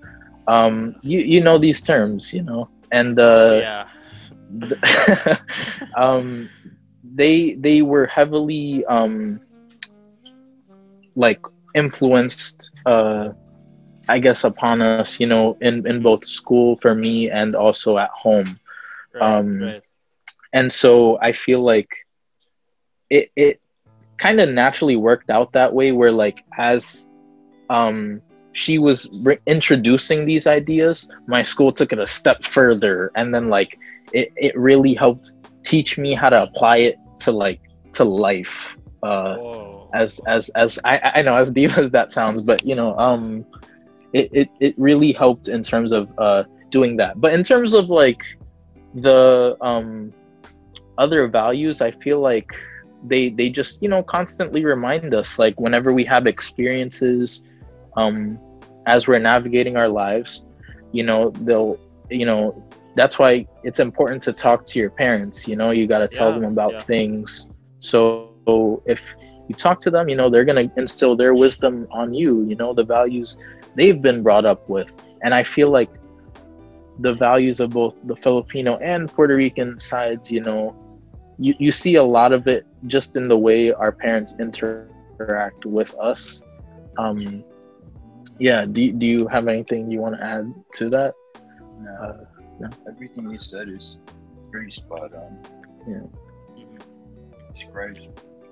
Um 0.48 0.96
you 1.02 1.20
you 1.20 1.42
know 1.42 1.58
these 1.58 1.82
terms 1.82 2.32
you 2.34 2.44
know? 2.44 2.70
And 2.92 3.20
uh 3.20 3.62
yeah. 3.62 3.88
um 5.98 6.50
they 7.04 7.56
they 7.60 7.82
were 7.82 8.06
heavily 8.08 8.84
um 8.90 9.42
like 11.16 11.40
influenced 11.76 12.72
uh 12.86 13.30
i 14.10 14.20
guess 14.20 14.44
upon 14.44 14.82
us 14.82 15.20
you 15.20 15.28
know 15.28 15.58
in 15.62 15.86
in 15.88 16.02
both 16.02 16.26
school 16.26 16.76
for 16.78 16.94
me 16.96 17.30
and 17.30 17.56
also 17.56 17.98
at 17.98 18.10
home 18.12 18.46
Right, 19.16 19.24
um, 19.24 19.62
right. 19.62 19.84
and 20.54 20.72
so 20.72 21.20
i 21.22 21.32
feel 21.34 21.62
like 21.62 21.90
it 23.10 23.32
it 23.36 23.62
kind 24.18 24.40
of 24.42 24.50
naturally 24.50 24.98
worked 24.98 25.30
out 25.30 25.54
that 25.54 25.74
way 25.74 25.92
where 25.92 26.12
like 26.12 26.44
as 26.58 27.06
um 27.70 28.22
she 28.54 28.78
was 28.80 29.10
re- 29.24 29.40
introducing 29.48 30.26
these 30.26 30.48
ideas 30.48 31.08
my 31.28 31.44
school 31.44 31.72
took 31.72 31.94
it 31.94 32.00
a 32.00 32.08
step 32.08 32.44
further 32.44 33.12
and 33.16 33.34
then 33.34 33.50
like 33.50 33.78
it, 34.14 34.32
it 34.38 34.58
really 34.58 34.94
helped 34.94 35.34
teach 35.64 35.98
me 35.98 36.14
how 36.14 36.30
to 36.30 36.44
apply 36.44 36.78
it 36.78 36.96
to 37.20 37.32
like 37.32 37.62
to 37.94 38.04
life 38.04 38.78
uh 39.04 39.38
Whoa. 39.38 39.90
as 39.94 40.20
as 40.28 40.50
as 40.50 40.80
I, 40.86 41.12
I 41.16 41.22
know 41.22 41.36
as 41.36 41.52
deep 41.52 41.78
as 41.78 41.92
that 41.98 42.12
sounds, 42.12 42.42
but 42.42 42.66
you 42.66 42.76
know, 42.76 42.98
um, 42.98 43.46
it, 44.14 44.30
it 44.34 44.50
it 44.60 44.76
really 44.78 45.12
helped 45.12 45.48
in 45.48 45.64
terms 45.64 45.92
of 45.92 46.10
uh 46.18 46.44
doing 46.70 46.98
that. 46.98 47.20
But 47.20 47.34
in 47.34 47.44
terms 47.44 47.74
of 47.74 47.90
like 47.90 48.22
the 48.96 49.58
um 49.62 50.14
other 50.98 51.28
values, 51.28 51.82
I 51.82 51.92
feel 52.04 52.22
like 52.22 52.48
they 53.04 53.30
they 53.30 53.50
just 53.50 53.82
you 53.82 53.90
know 53.90 54.04
constantly 54.04 54.66
remind 54.66 55.14
us 55.14 55.40
like 55.40 55.60
whenever 55.60 55.94
we 55.94 56.06
have 56.06 56.28
experiences, 56.28 57.44
um, 57.98 58.40
as 58.88 59.08
we're 59.08 59.20
navigating 59.20 59.78
our 59.78 59.90
lives, 59.90 60.44
you 60.92 61.04
know 61.04 61.32
they'll 61.42 61.80
you 62.10 62.26
know 62.26 62.56
that's 62.96 63.20
why 63.20 63.46
it's 63.64 63.80
important 63.80 64.24
to 64.24 64.34
talk 64.34 64.66
to 64.68 64.80
your 64.80 64.92
parents. 64.92 65.48
You 65.48 65.56
know, 65.58 65.72
you 65.72 65.88
got 65.88 66.00
to 66.00 66.10
tell 66.10 66.34
Yeah, 66.34 66.34
them 66.34 66.46
about 66.46 66.76
yeah. 66.76 66.84
things. 66.88 67.48
So 67.80 68.26
if 68.38 68.68
you 69.04 69.12
talk 69.12 69.34
to 69.38 69.48
them, 69.48 69.60
you 69.62 69.66
know, 69.70 69.86
they're 69.86 70.00
going 70.00 70.20
to 70.26 70.34
instill 70.38 70.82
their 70.84 71.02
wisdom 71.02 71.60
on 71.60 71.90
you, 71.90 72.22
you 72.22 72.36
know, 72.36 72.54
the 72.54 72.66
values 72.66 73.26
they've 73.76 74.00
been 74.02 74.22
brought 74.22 74.46
up 74.46 74.60
with. 74.68 74.88
And 75.22 75.34
I 75.34 75.44
feel 75.44 75.70
like 75.70 75.90
the 77.00 77.12
values 77.14 77.60
of 77.60 77.72
both 77.72 77.96
the 78.06 78.16
Filipino 78.16 78.78
and 78.78 79.12
Puerto 79.12 79.36
Rican 79.36 79.80
sides, 79.80 80.32
you 80.32 80.42
know, 80.42 80.76
you, 81.38 81.54
you 81.60 81.72
see 81.72 81.96
a 81.96 82.04
lot 82.04 82.32
of 82.32 82.48
it 82.48 82.66
just 82.88 83.16
in 83.16 83.28
the 83.28 83.38
way 83.38 83.72
our 83.74 83.92
parents 83.92 84.36
interact 84.40 85.66
with 85.66 85.94
us. 86.00 86.42
Um, 86.98 87.44
yeah, 88.40 88.66
do, 88.66 88.92
do 88.92 89.06
you 89.06 89.28
have 89.28 89.48
anything 89.48 89.92
you 89.92 90.00
want 90.00 90.16
to 90.16 90.24
add 90.24 90.54
to 90.74 90.90
that? 90.90 91.14
No, 92.60 92.70
everything 92.88 93.30
you 93.30 93.40
said 93.40 93.68
is 93.68 93.98
pretty 94.52 94.72
spot 94.72 95.14
on. 95.14 95.40
Mhm. 95.88 96.10
Describes 97.54 98.08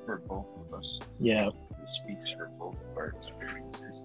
for 0.06 0.18
both 0.28 0.48
of 0.60 0.74
us. 0.74 1.00
Yeah. 1.20 1.48
It 1.48 1.90
speaks 1.90 2.30
for 2.30 2.50
both 2.60 2.76
of 2.76 2.98
our 2.98 3.08
experiences. 3.18 3.96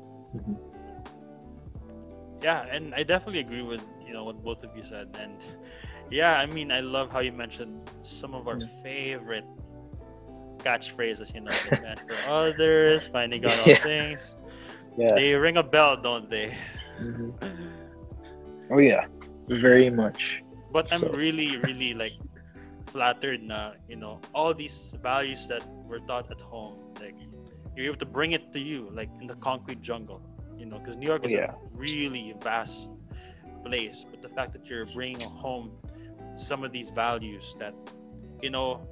Yeah, 2.43 2.67
and 2.71 2.95
I 2.95 3.03
definitely 3.03 3.41
agree 3.41 3.63
with 3.63 3.83
you 4.07 4.13
know 4.13 4.25
what 4.25 4.43
both 4.45 4.63
of 4.63 4.77
you 4.77 4.85
said, 4.89 5.17
and 5.21 5.37
yeah, 6.11 6.39
I 6.39 6.47
mean 6.47 6.71
I 6.71 6.81
love 6.81 7.11
how 7.11 7.21
you 7.21 7.33
mentioned 7.33 7.91
some 8.03 8.35
of 8.35 8.47
our 8.47 8.59
Yeah. 8.59 8.67
favorite 8.83 9.45
catchphrases. 10.59 11.35
You 11.35 11.41
know, 11.43 11.53
for 12.07 12.23
others, 12.23 13.09
finding 13.09 13.45
out 13.45 13.59
all 13.59 13.75
things. 13.83 14.21
Yeah. 14.97 15.15
They 15.15 15.35
ring 15.35 15.57
a 15.57 15.63
bell, 15.63 15.97
don't 15.97 16.29
they? 16.31 16.57
Mhm. 17.01 17.33
Oh, 18.71 18.79
yeah. 18.79 19.07
Very 19.49 19.91
much. 19.91 20.43
But 20.73 20.93
I'm 20.93 21.03
really, 21.13 21.57
really 21.57 21.95
like 21.95 22.13
flattered 22.87 23.43
na 23.43 23.73
you 23.89 23.97
know 23.97 24.21
all 24.35 24.53
these 24.53 24.93
values 25.03 25.47
that 25.49 25.65
were 25.87 26.01
taught 26.01 26.31
at 26.31 26.41
home, 26.41 26.77
like 27.01 27.17
you're 27.77 27.87
able 27.87 28.01
to 28.01 28.07
bring 28.09 28.33
it 28.33 28.53
to 28.53 28.61
you, 28.61 28.91
like 28.93 29.09
in 29.21 29.27
the 29.27 29.37
concrete 29.37 29.81
jungle, 29.81 30.21
know, 30.69 30.79
because 30.79 30.97
New 30.97 31.07
York 31.07 31.25
is 31.25 31.33
Yeah. 31.33 31.53
a 31.53 31.57
really 31.73 32.35
vast 32.43 32.89
place. 33.65 34.05
But 34.11 34.23
the 34.23 34.29
fact 34.29 34.53
that 34.53 34.67
you're 34.67 34.87
bringing 34.87 35.29
home 35.31 35.73
some 36.37 36.65
of 36.65 36.73
these 36.73 36.91
values 36.91 37.57
that 37.59 37.75
you 38.43 38.51
know 38.51 38.87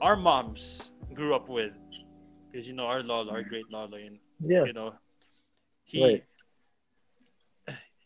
our 0.00 0.16
moms 0.16 0.92
grew 1.14 1.34
up 1.34 1.48
with, 1.48 1.72
because 2.50 2.66
you 2.68 2.74
know 2.74 2.86
our 2.86 3.02
lolo, 3.02 3.32
our 3.32 3.42
great 3.42 3.70
lolo, 3.70 3.96
and 3.96 4.18
Yeah. 4.40 4.64
you 4.64 4.72
know 4.72 4.94
he 5.84 6.02
Right. 6.02 6.24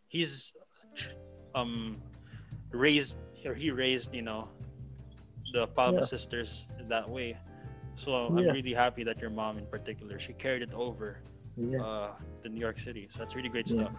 he's 0.09 0.53
um 1.55 2.01
raised 2.71 3.16
or 3.45 3.55
he 3.55 3.71
raised 3.71 4.14
you 4.14 4.23
know 4.23 4.49
the 5.53 5.66
Palma 5.66 6.01
Yeah. 6.01 6.07
sisters 6.07 6.66
that 6.88 7.09
way. 7.09 7.37
So 7.97 8.14
I'm 8.14 8.47
really 8.47 8.73
happy 8.73 9.05
that 9.05 9.18
your 9.21 9.31
mom 9.31 9.59
in 9.59 9.66
particular 9.66 10.18
she 10.18 10.33
carried 10.33 10.62
it 10.62 10.73
over 10.73 11.18
Yeah. 11.57 11.83
uh, 11.83 12.11
to 12.42 12.48
New 12.48 12.61
York 12.61 12.78
City. 12.78 13.09
So 13.11 13.18
that's 13.20 13.35
really 13.37 13.48
great 13.48 13.68
stuff. 13.68 13.94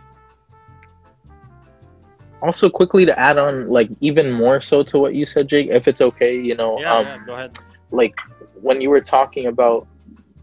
Also, 2.42 2.70
quickly 2.70 3.06
to 3.06 3.18
add 3.18 3.38
on, 3.38 3.70
like 3.70 3.90
even 4.02 4.32
more 4.32 4.60
so 4.60 4.84
to 4.84 5.00
what 5.00 5.16
you 5.16 5.26
said, 5.26 5.48
Jake, 5.48 5.70
if 5.72 5.88
it's 5.88 6.02
okay, 6.02 6.36
you 6.40 6.56
know, 6.56 6.78
Yeah, 6.80 6.94
um, 6.94 7.06
yeah. 7.06 7.18
Go 7.26 7.34
ahead. 7.34 7.58
like 7.92 8.20
when 8.62 8.82
you 8.82 8.90
were 8.90 9.02
talking 9.02 9.48
about 9.48 9.88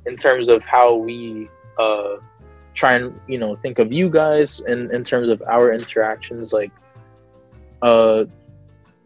in 0.06 0.16
terms 0.16 0.48
of 0.48 0.64
how 0.64 0.94
we 0.94 1.48
uh 1.78 2.16
try 2.74 2.94
and 2.94 3.18
you 3.26 3.38
know 3.38 3.56
think 3.56 3.78
of 3.78 3.92
you 3.92 4.08
guys 4.08 4.60
in 4.66 4.90
in 4.94 5.02
terms 5.04 5.28
of 5.28 5.42
our 5.48 5.72
interactions 5.72 6.52
like 6.52 6.70
uh 7.82 8.24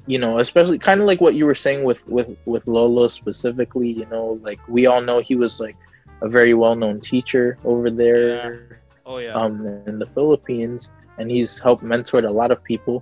you 0.06 0.18
know 0.18 0.38
especially 0.38 0.78
kind 0.78 1.00
of 1.00 1.06
like 1.06 1.20
what 1.20 1.34
you 1.34 1.46
were 1.46 1.54
saying 1.54 1.82
with 1.84 2.06
with 2.06 2.36
with 2.44 2.66
lolo 2.66 3.08
specifically 3.08 3.90
you 3.90 4.06
know 4.06 4.38
like 4.42 4.60
we 4.68 4.86
all 4.86 5.00
know 5.00 5.20
he 5.20 5.34
was 5.34 5.58
like 5.60 5.76
a 6.22 6.28
very 6.28 6.54
well-known 6.54 7.00
teacher 7.00 7.58
over 7.64 7.90
there 7.90 8.80
Oh 9.06 9.18
yeah. 9.18 9.38
um, 9.38 9.66
in 9.66 9.80
the 9.80 9.88
Philippines, 9.88 10.70
and 10.98 11.10
he's 11.12 11.40
helped 11.42 11.66
mentored 11.66 12.12
a 12.12 12.16
lot 12.16 12.36
of 12.36 12.50
people. 12.52 12.94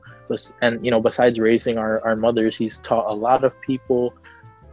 And 0.57 0.79
you 0.79 0.85
know, 0.85 0.97
besides 0.97 1.39
raising 1.39 1.77
our, 1.79 2.01
our 2.05 2.17
mothers, 2.17 2.57
he's 2.57 2.79
taught 2.81 3.11
a 3.11 3.15
lot 3.15 3.45
of 3.45 3.53
people. 3.61 4.15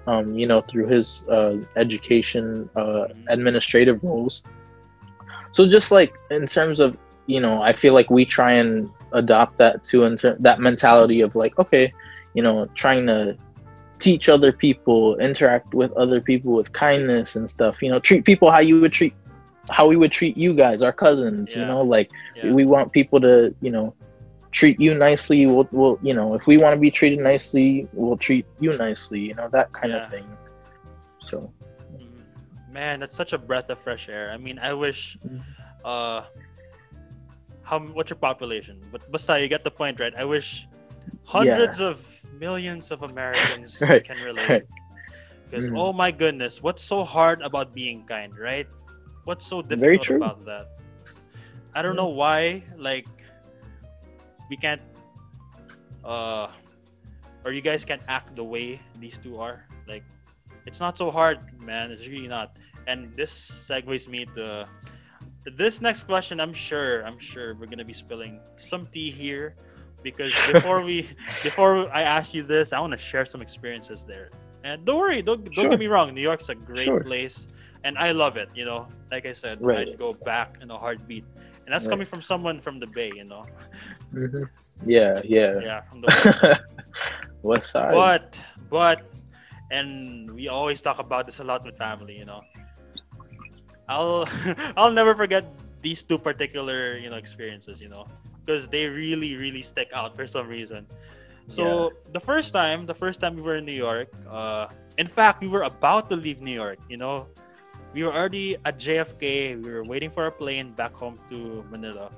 Um, 0.07 0.35
you 0.37 0.47
know, 0.47 0.61
through 0.61 0.87
his 0.87 1.23
uh, 1.29 1.57
education, 1.75 2.69
uh, 2.75 3.05
Mhm. 3.13 3.25
administrative 3.29 4.01
roles. 4.03 4.43
So 5.51 5.67
just 5.67 5.91
like 5.91 6.13
in 6.29 6.45
terms 6.45 6.79
of 6.79 6.97
you 7.27 7.39
know, 7.39 7.61
I 7.61 7.73
feel 7.73 7.93
like 7.93 8.09
we 8.09 8.25
try 8.25 8.53
and 8.53 8.89
adopt 9.13 9.57
that 9.59 9.83
too, 9.83 10.03
in 10.03 10.15
ter- 10.17 10.37
that 10.39 10.59
mentality 10.59 11.21
of 11.21 11.35
like, 11.35 11.57
okay, 11.59 11.91
you 12.33 12.41
know, 12.41 12.67
trying 12.75 13.05
to 13.07 13.37
teach 13.99 14.29
other 14.29 14.51
people, 14.51 15.17
interact 15.17 15.73
with 15.73 15.91
other 15.93 16.21
people 16.21 16.53
with 16.55 16.71
kindness 16.73 17.35
and 17.35 17.49
stuff. 17.49 17.81
You 17.81 17.91
know, 17.91 17.99
treat 17.99 18.25
people 18.25 18.51
how 18.51 18.59
you 18.59 18.79
would 18.79 18.93
treat 18.93 19.13
how 19.71 19.87
we 19.87 19.95
would 19.97 20.11
treat 20.11 20.37
you 20.37 20.53
guys, 20.53 20.81
our 20.81 20.93
cousins. 20.93 21.55
You 21.55 21.65
know, 21.65 21.81
like 21.83 22.09
yeah. 22.35 22.51
we 22.51 22.65
want 22.65 22.91
people 22.91 23.19
to, 23.21 23.53
you 23.61 23.71
know, 23.71 23.93
treat 24.51 24.79
you 24.79 24.97
nicely. 24.97 25.45
We'll, 25.45 25.67
we'll 25.71 25.99
you 26.01 26.13
know, 26.13 26.33
if 26.33 26.47
we 26.47 26.57
want 26.57 26.73
to 26.75 26.79
be 26.79 26.91
treated 26.91 27.19
nicely, 27.19 27.87
we'll 27.93 28.17
treat 28.17 28.45
you 28.59 28.73
nicely. 28.77 29.19
You 29.19 29.35
know, 29.35 29.47
that 29.51 29.71
kind 29.73 29.93
Yeah. 29.93 30.05
of 30.05 30.11
thing. 30.11 30.27
So 31.25 31.51
Mm, 31.93 32.23
Man, 32.71 32.99
that's 32.99 33.15
such 33.15 33.33
a 33.33 33.37
breath 33.37 33.69
of 33.69 33.79
fresh 33.79 34.09
air. 34.09 34.31
I 34.31 34.37
mean, 34.37 34.59
I 34.59 34.73
wish. 34.73 35.17
Mhm. 35.25 35.41
Uh, 35.83 36.21
how 37.63 37.79
what's 37.79 38.09
your 38.09 38.17
population? 38.17 38.77
But 38.91 39.09
basta, 39.11 39.39
you 39.39 39.47
get 39.47 39.63
the 39.63 39.71
point, 39.71 39.99
right? 39.99 40.13
I 40.17 40.25
wish 40.25 40.67
hundreds 41.25 41.79
of 41.79 42.01
millions 42.39 42.91
of 42.91 43.01
Americans 43.11 43.81
Right, 43.81 44.03
can 44.03 44.19
relate. 44.19 44.49
right. 44.49 44.65
Because 45.49 45.69
Mhm. 45.69 45.77
oh 45.77 45.93
my 45.93 46.11
goodness, 46.11 46.61
what's 46.61 46.83
so 46.83 47.03
hard 47.03 47.41
about 47.41 47.73
being 47.73 48.05
kind, 48.05 48.37
right? 48.37 48.67
What's 49.25 49.45
so 49.45 49.61
difficult 49.61 50.09
about 50.09 50.45
that? 50.45 50.67
I 51.73 51.81
don't 51.81 51.95
know 51.95 52.09
why, 52.09 52.63
like, 52.77 53.07
we 54.49 54.57
can't, 54.57 54.81
uh, 56.03 56.47
or 57.45 57.51
you 57.51 57.61
guys 57.61 57.85
can't 57.85 58.01
act 58.07 58.35
the 58.35 58.43
way 58.43 58.81
these 58.99 59.17
two 59.17 59.39
are. 59.39 59.65
Like, 59.87 60.03
it's 60.65 60.79
not 60.79 60.97
so 60.97 61.11
hard, 61.11 61.39
man. 61.61 61.91
It's 61.91 62.07
really 62.07 62.27
not. 62.27 62.57
And 62.87 63.15
this 63.15 63.31
segues 63.69 64.07
me 64.07 64.25
to 64.35 64.67
this 65.45 65.79
next 65.81 66.03
question. 66.03 66.39
I'm 66.39 66.53
sure, 66.53 67.01
I'm 67.05 67.19
sure 67.19 67.55
we're 67.55 67.67
gonna 67.67 67.85
be 67.85 67.93
spilling 67.93 68.39
some 68.57 68.87
tea 68.87 69.11
here, 69.11 69.55
because 70.01 70.33
before 70.51 70.81
we, 70.81 71.07
before 71.43 71.87
I 71.93 72.01
ask 72.01 72.33
you 72.33 72.41
this, 72.43 72.73
I 72.73 72.79
want 72.79 72.91
to 72.91 72.97
share 72.97 73.25
some 73.25 73.41
experiences 73.41 74.03
there. 74.03 74.31
And 74.63 74.85
don't 74.85 74.97
worry, 74.97 75.21
don't 75.21 75.45
don't 75.45 75.53
Sure. 75.53 75.69
get 75.69 75.79
me 75.79 75.87
wrong. 75.87 76.13
New 76.13 76.21
York's 76.21 76.49
a 76.49 76.55
great 76.55 76.85
Sure. 76.85 77.03
place, 77.03 77.47
and 77.83 77.97
I 77.97 78.11
love 78.11 78.37
it. 78.37 78.49
You 78.55 78.65
know, 78.65 78.87
like 79.11 79.25
I 79.25 79.33
said, 79.33 79.61
Right. 79.61 79.87
I'd 79.89 79.97
go 79.97 80.13
back 80.13 80.57
in 80.61 80.69
a 80.71 80.77
heartbeat, 80.77 81.23
and 81.65 81.73
that's 81.73 81.85
Right. 81.85 81.91
coming 81.91 82.05
from 82.05 82.21
someone 82.21 82.59
from 82.59 82.79
the 82.79 82.87
Bay. 82.87 83.11
You 83.15 83.23
know, 83.25 83.45
Mhm. 84.13 84.49
yeah, 84.85 85.21
yeah. 85.23 85.59
yeah, 85.59 85.81
from 85.89 86.01
the 86.01 86.07
West 86.07 86.39
Side. 86.39 86.59
West 87.43 87.67
Side. 87.71 87.91
but 87.93 88.37
but 88.69 88.99
and 89.71 90.29
we 90.35 90.47
always 90.47 90.81
talk 90.81 90.99
about 90.99 91.25
this 91.25 91.39
a 91.39 91.43
lot 91.43 91.63
with 91.63 91.77
family 91.77 92.17
you 92.17 92.25
know 92.25 92.41
i'll 93.87 94.27
i'll 94.77 94.91
never 94.91 95.15
forget 95.15 95.45
these 95.81 96.03
two 96.03 96.17
particular 96.17 96.97
you 96.97 97.09
know 97.09 97.15
experiences 97.15 97.79
you 97.79 97.87
know 97.89 98.05
because 98.45 98.67
they 98.67 98.87
really 98.87 99.35
really 99.35 99.61
stick 99.61 99.89
out 99.93 100.15
for 100.15 100.27
some 100.27 100.47
reason 100.47 100.85
so 101.47 101.93
the 102.13 102.19
first 102.19 102.51
time 102.53 102.85
the 102.85 102.93
first 102.93 103.21
time 103.21 103.35
we 103.35 103.41
were 103.41 103.55
in 103.55 103.65
new 103.65 103.77
york 103.77 104.09
uh 104.29 104.67
in 104.97 105.07
fact 105.07 105.41
we 105.41 105.47
were 105.47 105.63
about 105.63 106.09
to 106.09 106.15
leave 106.15 106.41
new 106.41 106.53
york 106.53 106.79
you 106.89 106.97
know 106.97 107.27
we 107.93 108.03
were 108.03 108.13
already 108.13 108.55
at 108.65 108.79
jfk 108.79 109.61
we 109.61 109.69
were 109.71 109.83
waiting 109.83 110.09
for 110.09 110.25
a 110.27 110.31
plane 110.31 110.73
back 110.73 110.93
home 110.93 111.19
to 111.29 111.63
manila 111.69 112.11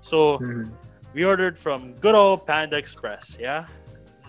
so 0.00 0.42
Mhm. 0.42 0.76
we 1.14 1.24
ordered 1.24 1.58
from 1.58 1.94
good 1.96 2.14
old 2.14 2.46
Panda 2.46 2.76
Express. 2.76 3.36
Yeah, 3.40 3.66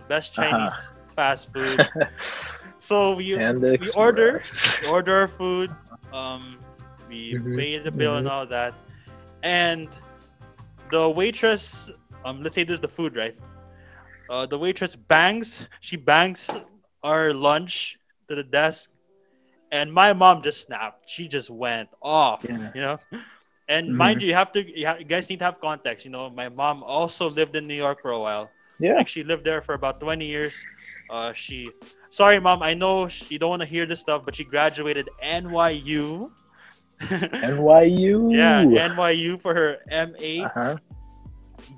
best 0.07 0.33
Uh-huh. 0.37 0.69
Chinese 0.69 0.91
fast 1.15 1.51
food. 1.51 1.87
so 2.79 3.13
we 3.15 3.39
we 3.77 3.89
order 3.89 4.41
we 4.79 4.87
order 4.87 5.15
our 5.15 5.27
food. 5.27 5.75
Um, 6.11 6.63
we 7.07 7.37
Mhm, 7.37 7.55
pay 7.55 7.77
the 7.79 7.91
bill 7.91 8.17
and 8.17 8.27
all 8.27 8.45
that, 8.47 8.75
and 9.43 9.89
the 10.89 11.09
waitress. 11.09 11.89
Um, 12.23 12.43
let's 12.43 12.55
say 12.55 12.63
this 12.63 12.75
is 12.75 12.79
the 12.81 12.87
food, 12.89 13.15
right? 13.15 13.35
Uh, 14.29 14.45
the 14.45 14.57
waitress 14.57 14.95
bangs. 14.95 15.67
She 15.79 15.95
bangs 15.97 16.55
our 17.03 17.33
lunch 17.33 17.97
to 18.29 18.35
the 18.35 18.43
desk, 18.43 18.91
and 19.71 19.91
my 19.93 20.13
mom 20.13 20.41
just 20.41 20.65
snapped. 20.65 21.09
She 21.09 21.27
just 21.27 21.49
went 21.49 21.89
off. 22.01 22.45
Yeah. 22.47 22.71
You 22.75 22.81
know. 22.81 22.97
And 23.67 23.89
Mhm. 23.89 23.95
mind 24.01 24.21
you, 24.21 24.27
you 24.29 24.33
have 24.33 24.51
to. 24.53 24.59
You, 24.65 24.87
ha- 24.87 24.97
you 24.97 25.05
guys 25.05 25.29
need 25.29 25.39
to 25.39 25.45
have 25.45 25.61
context. 25.61 26.05
You 26.05 26.11
know, 26.11 26.29
my 26.29 26.49
mom 26.49 26.81
also 26.83 27.29
lived 27.29 27.55
in 27.55 27.67
New 27.67 27.75
York 27.77 28.01
for 28.01 28.11
a 28.11 28.19
while. 28.19 28.49
Yeah. 28.79 28.95
Like 28.95 29.07
she 29.07 29.23
lived 29.23 29.43
there 29.45 29.61
for 29.61 29.75
about 29.75 29.99
20 29.99 30.25
years. 30.25 30.55
Uh, 31.09 31.33
she, 31.33 31.69
sorry, 32.09 32.39
mom, 32.39 32.61
I 32.63 32.73
know 32.73 33.07
sh- 33.07 33.29
you 33.29 33.37
don't 33.37 33.49
want 33.49 33.61
to 33.61 33.67
hear 33.67 33.85
this 33.85 33.99
stuff, 33.99 34.23
but 34.25 34.35
she 34.35 34.43
graduated 34.43 35.09
NYU. 35.23 36.31
NYU. 37.01 38.33
yeah, 38.37 38.63
NYU 38.89 39.39
for 39.41 39.53
her 39.53 39.77
MA. 39.89 40.45
uh-huh. 40.45 40.77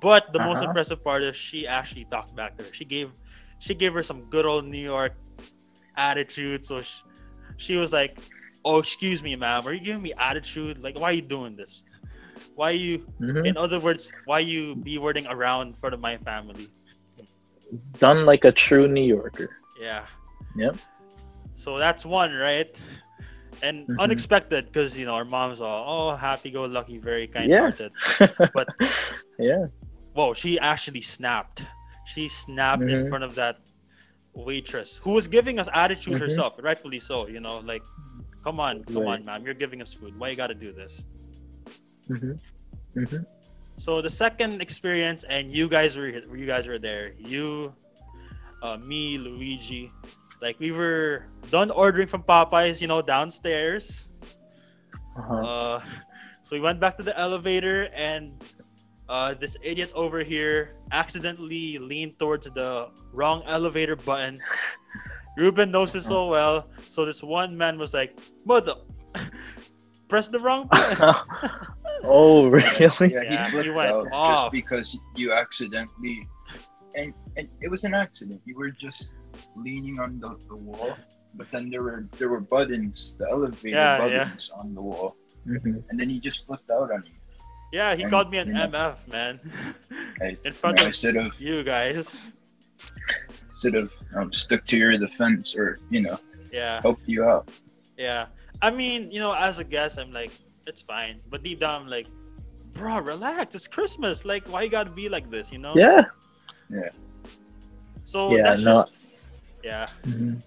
But 0.01 0.31
the 0.33 0.39
most 0.39 0.57
Uh-huh. 0.57 0.67
impressive 0.67 1.03
part 1.03 1.23
is 1.23 1.35
she 1.35 1.67
actually 1.67 2.05
talked 2.05 2.35
back 2.35 2.57
to 2.57 2.63
her. 2.63 2.73
She 2.73 2.85
gave, 2.85 3.11
she 3.59 3.73
gave 3.73 3.93
her 3.93 4.03
some 4.03 4.23
good 4.29 4.45
old 4.45 4.65
New 4.65 4.79
York 4.81 5.13
attitude. 5.97 6.65
So 6.65 6.81
she, 6.81 7.01
she 7.61 7.77
was 7.77 7.93
like, 7.93 8.17
"Oh, 8.65 8.79
excuse 8.79 9.21
me, 9.21 9.35
ma'am, 9.35 9.65
are 9.67 9.73
you 9.73 9.79
giving 9.79 10.01
me 10.01 10.13
attitude? 10.17 10.81
Like, 10.81 10.97
why 10.99 11.09
are 11.11 11.17
you 11.21 11.21
doing 11.21 11.55
this? 11.55 11.83
Why 12.55 12.71
are 12.71 12.81
you? 12.87 13.05
Mhm. 13.21 13.45
In 13.45 13.55
other 13.57 13.79
words, 13.79 14.11
why 14.25 14.39
you 14.39 14.75
be 14.75 14.97
wording 14.97 15.27
around 15.27 15.67
in 15.67 15.73
front 15.73 15.93
of 15.93 16.01
my 16.01 16.17
family?" 16.17 16.67
Done 17.99 18.25
like 18.25 18.43
a 18.43 18.51
true 18.51 18.87
New 18.87 19.05
Yorker. 19.05 19.49
Yeah. 19.79 20.05
Yep. 20.55 20.75
So 21.55 21.77
that's 21.77 22.03
one, 22.05 22.33
right? 22.33 22.67
And 23.61 23.87
Mhm. 23.87 23.99
unexpected 23.99 24.65
because 24.65 24.97
you 24.97 25.05
know 25.05 25.13
our 25.15 25.23
moms 25.23 25.61
are 25.61 25.85
oh 25.87 26.15
happy-go-lucky, 26.17 26.97
very 26.97 27.27
kind-hearted. 27.27 27.91
But 28.57 28.67
yeah. 29.37 29.67
whoa, 30.13 30.33
she 30.33 30.59
actually 30.59 31.01
snapped. 31.01 31.63
She 32.05 32.27
snapped 32.27 32.83
in 32.83 33.05
Mhm. 33.05 33.09
front 33.09 33.23
of 33.23 33.35
that 33.35 33.61
waitress 34.33 34.97
who 35.03 35.11
was 35.11 35.27
giving 35.27 35.59
us 35.59 35.67
attitude 35.73 36.15
Mhm. 36.15 36.19
herself, 36.19 36.59
rightfully 36.61 36.99
so. 36.99 37.27
You 37.27 37.39
know, 37.39 37.59
like, 37.59 37.83
come 38.43 38.59
on, 38.59 38.83
come 38.85 39.03
Right. 39.03 39.19
on, 39.19 39.25
ma'am, 39.25 39.43
you're 39.45 39.53
giving 39.53 39.81
us 39.81 39.93
food. 39.93 40.17
Why 40.17 40.29
you 40.29 40.35
got 40.35 40.47
to 40.47 40.55
do 40.55 40.71
this? 40.71 41.05
hmm 42.07 42.33
hmm 42.95 43.23
So 43.77 44.01
the 44.01 44.09
second 44.09 44.61
experience, 44.61 45.23
and 45.27 45.51
you 45.51 45.67
guys 45.67 45.95
were 45.97 46.07
you 46.07 46.45
guys 46.45 46.67
were 46.67 46.79
there. 46.79 47.13
You, 47.17 47.73
uh, 48.61 48.77
me, 48.77 49.17
Luigi, 49.17 49.91
like 50.41 50.59
we 50.59 50.71
were 50.71 51.25
done 51.49 51.71
ordering 51.71 52.07
from 52.07 52.21
Popeyes, 52.23 52.79
you 52.81 52.87
know, 52.87 53.01
downstairs. 53.01 54.07
Uh-huh. 55.17 55.35
Uh, 55.45 55.79
so 56.43 56.55
we 56.55 56.59
went 56.61 56.79
back 56.79 56.95
to 56.97 57.03
the 57.03 57.17
elevator, 57.17 57.89
and 57.93 58.37
uh, 59.11 59.33
this 59.35 59.57
idiot 59.61 59.91
over 59.93 60.23
here 60.23 60.79
accidentally 60.95 61.77
leaned 61.77 62.15
towards 62.17 62.47
the 62.47 62.87
wrong 63.11 63.43
elevator 63.45 63.95
button. 63.99 64.39
Ruben 65.37 65.69
knows 65.71 65.93
it 65.95 66.03
so 66.03 66.27
well, 66.35 66.69
so 66.89 67.03
this 67.05 67.21
one 67.21 67.57
man 67.57 67.77
was 67.77 67.93
like, 67.93 68.15
"Mother, 68.47 68.75
press 70.09 70.27
the 70.31 70.39
wrong 70.39 70.67
button." 70.71 71.13
oh, 72.03 72.47
really? 72.47 73.11
Yeah, 73.13 73.21
Yeah, 73.21 73.29
he 73.29 73.35
he 73.45 73.51
flipped 73.51 73.75
went 73.75 73.91
out 73.91 74.07
off. 74.11 74.31
just 74.31 74.51
because 74.51 74.87
you 75.15 75.33
accidentally, 75.33 76.27
and 76.95 77.13
and 77.37 77.47
it 77.61 77.69
was 77.69 77.83
an 77.83 77.93
accident. 77.93 78.39
You 78.47 78.55
were 78.55 78.71
just 78.71 79.11
leaning 79.55 79.99
on 79.99 80.19
the, 80.19 80.35
the 80.47 80.55
wall, 80.55 80.95
but 81.35 81.51
then 81.51 81.69
there 81.69 81.83
were 81.83 82.07
there 82.17 82.29
were 82.29 82.41
buttons, 82.41 83.15
the 83.19 83.27
elevator 83.31 83.75
Yeah, 83.75 84.05
yeah. 84.07 84.23
buttons 84.23 84.51
on 84.55 84.73
the 84.75 84.81
wall, 84.81 85.15
Mhm. 85.47 85.83
and 85.89 85.95
then 85.99 86.07
he 86.09 86.19
just 86.19 86.45
flipped 86.47 86.71
out 86.71 86.91
on 86.95 87.03
you. 87.03 87.15
Yeah, 87.71 87.95
he 87.95 88.03
And, 88.03 88.11
called 88.11 88.29
me 88.31 88.37
an 88.39 88.47
you 88.47 88.53
know, 88.53 88.67
MF, 88.67 89.07
man, 89.07 89.39
I, 90.21 90.37
in 90.45 90.53
front 90.53 90.79
you 90.79 90.83
know, 90.83 90.85
of 90.85 90.87
instead 90.87 91.15
of 91.17 91.39
you 91.39 91.63
guys. 91.63 92.13
should 93.61 93.73
have 93.75 93.91
um, 94.15 94.33
stuck 94.33 94.63
to 94.65 94.77
your 94.77 94.97
defense 94.97 95.55
or 95.55 95.77
you 95.89 96.01
know 96.01 96.17
Yeah. 96.51 96.81
helped 96.81 97.07
you 97.07 97.23
out. 97.25 97.49
Yeah. 97.97 98.25
I 98.61 98.71
mean, 98.71 99.11
you 99.11 99.19
know, 99.19 99.33
as 99.33 99.59
a 99.59 99.63
guest, 99.63 99.97
I'm 99.99 100.11
like, 100.11 100.31
it's 100.67 100.81
fine. 100.81 101.19
But 101.29 101.43
deep 101.43 101.59
down, 101.59 101.83
I'm 101.83 101.87
like, 101.87 102.07
bro, 102.73 102.99
relax. 102.99 103.55
It's 103.55 103.67
Christmas. 103.67 104.25
Like, 104.25 104.47
why 104.51 104.63
you 104.63 104.69
gotta 104.69 104.89
be 104.91 105.09
like 105.09 105.29
this? 105.29 105.51
You 105.51 105.59
know? 105.59 105.73
Yeah. 105.75 106.05
Yeah. 106.69 106.89
So 108.05 108.35
Yeah, 108.35 108.43
that's 108.43 108.63
no. 108.63 108.73
just 108.73 108.91
yeah. 109.63 109.85
Mhm. 110.03 110.41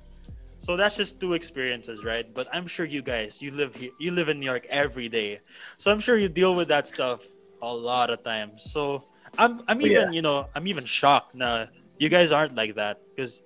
So 0.64 0.76
that's 0.76 0.96
just 0.96 1.20
two 1.20 1.34
experiences, 1.34 2.04
right? 2.04 2.24
But 2.32 2.48
I'm 2.52 2.66
sure 2.66 2.86
you 2.86 3.02
guys, 3.02 3.42
you 3.42 3.50
live 3.52 3.74
here, 3.74 3.92
you 4.00 4.12
live 4.12 4.28
in 4.28 4.40
New 4.40 4.46
York 4.46 4.66
every 4.70 5.08
day, 5.08 5.40
so 5.78 5.92
I'm 5.92 6.00
sure 6.00 6.16
you 6.16 6.28
deal 6.28 6.54
with 6.54 6.68
that 6.68 6.88
stuff 6.88 7.20
a 7.62 7.72
lot 7.72 8.10
of 8.10 8.24
times. 8.24 8.64
So 8.72 9.04
I'm, 9.38 9.62
I'm 9.68 9.80
Oh, 9.82 9.86
even, 9.86 10.10
yeah. 10.10 10.12
you 10.12 10.22
know, 10.22 10.46
I'm 10.54 10.66
even 10.66 10.84
shocked 10.86 11.34
now. 11.34 11.68
You 11.98 12.08
guys 12.08 12.32
aren't 12.32 12.54
like 12.56 12.76
that 12.76 12.98
because 13.14 13.42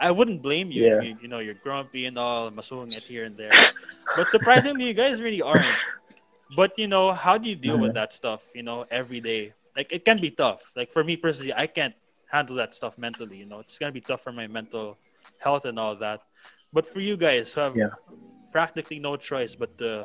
I 0.00 0.10
wouldn't 0.10 0.42
blame 0.42 0.70
you 0.70 0.84
Yeah. 0.84 0.88
if 0.88 1.00
you, 1.00 1.16
you 1.20 1.28
know, 1.28 1.38
you're 1.40 1.54
grumpy 1.54 2.06
and 2.06 2.18
all, 2.18 2.50
masung 2.50 2.96
it 2.96 3.04
here 3.06 3.24
and 3.24 3.36
there. 3.36 3.66
But 4.14 4.30
surprisingly, 4.30 4.86
you 4.86 4.94
guys 4.94 5.20
really 5.20 5.42
aren't. 5.42 5.80
But 6.56 6.72
you 6.78 6.88
know, 6.88 7.12
how 7.12 7.38
do 7.38 7.48
you 7.48 7.56
deal 7.56 7.78
with 7.78 7.92
Uh-huh. 7.92 7.94
that 7.94 8.12
stuff? 8.12 8.42
You 8.54 8.62
know, 8.62 8.86
every 8.90 9.20
day. 9.20 9.54
Like 9.76 9.92
it 9.92 10.04
can 10.04 10.20
be 10.20 10.30
tough. 10.30 10.72
Like 10.76 10.92
for 10.92 11.04
me 11.04 11.16
personally, 11.16 11.52
I 11.54 11.66
can't 11.66 11.94
handle 12.30 12.56
that 12.56 12.74
stuff 12.74 12.98
mentally. 12.98 13.36
You 13.38 13.46
know, 13.46 13.60
it's 13.60 13.78
gonna 13.78 13.92
be 13.92 14.00
tough 14.00 14.22
for 14.22 14.32
my 14.32 14.46
mental 14.46 14.98
health 15.38 15.64
and 15.64 15.78
all 15.78 15.96
that. 15.96 16.20
But 16.72 16.86
for 16.86 17.00
you 17.00 17.16
guys 17.16 17.52
who 17.52 17.60
have 17.60 17.76
Yeah. 17.76 17.94
practically 18.52 18.98
no 18.98 19.16
choice 19.16 19.54
but 19.54 19.76
to 19.78 20.04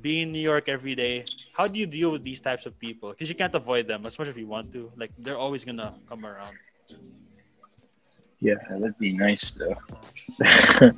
be 0.00 0.22
in 0.22 0.32
New 0.32 0.40
York 0.40 0.68
every 0.68 0.94
day, 0.94 1.24
how 1.52 1.66
do 1.66 1.78
you 1.78 1.86
deal 1.86 2.10
with 2.10 2.22
these 2.24 2.40
types 2.40 2.66
of 2.66 2.78
people? 2.78 3.10
Because 3.10 3.28
you 3.28 3.34
can't 3.34 3.54
avoid 3.54 3.86
them 3.88 4.06
as 4.06 4.18
much 4.18 4.28
as 4.28 4.36
you 4.36 4.46
want 4.46 4.72
to. 4.72 4.92
Like 4.96 5.10
they're 5.18 5.38
always 5.38 5.64
gonna 5.64 5.94
come 6.08 6.24
around. 6.26 6.56
Yeah, 8.40 8.54
that'd 8.70 8.98
be 8.98 9.12
nice 9.16 9.52
though. 9.52 9.76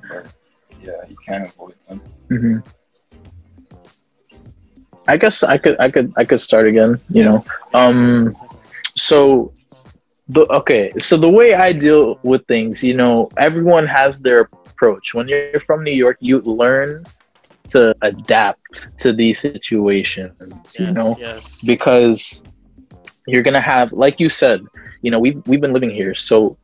Yeah, 0.82 0.96
you 1.08 1.16
can't 1.28 1.46
avoid 1.46 1.74
them. 1.86 2.00
Mhm. 2.30 2.64
I 5.06 5.16
guess 5.16 5.42
I 5.42 5.58
could 5.58 5.78
I 5.78 5.90
could 5.90 6.12
I 6.16 6.24
could 6.24 6.40
start 6.40 6.66
again, 6.66 7.00
you 7.10 7.24
know. 7.24 7.44
Um 7.74 8.34
so 8.96 9.52
the 10.28 10.46
okay, 10.52 10.90
so 11.00 11.16
the 11.16 11.28
way 11.28 11.54
I 11.54 11.72
deal 11.72 12.18
with 12.22 12.46
things, 12.46 12.82
you 12.82 12.94
know, 12.94 13.28
everyone 13.36 13.86
has 13.86 14.20
their 14.20 14.48
approach. 14.80 15.26
When 15.28 15.44
you're 15.44 15.60
from 15.60 15.84
New 15.84 15.92
York, 16.04 16.18
you 16.20 16.40
learn 16.42 17.04
to 17.70 17.94
adapt 18.02 18.88
to 19.00 19.12
these 19.12 19.40
situations, 19.40 20.76
you 20.78 20.92
know, 20.92 21.16
Yes. 21.18 21.60
because 21.64 22.42
you're 23.26 23.42
gonna 23.42 23.60
have, 23.60 23.92
like 23.92 24.20
you 24.20 24.28
said, 24.28 24.60
you 25.02 25.10
know, 25.10 25.20
we've 25.20 25.42
we've 25.46 25.60
been 25.60 25.72
living 25.72 25.90
here, 25.90 26.14
so 26.14 26.58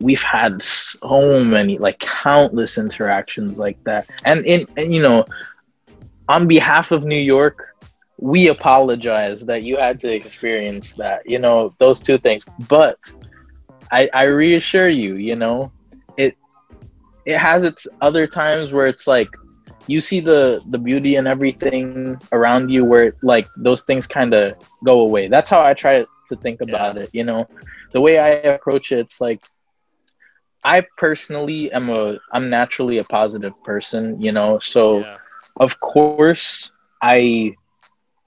we've 0.00 0.22
had 0.22 0.62
so 0.62 1.42
many, 1.44 1.78
like 1.78 1.98
countless 2.00 2.78
interactions 2.78 3.58
like 3.58 3.78
that, 3.84 4.06
and 4.24 4.46
in 4.46 4.66
and 4.76 4.94
you 4.94 5.02
know, 5.02 5.24
on 6.28 6.46
behalf 6.46 6.92
of 6.92 7.04
New 7.04 7.18
York, 7.36 7.58
we 8.18 8.48
apologize 8.48 9.46
that 9.46 9.62
you 9.62 9.76
had 9.76 9.98
to 10.00 10.12
experience 10.12 10.92
that, 10.94 11.22
you 11.32 11.38
know, 11.38 11.74
those 11.78 12.00
two 12.00 12.18
things. 12.18 12.44
But 12.68 12.98
I 13.90 14.08
I 14.14 14.24
reassure 14.24 14.90
you, 14.90 15.14
you 15.16 15.36
know, 15.36 15.72
it 17.26 17.38
has 17.38 17.64
its 17.64 17.86
other 18.00 18.26
times 18.26 18.72
where 18.72 18.86
it's 18.86 19.06
like 19.06 19.28
you 19.88 20.00
see 20.00 20.20
the 20.20 20.62
the 20.70 20.78
beauty 20.78 21.16
and 21.16 21.28
everything 21.28 22.16
around 22.32 22.70
you 22.70 22.84
where 22.84 23.12
like 23.22 23.48
those 23.56 23.82
things 23.82 24.06
kind 24.06 24.32
of 24.32 24.54
go 24.84 25.00
away. 25.00 25.28
That's 25.28 25.50
how 25.50 25.62
i 25.62 25.74
try 25.74 26.04
to 26.28 26.36
think 26.36 26.60
about 26.60 26.96
it 26.96 27.10
you 27.12 27.24
know? 27.24 27.46
The 27.92 28.00
way 28.00 28.18
i 28.18 28.28
approach 28.28 28.92
it 28.92 28.98
it's 29.00 29.20
like 29.20 29.42
i 30.64 30.84
personally 30.96 31.70
am 31.72 31.90
a 31.90 32.18
i'm 32.32 32.48
naturally 32.48 32.98
a 32.98 33.04
positive 33.04 33.52
person 33.64 34.20
you 34.20 34.32
know? 34.32 34.58
So 34.60 35.00
yeah. 35.00 35.16
of 35.58 35.80
course 35.80 36.72
i 37.02 37.54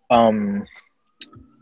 um 0.10 0.66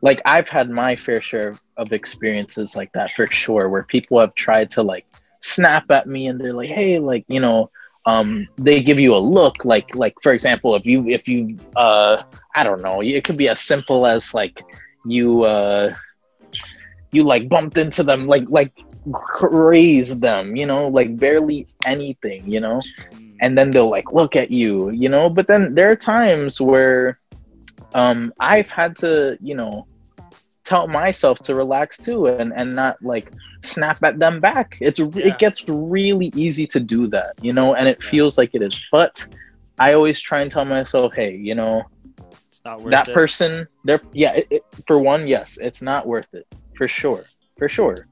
like 0.02 0.22
i've 0.26 0.50
had 0.50 0.70
my 0.70 0.96
fair 0.96 1.22
share 1.22 1.56
of 1.78 1.92
experiences 1.92 2.76
like 2.76 2.92
that 2.94 3.12
for 3.16 3.28
sure 3.28 3.70
where 3.70 3.84
people 3.84 4.20
have 4.20 4.34
tried 4.36 4.70
to 4.72 4.82
like 4.84 5.06
snap 5.42 5.86
at 5.92 6.08
me 6.08 6.28
and 6.28 6.40
they're 6.40 6.54
like 6.54 6.70
hey 6.70 7.00
like 7.00 7.26
you 7.28 7.40
know 7.40 7.70
um 8.06 8.48
they 8.58 8.82
give 8.82 9.00
you 9.00 9.16
a 9.16 9.18
look 9.18 9.64
like 9.66 9.88
like 9.96 10.14
for 10.22 10.32
example 10.34 10.76
if 10.76 10.86
you 10.86 11.08
if 11.08 11.28
you 11.28 11.60
uh 11.76 12.18
i 12.56 12.64
don't 12.64 12.82
know 12.82 13.02
it 13.02 13.24
could 13.24 13.38
be 13.38 13.50
as 13.50 13.62
simple 13.62 14.06
as 14.06 14.34
like 14.34 14.64
you 15.04 15.44
uh 15.44 15.92
you 17.12 17.24
like 17.24 17.50
bumped 17.50 17.78
into 17.78 18.04
them 18.04 18.28
like 18.28 18.46
like 18.50 18.74
grazed 19.12 20.22
them 20.22 20.56
you 20.56 20.66
know 20.66 20.88
like 20.88 21.18
barely 21.20 21.68
anything 21.86 22.50
you 22.52 22.60
know 22.60 22.86
Mm. 23.12 23.42
and 23.42 23.58
then 23.58 23.72
they'll 23.72 23.90
like 23.90 24.12
look 24.12 24.36
at 24.36 24.52
you 24.52 24.90
you 24.92 25.10
know 25.10 25.30
but 25.30 25.48
then 25.48 25.74
there 25.76 25.92
are 25.92 25.96
times 25.96 26.60
where 26.60 27.20
um 27.94 28.32
i've 28.40 28.70
had 28.70 28.96
to 28.96 29.38
you 29.42 29.56
know 29.56 29.86
tell 30.68 30.88
myself 30.88 31.40
to 31.48 31.56
relax 31.56 32.00
too 32.08 32.28
and 32.28 32.52
and 32.60 32.76
not 32.76 32.96
like 33.02 33.28
snap 33.64 34.00
at 34.04 34.20
them 34.20 34.40
back. 34.40 34.70
It's 34.88 35.00
Yeah. 35.14 35.28
it 35.30 35.38
gets 35.38 35.64
really 35.68 36.30
easy 36.46 36.68
to 36.74 36.80
do 36.80 37.08
that 37.16 37.32
you 37.42 37.54
know 37.54 37.74
and 37.76 37.88
it 37.88 38.00
Yeah. 38.02 38.10
feels 38.12 38.38
like 38.38 38.52
it 38.54 38.62
is. 38.62 38.76
But 38.92 39.14
i 39.80 39.94
always 39.94 40.20
try 40.20 40.42
and 40.42 40.52
tell 40.52 40.66
myself 40.66 41.14
hey 41.16 41.34
you 41.50 41.56
know 41.56 41.84
It's 42.50 42.62
not 42.66 42.82
worth 42.82 42.92
that 42.92 43.08
it. 43.08 43.14
person 43.14 43.68
they're 43.86 44.02
yeah 44.14 44.34
it, 44.36 44.48
it, 44.52 44.64
for 44.88 44.98
one 45.00 45.28
yes 45.28 45.58
it's 45.62 45.82
not 45.82 46.08
worth 46.08 46.30
it. 46.34 46.46
For 46.78 46.88
sure. 46.88 47.26
For 47.58 47.70
sure. 47.70 48.08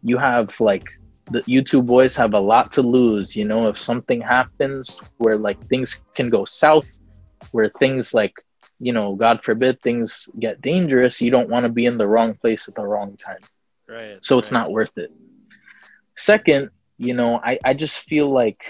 you 0.02 0.16
have 0.18 0.48
like 0.60 0.84
the 1.30 1.42
you 1.46 1.62
two 1.62 1.82
boys 1.82 2.16
have 2.16 2.34
a 2.34 2.40
lot 2.40 2.72
to 2.72 2.82
lose 2.82 3.34
you 3.36 3.44
know 3.44 3.66
if 3.68 3.78
something 3.78 4.20
happens 4.20 5.00
where 5.18 5.36
like 5.38 5.58
things 5.68 6.00
can 6.16 6.28
go 6.28 6.44
south 6.44 6.88
where 7.50 7.68
things 7.78 8.12
like 8.14 8.32
you 8.78 8.92
know 8.92 9.14
god 9.14 9.42
forbid 9.42 9.80
things 9.82 10.28
get 10.38 10.60
dangerous 10.60 11.20
you 11.20 11.30
don't 11.30 11.48
want 11.48 11.64
to 11.64 11.70
be 11.70 11.86
in 11.86 11.96
the 11.98 12.06
wrong 12.08 12.34
place 12.40 12.68
at 12.68 12.74
the 12.74 12.86
wrong 12.86 13.16
time 13.16 13.42
Right. 13.88 14.20
so 14.20 14.38
it's 14.38 14.50
right. 14.50 14.52
not 14.52 14.70
worth 14.70 14.96
it 14.96 15.10
second 16.16 16.70
you 16.98 17.14
know 17.14 17.40
i, 17.44 17.58
I 17.64 17.74
just 17.74 17.98
feel 17.98 18.30
like 18.30 18.62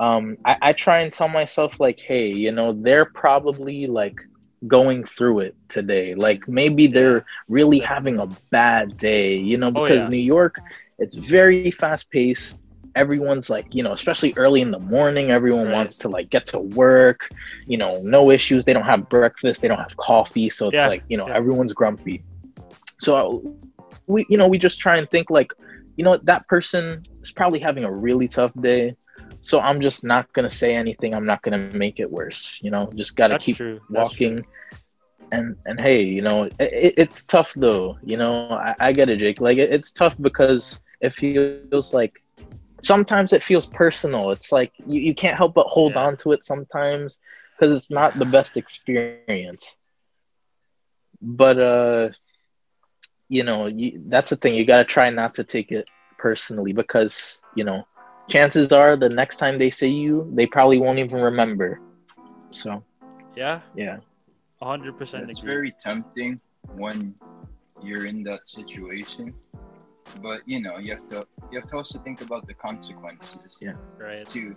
um 0.00 0.36
I, 0.44 0.56
I 0.62 0.72
try 0.72 1.00
and 1.00 1.12
tell 1.12 1.28
myself 1.28 1.78
like 1.80 2.00
hey 2.06 2.28
you 2.28 2.52
know 2.52 2.72
they're 2.72 3.06
probably 3.14 3.86
like 3.86 4.16
going 4.66 5.04
through 5.04 5.40
it 5.40 5.56
today 5.68 6.14
like 6.14 6.40
maybe 6.48 6.86
they're 6.86 7.24
really 7.48 7.78
having 7.78 8.18
a 8.18 8.26
bad 8.50 8.96
day 8.98 9.36
you 9.36 9.58
know 9.58 9.70
Oh, 9.74 9.84
because 9.84 10.08
yeah. 10.08 10.08
new 10.08 10.16
york 10.16 10.56
it's 10.98 11.16
very 11.16 11.62
fast 11.62 11.98
paced 12.00 12.48
everyone's 12.84 13.40
like 13.50 13.58
you 13.72 13.82
know 13.82 13.92
especially 13.92 14.32
early 14.36 14.60
in 14.60 14.70
the 14.70 14.78
morning 14.78 15.30
everyone 15.30 15.70
Right. 15.70 15.72
wants 15.72 15.96
to 15.98 16.08
like 16.08 16.30
get 16.30 16.46
to 16.46 16.58
work 16.60 17.28
you 17.66 17.78
know 17.78 18.00
no 18.02 18.30
issues. 18.30 18.64
They 18.64 18.72
don't 18.74 18.84
have 18.84 19.08
breakfast. 19.08 19.60
They 19.60 19.68
don't 19.68 19.78
have 19.78 19.96
coffee. 19.96 20.48
So 20.48 20.68
it's 20.68 20.84
Yeah, 20.84 20.86
like 20.86 21.02
you 21.08 21.16
know 21.16 21.26
yeah. 21.26 21.34
everyone's 21.34 21.72
grumpy. 21.72 22.24
So 23.00 23.42
we 24.06 24.24
you 24.28 24.36
know 24.38 24.48
we 24.48 24.58
just 24.58 24.78
try 24.80 24.96
and 24.96 25.08
think 25.10 25.30
like 25.30 25.52
you 25.96 26.04
know 26.04 26.16
that 26.24 26.46
person 26.48 27.02
is 27.22 27.32
probably 27.32 27.60
having 27.60 27.84
a 27.84 27.92
really 27.92 28.28
tough 28.28 28.52
day. 28.60 28.96
So 29.42 29.60
i'm 29.60 29.80
just 29.80 30.04
not 30.04 30.32
gonna 30.32 30.50
say 30.50 30.74
anything. 30.76 31.14
I'm 31.14 31.26
not 31.26 31.42
gonna 31.42 31.58
make 31.58 31.88
it 31.88 32.10
worse 32.10 32.58
you 32.62 32.70
know? 32.70 32.88
Just 32.94 33.16
gotta 33.16 33.26
That's 33.30 33.36
keep. 33.36 33.60
Walking. 33.88 34.44
And 35.32 35.56
and 35.66 35.80
hey 35.80 36.02
you 36.02 36.22
know 36.22 36.44
it, 36.58 36.94
it's 36.96 37.24
tough 37.24 37.52
though 37.56 37.96
you 38.02 38.16
know? 38.18 38.40
I, 38.40 38.74
I 38.78 38.92
get 38.92 39.08
it 39.08 39.18
jake. 39.18 39.40
Like 39.40 39.58
it, 39.58 39.70
it's 39.72 39.92
tough 39.92 40.14
because 40.20 40.80
it 41.00 41.14
feels 41.14 41.52
like 41.52 41.72
sometimes 42.82 43.00
it 43.04 43.10
feels 43.10 43.32
personal 43.40 44.04
it's 44.30 44.52
like 44.52 44.52
you, 44.60 45.00
you 45.00 45.14
can't 45.14 45.36
help 45.36 45.54
but 45.54 45.66
hold 45.66 45.84
Yeah. 45.84 45.96
on 45.96 46.16
to 46.16 46.32
it 46.32 46.42
sometimes 46.42 47.16
because 47.56 47.74
it's 47.74 47.90
not 47.90 48.18
the 48.18 48.26
best 48.26 48.56
experience 48.56 49.50
but 51.20 51.58
uh 51.58 52.08
you 53.28 53.42
know 53.44 53.66
you, 53.66 54.02
that's 54.08 54.30
the 54.30 54.36
thing 54.36 54.54
you 54.54 54.64
got 54.64 54.78
to 54.78 54.84
try 54.84 55.10
not 55.10 55.34
to 55.34 55.44
take 55.44 55.70
it 55.70 55.88
personally 56.18 56.72
because 56.72 57.40
you 57.52 57.64
know 57.64 57.82
chances 58.28 58.72
are 58.72 58.96
the 58.96 59.08
next 59.08 59.36
time 59.36 59.58
they 59.58 59.70
see 59.70 59.90
you 59.90 60.30
they 60.34 60.46
probably 60.46 60.78
won't 60.80 60.98
even 60.98 61.20
remember 61.20 61.80
so 62.50 62.82
Yeah. 63.34 63.62
yeah 63.74 63.98
hundred 64.60 64.96
percent 64.96 65.30
It's 65.30 65.30
agree. 65.30 65.40
very 65.40 65.72
tempting 65.80 66.40
when 66.70 67.14
you're 67.78 68.04
in 68.06 68.22
that 68.24 68.46
situation, 68.48 69.34
but 70.22 70.40
you 70.46 70.60
know 70.62 70.78
you 70.78 70.92
have 70.92 71.08
to 71.10 71.26
you 71.50 71.58
have 71.58 71.68
to 71.68 71.76
also 71.76 71.98
think 72.00 72.20
about 72.20 72.46
the 72.46 72.54
consequences 72.54 73.56
Yeah. 73.60 73.74
right. 74.00 74.26
to 74.26 74.54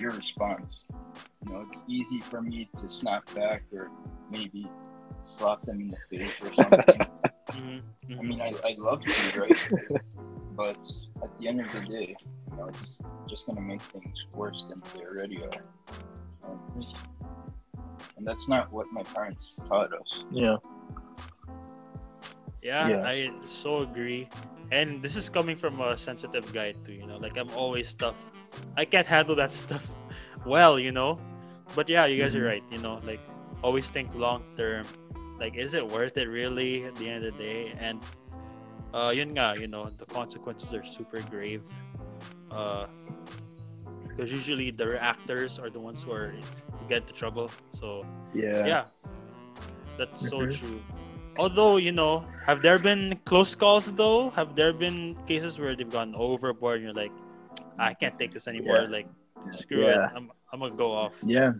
your 0.00 0.12
response. 0.12 0.84
You 1.44 1.52
know, 1.52 1.60
it's 1.60 1.84
easy 1.88 2.20
for 2.20 2.40
me 2.40 2.68
to 2.78 2.90
snap 2.90 3.22
back 3.34 3.62
or 3.72 3.90
maybe 4.30 4.66
slap 5.26 5.62
them 5.62 5.80
in 5.80 5.88
the 5.88 6.16
face 6.18 6.40
or 6.42 6.52
something. 6.54 7.06
Mhm, 7.54 7.82
I 8.18 8.22
mhm. 8.22 8.24
mean, 8.24 8.40
I, 8.40 8.52
I'd 8.66 8.78
love 8.78 9.00
to, 9.02 9.40
right? 9.40 9.60
but 10.56 10.76
at 11.22 11.30
the 11.38 11.46
end 11.48 11.60
of 11.60 11.70
the 11.72 11.80
day, 11.82 12.16
you 12.50 12.56
know, 12.56 12.66
it's 12.68 12.98
just 13.28 13.46
gonna 13.46 13.60
make 13.60 13.80
things 13.82 14.16
worse 14.34 14.64
than 14.68 14.82
they 14.94 15.04
already 15.04 15.42
are. 15.44 15.62
Um, 16.50 16.58
And 18.16 18.26
that's 18.26 18.48
not 18.48 18.72
what 18.72 18.86
my 18.92 19.02
parents 19.02 19.56
taught 19.68 19.92
us. 19.92 20.24
Yeah. 20.30 20.56
Yeah, 22.62 22.88
Yeah. 22.88 23.06
I 23.06 23.30
so 23.46 23.82
agree. 23.82 24.28
And 24.74 24.98
this 25.00 25.14
is 25.14 25.30
coming 25.30 25.54
from 25.54 25.78
a 25.80 25.94
sensitive 25.96 26.50
guy 26.52 26.74
too, 26.84 26.98
you 26.98 27.06
know. 27.06 27.16
Like 27.22 27.38
I'm 27.38 27.50
always 27.54 27.94
tough. 27.94 28.18
I 28.76 28.84
can't 28.84 29.06
handle 29.06 29.36
that 29.38 29.52
stuff 29.64 29.86
well, 30.44 30.80
you 30.82 30.90
know. 30.90 31.14
But 31.78 31.86
yeah, 31.88 32.06
you 32.10 32.18
guys 32.18 32.34
are 32.34 32.42
Mhm. 32.42 32.50
right, 32.50 32.64
you 32.74 32.78
know, 32.82 32.98
like 33.06 33.22
always 33.62 33.86
think 33.88 34.10
long 34.18 34.42
term. 34.58 34.82
Like 35.38 35.54
is 35.54 35.74
it 35.74 35.86
worth 35.86 36.18
it 36.18 36.26
really 36.26 36.84
at 36.84 36.98
the 36.98 37.06
end 37.08 37.22
of 37.24 37.38
the 37.38 37.42
day? 37.44 37.72
And 37.78 38.02
uh 38.92 39.14
yun 39.14 39.30
nga, 39.30 39.54
you 39.54 39.70
know, 39.70 39.90
the 39.94 40.06
consequences 40.10 40.74
are 40.74 40.82
super 40.82 41.22
grave. 41.22 41.62
Uh 42.50 42.86
because 44.10 44.30
usually 44.30 44.70
the 44.70 44.86
reactors 44.86 45.58
are 45.58 45.70
the 45.70 45.80
ones 45.80 46.02
who 46.02 46.10
are 46.10 46.34
who 46.78 46.82
get 46.90 47.02
into 47.06 47.14
trouble. 47.14 47.50
So 47.78 48.02
Yeah. 48.34 48.66
yeah 48.66 48.84
that's 49.98 50.18
so 50.26 50.46
Mhm. 50.46 50.50
true 50.50 50.82
although 51.38 51.76
you 51.76 51.92
know 51.92 52.24
have 52.46 52.62
there 52.62 52.78
been 52.78 53.18
close 53.24 53.54
calls 53.54 53.90
though 53.92 54.30
have 54.30 54.54
there 54.54 54.72
been 54.72 55.16
cases 55.26 55.58
where 55.58 55.74
they've 55.76 55.90
gone 55.90 56.14
overboard 56.14 56.76
and 56.76 56.84
you're 56.84 56.94
like 56.94 57.12
i 57.78 57.92
can't 57.94 58.18
take 58.18 58.32
this 58.32 58.46
anymore 58.46 58.78
Yeah. 58.82 58.88
like 58.88 59.08
screw 59.52 59.82
Yeah. 59.86 60.06
it 60.06 60.12
I'm, 60.16 60.30
I'm 60.52 60.60
gonna 60.60 60.74
go 60.76 60.92
off 60.92 61.16
Yeah. 61.24 61.52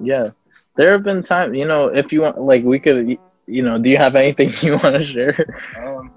Yeah. 0.00 0.28
There 0.76 0.92
have 0.92 1.02
been 1.04 1.22
times, 1.22 1.56
you 1.56 1.64
know, 1.64 1.88
if 1.88 2.12
you 2.12 2.20
want, 2.20 2.38
like, 2.40 2.62
we 2.64 2.78
could, 2.78 3.16
you 3.46 3.62
know, 3.62 3.78
do 3.78 3.88
you 3.88 3.96
have 3.96 4.14
anything 4.14 4.50
you 4.60 4.76
want 4.76 4.94
to 4.96 5.04
share? 5.04 5.36
Um, 5.78 6.12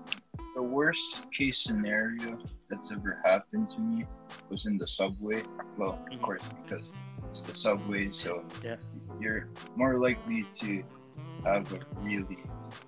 the 0.56 0.64
worst 0.64 1.32
case 1.32 1.64
scenario 1.64 2.38
that's 2.70 2.92
ever 2.92 3.22
happened 3.24 3.70
to 3.72 3.80
me 3.80 4.06
was 4.50 4.66
in 4.66 4.78
the 4.78 4.88
subway. 4.88 5.44
Well, 5.78 5.92
of 6.12 6.18
Mhm. 6.20 6.22
course, 6.22 6.42
because 6.66 6.92
it's 7.30 7.42
the 7.44 7.54
subway, 7.54 8.12
so 8.12 8.44
Yeah. 8.64 8.76
you're 9.22 9.48
more 9.78 9.96
likely 9.98 10.44
to 10.60 10.84
have 11.46 11.72
a 11.72 11.80
really 12.02 12.40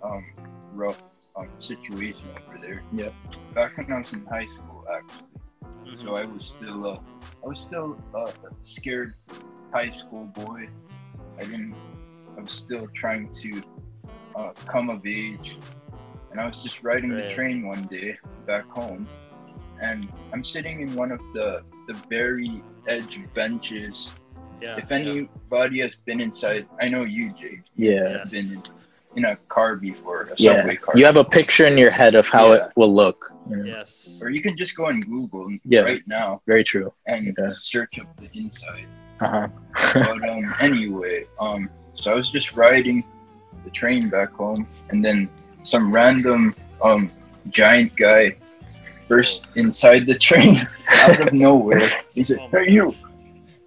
um, 0.04 0.26
rough 0.74 1.02
um, 1.36 1.50
situation 1.60 2.30
over 2.48 2.58
there. 2.62 2.84
Yep. 2.94 3.14
Back 3.54 3.78
when 3.78 3.92
I 3.92 3.98
was 4.00 4.14
in 4.14 4.26
high 4.26 4.48
school, 4.48 4.86
actually, 4.94 5.28
Mhm. 5.86 6.02
so 6.04 6.16
I 6.16 6.26
was 6.26 6.46
still, 6.46 6.86
uh, 6.88 7.00
I 7.44 7.48
was 7.48 7.60
still 7.60 7.98
uh, 8.16 8.28
a 8.48 8.50
scared 8.66 9.14
high 9.74 9.92
school 9.92 10.26
boy. 10.26 10.70
I 11.40 11.44
didn't. 11.44 11.76
I 12.38 12.42
was 12.42 12.52
still 12.52 12.88
trying 12.94 13.32
to 13.44 13.62
uh, 14.36 14.52
come 14.66 14.90
of 14.90 15.06
age, 15.06 15.58
and 16.32 16.40
I 16.40 16.48
was 16.48 16.60
just 16.60 16.84
riding 16.84 17.12
the 17.16 17.30
train 17.30 17.68
one 17.68 17.84
day 17.84 18.18
back 18.46 18.66
home, 18.70 19.08
and 19.82 20.10
I'm 20.34 20.44
sitting 20.44 20.82
in 20.82 20.96
one 20.96 21.12
of 21.12 21.20
the 21.34 21.64
the 21.88 21.94
very 22.10 22.64
edge 22.88 23.20
benches. 23.34 24.12
yeah 24.62 24.78
if 24.78 24.92
yeah. 24.92 24.98
anybody 24.98 25.80
has 25.82 25.96
been 25.96 26.22
inside, 26.22 26.68
I 26.80 26.88
know 26.88 27.04
you, 27.04 27.32
Jake. 27.34 27.64
Yeah. 27.76 28.22
Yes. 28.24 28.32
Been 28.32 28.48
in, 28.56 28.62
in 29.16 29.26
a 29.26 29.36
car 29.50 29.76
before, 29.76 30.22
a 30.24 30.36
Yeah. 30.38 30.56
subway 30.58 30.76
car. 30.78 30.94
You 30.98 31.06
have 31.06 31.18
a 31.18 31.24
picture 31.24 31.66
in 31.66 31.78
your 31.78 31.92
head 31.92 32.16
of 32.16 32.28
how 32.28 32.46
Yeah. 32.54 32.56
it 32.68 32.72
will 32.76 32.94
look. 32.94 33.32
Yeah. 33.50 33.64
yes 33.76 34.20
or 34.22 34.30
you 34.30 34.40
can 34.42 34.56
just 34.56 34.76
go 34.78 34.86
on 34.86 35.00
Google 35.02 35.48
Yeah. 35.66 35.82
right 35.82 36.04
now 36.08 36.42
Very 36.46 36.64
true. 36.64 36.94
and 37.08 37.36
Okay. 37.38 37.52
search 37.60 38.00
up 38.00 38.08
the 38.22 38.30
inside. 38.38 38.86
Uh-huh. 39.20 39.48
but 39.94 40.20
um 40.30 40.46
anyway 40.60 41.26
um 41.40 41.70
so 41.94 42.12
i 42.12 42.16
was 42.16 42.30
just 42.32 42.56
riding 42.56 43.04
the 43.66 43.70
train 43.70 44.10
back 44.10 44.32
home 44.34 44.66
and 44.90 45.04
then 45.06 45.30
some 45.64 45.92
random 45.94 46.56
um 46.84 47.12
giant 47.50 47.96
guy 47.96 48.36
burst 49.08 49.46
inside 49.56 50.06
the 50.08 50.18
train 50.18 50.68
out 51.06 51.20
of 51.28 51.34
nowhere 51.48 51.88
he 52.16 52.24
said 52.24 52.40
hey 52.52 52.66
you 52.78 52.86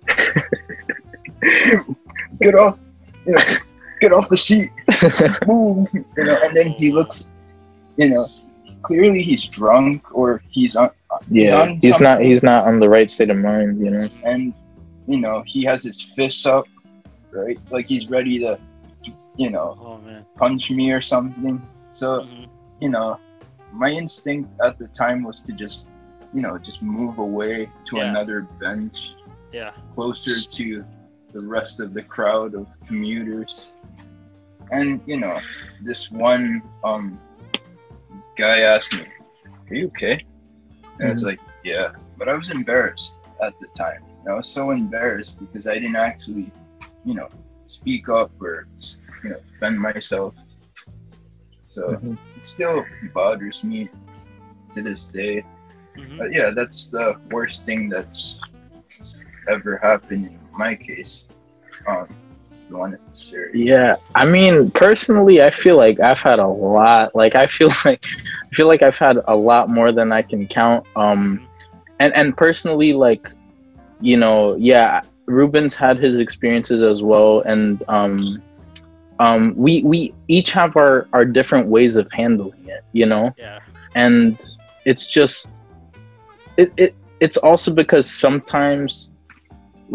you 1.43 1.97
get 2.41 2.55
off 2.55 2.79
you 3.27 3.33
know 3.33 3.41
get 4.05 4.13
off 4.17 4.29
the 4.35 4.37
seat 4.49 4.71
move 5.53 5.89
you 5.95 6.25
know 6.29 6.37
and 6.45 6.53
then 6.57 6.69
he 6.79 6.93
looks 6.99 7.17
you 8.01 8.09
know 8.13 8.25
clearly 8.89 9.23
he's 9.31 9.45
drunk 9.59 9.99
or 10.21 10.43
he's 10.57 10.75
on 10.77 10.91
he's 11.31 11.51
yeah. 11.53 11.61
on 11.63 11.69
He's 11.83 11.95
some- 11.97 12.05
not 12.09 12.17
he's 12.29 12.43
not 12.51 12.61
on 12.69 12.75
the 12.85 12.89
right 12.97 13.11
state 13.17 13.31
of 13.31 13.39
mind, 13.51 13.73
you 13.85 13.91
know. 13.95 14.09
and 14.33 14.43
you 15.13 15.19
know 15.25 15.37
he 15.53 15.61
has 15.71 15.81
his 15.89 15.99
fists 16.15 16.45
up 16.57 16.67
right 17.41 17.59
like 17.75 17.87
he's 17.93 18.07
ready 18.17 18.37
to 18.45 18.51
you 19.43 19.51
know 19.55 19.69
oh 19.87 19.99
man 20.07 20.25
punch 20.37 20.71
me 20.79 20.87
or 20.97 21.03
something 21.03 21.57
so 21.93 22.07
Mhm. 22.23 22.47
you 22.85 22.91
know 22.95 23.09
my 23.85 23.91
instinct 24.03 24.47
at 24.67 24.79
the 24.79 24.89
time 25.03 25.19
was 25.29 25.37
to 25.47 25.53
just 25.65 25.79
you 26.35 26.43
know 26.45 26.55
just 26.69 26.81
move 26.83 27.19
away 27.29 27.55
to 27.89 27.93
Yeah. 27.97 28.11
another 28.11 28.39
bench 28.65 29.15
yeah 29.53 29.73
closer 29.95 30.37
to 30.59 30.85
the 31.35 31.43
rest 31.43 31.81
of 31.81 31.95
the 31.95 32.05
crowd 32.05 32.55
of 32.55 32.69
commuters. 32.89 33.73
And 34.71 35.03
you 35.07 35.19
know 35.21 35.41
this 35.81 36.11
one 36.11 36.63
um 36.85 37.21
guy 38.39 38.61
asked 38.61 38.95
me 38.95 39.07
are 39.71 39.77
you 39.77 39.87
okay? 39.89 40.21
And 40.99 41.09
I 41.09 41.13
was 41.13 41.25
like 41.25 41.41
yeah 41.65 41.89
but 42.17 42.29
i 42.29 42.35
was 42.35 42.51
embarrassed 42.51 43.19
at 43.43 43.55
the 43.61 43.69
time. 43.77 44.01
I 44.29 44.35
was 44.35 44.53
so 44.53 44.71
embarrassed 44.73 45.37
because 45.41 45.67
i 45.67 45.75
didn't 45.75 45.97
actually 45.97 46.53
you 47.05 47.15
know 47.15 47.29
speak 47.67 48.09
up 48.09 48.33
or 48.41 48.67
you 49.25 49.31
know 49.31 49.39
defend 49.53 49.81
myself. 49.81 50.35
So 51.67 51.83
Mhm. 51.89 52.19
it 52.37 52.45
still 52.45 52.85
bothers 53.15 53.65
me 53.65 53.91
to 54.77 54.83
this 54.83 55.09
day. 55.09 55.47
Mhm. 55.97 56.19
but 56.19 56.29
yeah, 56.33 56.51
that's 56.55 56.91
the 56.91 57.15
worst 57.31 57.65
thing 57.67 57.89
that's 57.89 58.41
ever 59.49 59.79
happened. 59.83 60.27
in 60.27 60.44
my 60.59 60.75
case. 60.75 61.25
Um, 61.87 62.09
the 62.71 62.77
one 62.79 62.95
at 62.95 63.01
Siri. 63.15 63.67
Yeah, 63.67 63.97
I 64.15 64.25
mean, 64.25 64.71
personally, 64.71 65.43
I 65.43 65.51
feel 65.51 65.77
like 65.77 66.01
I've 66.01 66.21
had 66.21 66.39
a 66.39 66.47
lot. 66.47 67.15
Like, 67.15 67.35
I 67.35 67.47
feel 67.47 67.69
like 67.85 68.05
I 68.07 68.55
feel 68.55 68.67
like 68.67 68.83
I've 68.83 68.99
had 68.99 69.19
a 69.29 69.37
lot 69.37 69.69
more 69.69 69.93
than 69.93 70.13
I 70.13 70.23
can 70.23 70.47
count. 70.47 70.87
Um, 70.97 71.47
and 71.99 72.15
and 72.15 72.37
personally, 72.37 72.93
like, 72.93 73.29
you 74.01 74.17
know, 74.17 74.57
yeah, 74.57 75.03
Ruben's 75.27 75.75
had 75.75 75.99
his 75.99 76.19
experiences 76.19 76.83
as 76.83 77.03
well, 77.03 77.41
and 77.41 77.83
um, 77.89 78.43
um, 79.19 79.55
we 79.57 79.83
we 79.83 80.15
each 80.29 80.53
have 80.53 80.77
our 80.77 81.07
our 81.13 81.25
different 81.25 81.69
ways 81.69 81.97
of 81.97 82.11
handling 82.13 82.67
it. 82.67 82.85
You 82.93 83.07
know, 83.07 83.35
yeah 83.37 83.61
and 83.95 84.57
it's 84.85 85.07
just 85.07 85.63
it, 86.57 86.73
it 86.77 86.95
it's 87.21 87.37
also 87.37 87.73
because 87.73 88.11
sometimes 88.11 89.11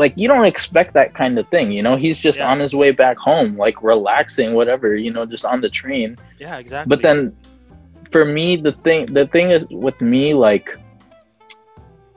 like 0.02 0.14
you 0.22 0.28
don't 0.34 0.48
expect 0.54 0.90
that 1.00 1.10
kind 1.22 1.34
of 1.40 1.46
thing 1.54 1.66
you 1.78 1.84
know? 1.86 1.96
He's 2.04 2.20
just 2.28 2.40
Yeah. 2.40 2.52
on 2.52 2.58
his 2.66 2.74
way 2.82 2.92
back 3.04 3.18
home 3.30 3.50
like 3.66 3.78
relaxing 3.94 4.50
whatever 4.60 4.88
you 5.06 5.12
know 5.16 5.26
just 5.34 5.46
on 5.54 5.60
the 5.66 5.72
train. 5.82 6.10
Yeah 6.46 6.58
exactly. 6.64 6.90
but 6.92 7.00
then 7.06 7.18
for 8.14 8.24
me 8.36 8.48
the 8.68 8.74
thing 8.86 9.00
the 9.20 9.26
thing 9.34 9.48
is 9.56 9.62
with 9.88 10.00
me 10.14 10.24
like 10.48 10.68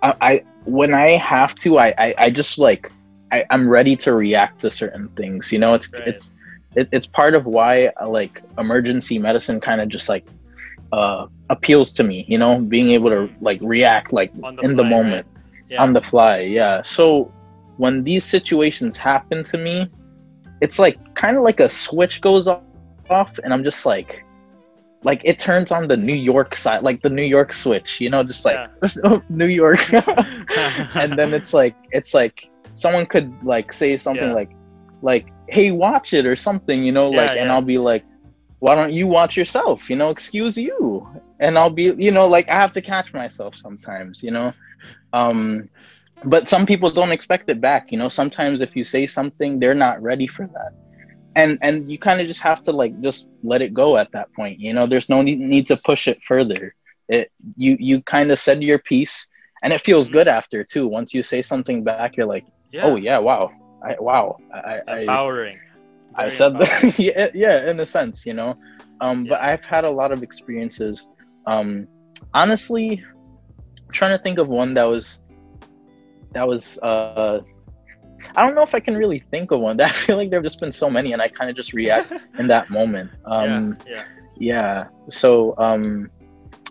i, 0.08 0.10
I 0.30 0.32
when 0.78 0.92
i 1.06 1.08
have 1.34 1.52
to 1.62 1.68
I, 1.86 1.88
I 2.04 2.08
i 2.24 2.30
just 2.40 2.54
like 2.68 2.84
I, 3.34 3.38
i'm 3.54 3.64
ready 3.78 3.94
to 4.04 4.10
react 4.24 4.54
to 4.62 4.68
certain 4.82 5.06
things 5.18 5.42
you 5.52 5.58
know? 5.62 5.72
It's 5.78 5.88
Right. 5.92 6.08
it's 6.10 6.24
it, 6.80 6.86
it's 6.96 7.06
part 7.20 7.34
of 7.38 7.42
why 7.56 7.72
uh, 8.00 8.08
like 8.18 8.34
emergency 8.64 9.16
medicine 9.28 9.58
kind 9.68 9.80
of 9.82 9.88
just 9.96 10.08
like 10.14 10.24
uh 10.98 11.26
appeals 11.56 11.88
to 11.98 12.02
me 12.10 12.18
you 12.32 12.38
know? 12.42 12.52
Being 12.74 12.88
able 12.96 13.10
to 13.16 13.22
like 13.48 13.60
react 13.76 14.08
like 14.20 14.30
the 14.34 14.60
in 14.66 14.72
the 14.80 14.84
moment 14.96 15.26
right? 15.26 15.72
yeah. 15.72 15.82
on 15.84 15.88
the 15.96 16.02
fly 16.10 16.36
yeah. 16.58 16.82
So 16.96 17.30
when 17.76 18.04
these 18.04 18.24
situations 18.24 18.96
happen 18.96 19.42
to 19.44 19.58
me 19.58 19.86
it's 20.60 20.78
like 20.78 20.98
kind 21.14 21.36
of 21.36 21.42
like 21.42 21.60
a 21.60 21.68
switch 21.68 22.20
goes 22.20 22.48
off 22.48 22.78
and 22.88 22.94
i'm 23.00 23.04
just 23.04 23.26
like 23.26 23.76
like 24.60 24.76
it 24.80 24.88
turns 24.88 25.26
on 25.26 25.44
the 25.44 25.52
new 25.54 25.70
york 25.70 26.12
side 26.12 26.48
like 26.48 26.68
the 26.68 26.78
new 26.78 26.96
york 26.96 27.18
switch 27.18 27.78
you 27.78 27.78
know 27.84 27.96
just 27.98 28.18
like 28.20 28.34
new 29.28 29.46
york. 29.46 29.78
And 30.94 31.16
then 31.18 31.32
it's 31.32 31.52
like 31.52 31.74
it's 31.90 32.14
like 32.14 32.48
someone 32.74 33.06
could 33.06 33.32
like 33.42 33.72
say 33.72 33.96
something 33.96 34.30
Yeah. 34.30 34.32
like 34.32 34.50
like 35.02 35.28
hey 35.48 35.70
watch 35.70 36.12
it 36.12 36.26
or 36.26 36.36
something 36.36 36.82
you 36.82 36.92
know 36.92 37.10
Yeah, 37.10 37.16
like 37.16 37.36
and 37.36 37.50
i'll 37.50 37.62
be 37.62 37.78
like 37.78 38.04
why 38.60 38.74
don't 38.74 38.92
you 38.92 39.06
watch 39.06 39.36
yourself 39.36 39.90
you 39.90 39.96
know 39.96 40.10
excuse 40.10 40.56
you? 40.56 41.06
And 41.40 41.58
i'll 41.58 41.70
be 41.70 41.92
you 41.96 42.10
know 42.10 42.26
like 42.26 42.48
i 42.48 42.54
have 42.54 42.72
to 42.72 42.80
catch 42.80 43.12
myself 43.12 43.54
sometimes 43.56 44.22
you 44.22 44.30
know? 44.30 44.52
Um 45.12 45.68
but 46.24 46.48
some 46.48 46.66
people 46.66 46.90
don't 46.90 47.12
expect 47.12 47.48
it 47.48 47.60
back 47.60 47.90
you 47.90 47.98
know? 47.98 48.08
Sometimes 48.08 48.60
if 48.60 48.76
you 48.76 48.84
say 48.84 49.06
something 49.06 49.58
they're 49.58 49.74
not 49.74 50.02
ready 50.02 50.26
for 50.26 50.46
that. 50.46 50.72
And 51.34 51.58
and 51.62 51.90
you 51.90 51.98
kind 51.98 52.20
of 52.20 52.26
just 52.26 52.42
have 52.42 52.62
to 52.62 52.72
like 52.72 53.00
just 53.00 53.30
let 53.42 53.62
it 53.62 53.72
go 53.72 53.96
at 53.96 54.12
that 54.12 54.32
point 54.34 54.60
you 54.60 54.72
know? 54.72 54.86
There's 54.86 55.08
no 55.08 55.22
need, 55.22 55.38
need 55.38 55.66
to 55.66 55.76
push 55.76 56.08
it 56.08 56.22
further. 56.22 56.74
It 57.08 57.30
you 57.56 57.76
you 57.80 58.02
kind 58.02 58.30
of 58.30 58.38
said 58.38 58.62
your 58.62 58.78
piece 58.78 59.26
and 59.62 59.72
it 59.72 59.80
feels 59.80 60.08
good 60.08 60.28
after 60.28 60.64
too. 60.64 60.88
Once 60.88 61.14
you 61.14 61.22
say 61.22 61.42
something 61.42 61.84
back 61.84 62.16
you're 62.16 62.26
like 62.26 62.46
yeah. 62.70 62.84
Oh 62.84 62.96
yeah 62.96 63.18
wow. 63.18 63.50
I 63.84 63.96
wow. 63.98 64.38
I 64.54 64.80
i, 64.86 65.00
empowering. 65.00 65.58
I 66.14 66.28
said 66.28 66.52
empowering. 66.52 66.90
that 66.90 66.98
yeah, 66.98 67.28
yeah 67.34 67.70
in 67.70 67.80
a 67.80 67.86
sense 67.86 68.26
you 68.26 68.34
know? 68.34 68.56
Um 69.00 69.24
but 69.24 69.40
i've 69.40 69.64
had 69.64 69.84
a 69.84 69.90
lot 69.90 70.12
of 70.12 70.22
experiences. 70.22 71.08
Um 71.46 71.88
honestly 72.34 73.02
I'm 73.86 73.92
trying 73.92 74.16
to 74.16 74.22
think 74.22 74.38
of 74.38 74.48
one 74.48 74.74
that 74.74 74.84
was 74.84 75.18
that 76.34 76.46
was 76.46 76.78
uh 76.82 77.40
I 78.36 78.46
don't 78.46 78.54
know 78.54 78.62
if 78.62 78.74
I 78.74 78.80
can 78.80 78.96
really 78.96 79.22
think 79.30 79.50
of 79.50 79.60
one. 79.60 79.80
I 79.80 79.88
feel 79.88 80.16
like 80.16 80.30
there've 80.30 80.42
just 80.42 80.60
been 80.60 80.72
so 80.72 80.88
many, 80.88 81.12
and 81.12 81.20
I 81.20 81.28
kind 81.28 81.50
of 81.50 81.56
just 81.56 81.72
react 81.72 82.12
in 82.38 82.46
that 82.48 82.70
moment. 82.70 83.10
Um, 83.24 83.76
yeah, 83.86 83.96
yeah. 83.96 84.04
yeah. 84.36 84.84
So, 85.10 85.54
um, 85.58 86.10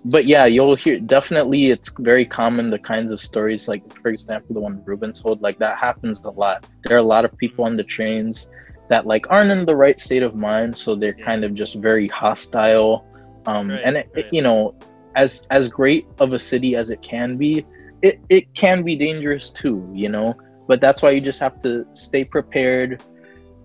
but 0.05 0.26
yeah, 0.26 0.45
you'll 0.45 0.76
hear 0.76 0.99
definitely. 0.99 1.68
It's 1.72 1.91
very 1.99 2.26
common 2.26 2.70
the 2.70 2.80
kinds 2.80 3.12
of 3.12 3.22
stories, 3.22 3.68
like 3.68 3.84
for 4.01 4.09
example, 4.09 4.53
the 4.55 4.62
one 4.62 4.82
Ruben 4.86 5.14
told. 5.14 5.41
Like 5.41 5.59
that 5.59 5.78
happens 5.78 6.24
a 6.26 6.32
lot. 6.32 6.66
There 6.84 6.95
are 6.95 6.99
a 6.99 7.03
lot 7.16 7.26
of 7.26 7.36
people 7.38 7.66
on 7.66 7.76
the 7.78 7.84
trains 7.84 8.49
that 8.89 9.05
like 9.05 9.26
aren't 9.30 9.51
in 9.51 9.66
the 9.66 9.76
right 9.76 9.99
state 9.99 10.24
of 10.24 10.39
mind, 10.39 10.76
so 10.76 10.95
they're 10.95 11.16
Yeah. 11.18 11.26
kind 11.26 11.43
of 11.43 11.53
just 11.53 11.76
very 11.76 12.07
hostile. 12.07 13.05
Um, 13.45 13.70
Right, 13.70 13.82
and 13.84 13.97
it, 13.97 14.09
it- 14.16 14.28
you 14.32 14.41
know, 14.41 14.74
as 15.16 15.45
as 15.51 15.70
great 15.70 16.05
of 16.20 16.34
a 16.34 16.39
city 16.39 16.76
as 16.76 16.89
it 16.89 17.01
can 17.01 17.38
be, 17.38 17.66
it 18.02 18.20
it 18.30 18.54
can 18.56 18.84
be 18.84 18.95
dangerous 18.95 19.52
too. 19.52 19.89
You 19.93 20.10
know, 20.10 20.36
but 20.68 20.82
that's 20.82 21.02
why 21.02 21.12
you 21.12 21.22
just 21.22 21.39
have 21.39 21.58
to 21.60 21.86
stay 21.93 22.24
prepared. 22.26 23.02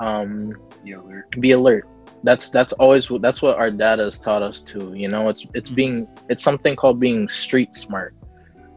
Um, 0.01 0.53
The 0.85 0.93
alert. 0.93 1.25
be 1.41 1.53
alert 1.53 1.85
that's 2.23 2.51
that's 2.51 2.73
always 2.75 3.11
what 3.11 3.21
that's 3.23 3.43
what 3.43 3.57
our 3.59 3.71
data 3.71 4.05
has 4.05 4.19
taught 4.21 4.43
us 4.43 4.63
to 4.63 4.93
you 4.95 5.09
know 5.09 5.29
it's 5.29 5.47
it's 5.55 5.71
Mhm. 5.71 5.75
being 5.75 6.09
it's 6.29 6.43
something 6.43 6.75
called 6.77 6.99
being 7.01 7.29
street 7.29 7.75
smart 7.75 8.15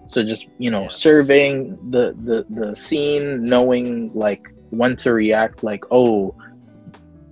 so 0.08 0.24
just 0.24 0.48
you 0.58 0.70
know 0.72 0.84
Yes. 0.84 0.98
surveying 0.98 1.78
the 1.92 2.14
the 2.26 2.46
the 2.50 2.76
scene 2.76 3.44
knowing 3.46 4.12
like 4.14 4.42
when 4.72 4.96
to 4.98 5.14
react 5.14 5.64
like 5.64 5.82
oh 5.92 6.36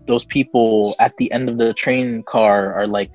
those 0.08 0.26
people 0.26 0.96
at 1.00 1.14
the 1.18 1.32
end 1.32 1.50
of 1.50 1.58
the 1.58 1.74
train 1.74 2.24
car 2.24 2.74
are 2.74 2.88
like 2.88 3.12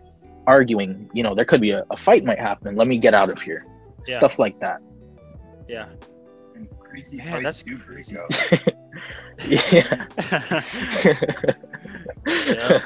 arguing 0.46 1.08
you 1.12 1.22
know 1.22 1.34
there 1.34 1.44
could 1.44 1.60
be 1.60 1.70
a, 1.70 1.84
a 1.90 1.96
fight 1.96 2.24
might 2.24 2.38
happen 2.38 2.76
let 2.76 2.86
me 2.88 2.96
get 2.98 3.14
out 3.14 3.30
of 3.30 3.40
here 3.40 3.64
Yeah. 4.06 4.16
stuff 4.18 4.38
like 4.38 4.58
that 4.60 4.78
yeah. 5.68 5.88
And 6.54 6.68
crazy 6.78 7.16
Man, 7.16 7.42
that's 7.42 7.62
do 7.62 7.78
crazy. 7.78 8.16
yeah 9.48 10.62
yeah. 12.46 12.80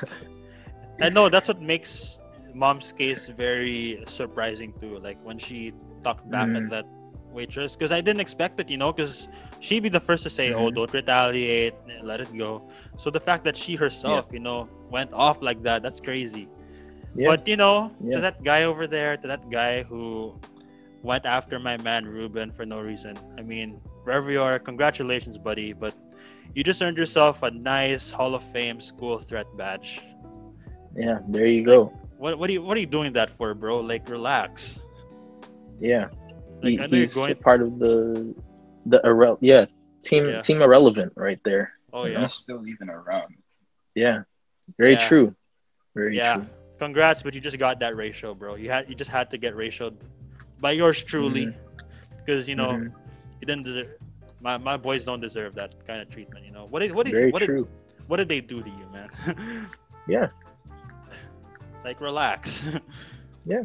I 1.01 1.09
know 1.11 1.29
that's 1.29 1.49
what 1.49 1.61
makes 1.61 2.19
mom's 2.55 2.93
case 2.93 3.29
very 3.29 4.03
surprising 4.07 4.73
too. 4.81 4.99
Like 4.99 5.19
when 5.23 5.39
she 5.39 5.73
talked 6.03 6.29
back 6.31 6.49
Mhm. 6.49 6.57
at 6.57 6.71
that 6.71 6.87
waitress, 7.33 7.77
because 7.77 7.93
I 7.93 8.01
didn't 8.01 8.21
expect 8.21 8.59
it, 8.61 8.71
you 8.71 8.79
know, 8.79 8.93
because 8.93 9.29
she'd 9.61 9.83
be 9.83 9.91
the 9.91 10.01
first 10.01 10.23
to 10.23 10.31
say, 10.31 10.53
"Oh, 10.55 10.71
Mhm. 10.71 10.75
don't 10.75 10.93
retaliate, 10.95 11.75
let 12.03 12.21
it 12.21 12.33
go." 12.37 12.63
So 12.97 13.11
the 13.11 13.21
fact 13.21 13.45
that 13.45 13.57
she 13.59 13.75
herself, 13.77 14.33
you 14.33 14.41
know, 14.41 14.69
went 14.89 15.13
off 15.13 15.43
like 15.43 15.61
that—that's 15.65 16.01
crazy. 16.01 16.49
yeah 17.15 17.29
But 17.29 17.47
you 17.49 17.57
know, 17.57 17.91
Yeah. 18.01 18.17
to 18.17 18.21
that 18.23 18.41
guy 18.43 18.65
over 18.65 18.87
there, 18.87 19.17
to 19.21 19.27
that 19.29 19.51
guy 19.51 19.83
who 19.83 20.39
went 21.07 21.25
after 21.25 21.59
my 21.59 21.77
man 21.79 22.05
Ruben 22.05 22.51
for 22.51 22.67
no 22.67 22.81
reason. 22.81 23.15
I 23.39 23.43
mean, 23.43 23.79
wherever 24.03 24.31
you 24.31 24.43
are, 24.43 24.59
congratulations, 24.59 25.39
buddy. 25.39 25.73
But 25.73 25.95
you 26.55 26.65
just 26.67 26.83
earned 26.83 26.99
yourself 26.99 27.43
a 27.43 27.51
nice 27.51 28.11
Hall 28.11 28.35
of 28.35 28.43
Fame 28.43 28.81
school 28.81 29.19
threat 29.19 29.47
badge. 29.57 30.03
yeah 30.97 31.21
there 31.29 31.45
you 31.47 31.61
go 31.61 31.93
What 32.17 32.41
what 32.41 32.49
are 32.49 32.55
you 32.57 32.63
what 32.65 32.75
are 32.77 32.81
you 32.81 32.89
doing 32.89 33.13
that 33.21 33.29
for, 33.31 33.53
bro? 33.55 33.85
Like 33.85 34.09
relax. 34.09 34.81
yeah 35.81 36.09
Like 36.65 36.73
He- 36.73 36.81
I 36.81 36.87
know 36.89 36.97
you're 36.97 37.05
he's 37.07 37.15
going. 37.15 37.37
part 37.37 37.61
of 37.61 37.77
the 37.79 38.33
the 38.89 38.99
irre- 39.05 39.37
yeah 39.45 39.69
team 40.09 40.25
Yeah. 40.29 40.41
team 40.41 40.59
irrelevant 40.65 41.13
right 41.17 41.41
there. 41.45 41.77
oh 41.93 42.09
And 42.09 42.13
yeah, 42.17 42.21
He's 42.25 42.33
still 42.41 42.65
even 42.67 42.89
around. 42.89 43.37
Yeah, 43.95 44.25
very 44.81 44.97
Yeah. 44.97 45.09
true. 45.09 45.27
Very 45.93 46.17
yeah. 46.17 46.35
true. 46.41 46.47
Congrats, 46.81 47.21
but 47.25 47.33
you 47.37 47.41
just 47.45 47.57
got 47.61 47.81
that 47.85 47.97
ratio, 47.97 48.33
bro. 48.33 48.57
You 48.57 48.69
had 48.73 48.89
you 48.89 48.95
just 48.97 49.13
had 49.13 49.29
to 49.33 49.39
get 49.45 49.53
ratioed 49.53 49.97
by 50.61 50.73
yours 50.73 51.03
truly, 51.03 51.55
because 52.25 52.49
you 52.49 52.55
know 52.57 52.73
Mhm. 52.73 52.93
you 53.41 53.47
didn't 53.47 53.65
deserve. 53.65 53.89
My, 54.41 54.59
my 54.59 54.77
boys 54.77 55.05
don't 55.05 55.21
deserve 55.21 55.55
that 55.57 55.75
kind 55.87 56.01
of 56.03 56.11
treatment, 56.11 56.45
you 56.45 56.53
know. 56.53 56.67
What 56.71 56.81
did 56.81 56.93
what 56.95 57.07
did 57.07 57.15
Very 57.15 57.31
what 57.31 57.41
did, 57.41 57.67
what 58.07 58.17
did 58.19 58.29
they 58.29 58.41
do 58.41 58.63
to 58.63 58.69
you, 58.71 58.87
man? 58.93 59.09
Yeah. 60.09 60.29
like 61.85 62.01
relax. 62.01 62.63
Yeah, 63.47 63.63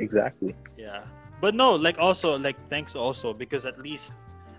exactly. 0.00 0.54
yeah. 0.76 1.02
But 1.40 1.54
no, 1.54 1.74
like 1.78 1.98
also 1.98 2.36
like 2.38 2.58
thanks 2.68 2.94
also 2.96 3.32
because 3.32 3.64
at 3.64 3.78
least 3.78 4.12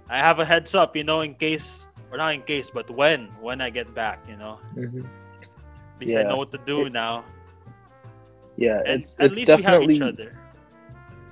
I 0.10 0.18
have 0.18 0.40
a 0.40 0.46
heads 0.46 0.74
up, 0.76 0.96
you 0.96 1.04
know, 1.04 1.20
in 1.22 1.36
case 1.36 1.88
or 2.12 2.18
not 2.18 2.34
in 2.34 2.42
case, 2.44 2.72
but 2.72 2.90
when 2.90 3.28
when 3.44 3.60
I 3.62 3.70
get 3.70 3.94
back, 3.94 4.20
you 4.28 4.38
know. 4.38 4.60
Mhm. 4.76 5.04
At 5.04 6.00
least 6.00 6.16
I 6.18 6.24
know 6.24 6.38
what 6.38 6.52
to 6.54 6.58
do 6.66 6.86
It- 6.88 6.94
now. 6.94 7.24
Yeah, 8.58 8.80
And 8.86 9.04
it's 9.04 9.16
at 9.20 9.28
it's 9.32 9.36
least 9.36 9.48
definitely 9.48 9.88
we 9.88 10.00
have 10.00 10.08
each 10.16 10.20
other. 10.20 10.32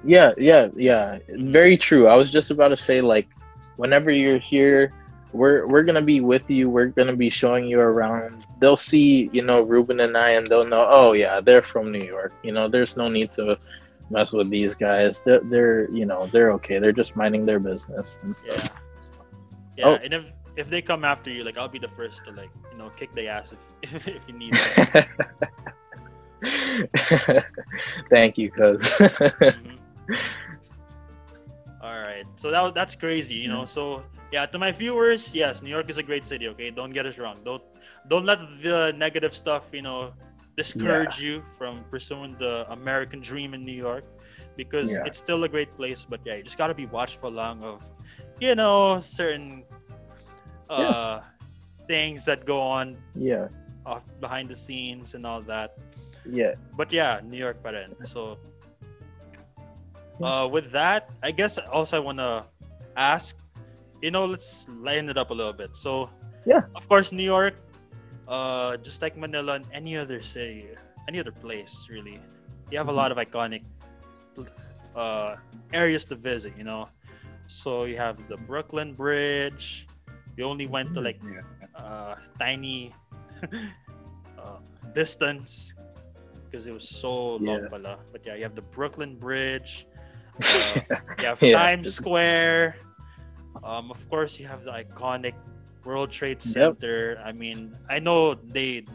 Yeah, 0.04 0.34
yeah, 0.38 0.68
yeah. 0.76 1.20
Very 1.30 1.78
true. 1.78 2.08
I 2.08 2.16
was 2.16 2.32
just 2.32 2.52
about 2.52 2.70
to 2.70 2.78
say 2.78 3.02
like 3.02 3.28
whenever 3.78 4.12
you're 4.12 4.39
here, 4.39 4.93
we're 5.34 5.68
we're 5.68 5.84
gonna 5.84 6.02
be 6.02 6.22
with 6.22 6.50
you. 6.50 6.70
We're 6.70 6.88
gonna 6.88 7.16
be 7.16 7.30
showing 7.30 7.66
you 7.68 7.80
around. 7.80 8.45
They'll 8.60 8.78
see, 8.78 9.30
you 9.32 9.43
know, 9.43 9.62
Ruben 9.62 10.00
and 10.00 10.18
I, 10.18 10.32
and 10.32 10.47
they'll 10.47 10.66
know. 10.66 10.88
Oh 10.89 11.14
yeah, 11.14 11.39
they're 11.41 11.62
from 11.62 11.91
New 11.91 12.04
York. 12.04 12.34
You 12.43 12.52
know, 12.52 12.68
there's 12.68 12.97
no 12.97 13.08
need 13.10 13.32
to 13.32 13.58
mess 14.10 14.32
with 14.32 14.50
these 14.50 14.76
guys. 14.76 15.22
They're 15.22 15.41
they're 15.43 15.91
you 15.91 16.06
know 16.06 16.28
they're 16.32 16.52
okay. 16.54 16.80
They're 16.80 16.91
just 16.91 17.16
minding 17.16 17.45
their 17.45 17.60
business 17.60 18.18
and 18.24 18.36
stuff. 18.36 18.58
Yeah. 18.58 18.70
Yeah. 19.78 19.86
Oh. 19.88 19.95
And 20.04 20.14
if 20.14 20.26
if 20.56 20.70
they 20.70 20.82
come 20.82 21.06
after 21.06 21.30
you, 21.30 21.43
like 21.43 21.58
I'll 21.58 21.70
be 21.70 21.80
the 21.80 21.88
first 21.88 22.26
to 22.26 22.32
like, 22.32 22.52
you 22.72 22.78
know, 22.78 22.89
kick 22.97 23.14
their 23.16 23.30
ass 23.32 23.54
if 23.82 24.08
if 24.08 24.28
you 24.28 24.34
need 24.38 24.54
it. 24.56 25.08
Thank 28.10 28.38
you, 28.38 28.52
cuz. 28.52 28.82
Mhm. 29.50 29.78
All 31.82 31.99
right. 31.99 32.26
So 32.36 32.51
that 32.51 32.74
that's 32.74 32.95
crazy, 32.95 33.36
you 33.36 33.47
know. 33.47 33.66
So 33.66 34.03
yeah, 34.32 34.45
to 34.45 34.57
my 34.60 34.72
viewers, 34.72 35.34
yes, 35.34 35.62
New 35.62 35.70
York 35.70 35.89
is 35.89 35.97
a 35.97 36.03
great 36.03 36.28
city. 36.28 36.47
Okay, 36.49 36.72
don't 36.72 36.91
get 36.91 37.05
us 37.05 37.18
wrong. 37.18 37.39
Don't 37.45 37.64
don't 38.07 38.26
let 38.26 38.39
the 38.62 38.93
negative 38.97 39.34
stuff, 39.36 39.72
you 39.72 39.82
know, 39.82 40.12
discourage 40.57 41.20
you 41.20 41.43
from 41.57 41.84
pursuing 41.89 42.36
the 42.38 42.68
American 42.70 43.22
dream 43.22 43.53
in 43.53 43.64
New 43.64 43.76
York, 43.76 44.03
because 44.57 44.91
Yeah. 44.91 45.05
it's 45.07 45.18
still 45.18 45.43
a 45.45 45.49
great 45.49 45.72
place. 45.78 46.03
But 46.03 46.20
yeah, 46.26 46.36
you 46.36 46.43
just 46.43 46.57
gotta 46.57 46.76
be 46.76 46.86
watchful 46.86 47.32
long 47.32 47.64
of, 47.64 47.80
you 48.39 48.55
know, 48.55 48.99
certain 48.99 49.64
uh 50.70 51.22
things 51.88 52.26
that 52.26 52.45
go 52.45 52.62
on 52.62 52.97
yeah, 53.16 53.47
off 53.86 54.05
behind 54.20 54.49
the 54.49 54.55
scenes 54.55 55.16
and 55.16 55.26
all 55.26 55.41
that 55.41 55.74
yeah. 56.30 56.53
but 56.78 56.93
yeah, 56.93 57.20
New 57.26 57.38
York 57.41 57.64
pa 57.64 57.70
rin. 57.74 57.95
So 58.05 58.38
uh 60.22 60.47
with 60.51 60.72
that, 60.72 61.09
I 61.24 61.32
guess 61.32 61.57
also 61.72 61.97
I 61.97 61.99
wanna 62.03 62.45
ask, 62.95 63.38
you 64.01 64.11
know, 64.11 64.26
let's 64.26 64.67
lighten 64.82 65.09
it 65.09 65.17
up 65.17 65.30
a 65.32 65.34
little 65.34 65.53
bit. 65.53 65.76
So 65.76 66.09
Yeah. 66.45 66.61
of 66.76 66.88
course 66.88 67.11
New 67.11 67.24
York, 67.24 67.55
uh 68.28 68.78
just 68.78 69.01
like 69.01 69.17
Manila 69.17 69.53
and 69.59 69.65
any 69.74 69.95
other 69.97 70.22
city, 70.22 70.67
any 71.07 71.20
other 71.20 71.32
place 71.32 71.88
really, 71.89 72.20
you 72.72 72.78
have 72.78 72.88
a 72.89 72.95
lot 72.95 73.11
of 73.11 73.17
iconic 73.17 73.63
uh 74.95 75.36
areas 75.74 76.05
to 76.05 76.15
visit, 76.15 76.53
you 76.57 76.63
know. 76.63 76.89
So 77.47 77.86
you 77.86 77.97
have 77.97 78.17
the 78.30 78.38
Brooklyn 78.38 78.93
Bridge. 78.93 79.88
You 80.38 80.45
only 80.45 80.67
went 80.67 80.93
to 80.93 81.01
like 81.01 81.20
Yeah. 81.24 81.41
uh, 81.76 82.15
tiny 82.39 82.93
uh, 84.39 84.59
distance 84.93 85.74
because 86.45 86.65
it 86.67 86.72
was 86.74 86.88
so 86.88 87.36
long 87.38 87.63
Yeah. 87.63 87.70
pala. 87.70 87.99
But 88.11 88.22
yeah, 88.26 88.36
you 88.36 88.43
have 88.43 88.55
the 88.55 88.61
Brooklyn 88.74 89.17
Bridge. 89.17 89.86
Uh, 90.40 90.80
you 91.20 91.26
have 91.26 91.42
Yeah. 91.42 91.58
Times 91.58 91.94
Square. 91.94 92.76
Um, 93.64 93.92
of 93.92 94.00
course, 94.10 94.40
you 94.40 94.48
have 94.48 94.64
the 94.64 94.72
iconic 94.72 95.34
World 95.84 96.12
Trade 96.12 96.40
Yep. 96.44 96.54
Center. 96.80 97.20
I 97.24 97.32
mean, 97.32 97.76
I 97.90 98.00
know 98.00 98.36
they 98.36 98.86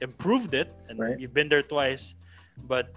improved 0.00 0.54
it, 0.54 0.68
and 0.88 0.98
Right. 0.98 1.18
you've 1.18 1.34
been 1.34 1.48
there 1.48 1.62
twice. 1.62 2.14
But 2.68 2.92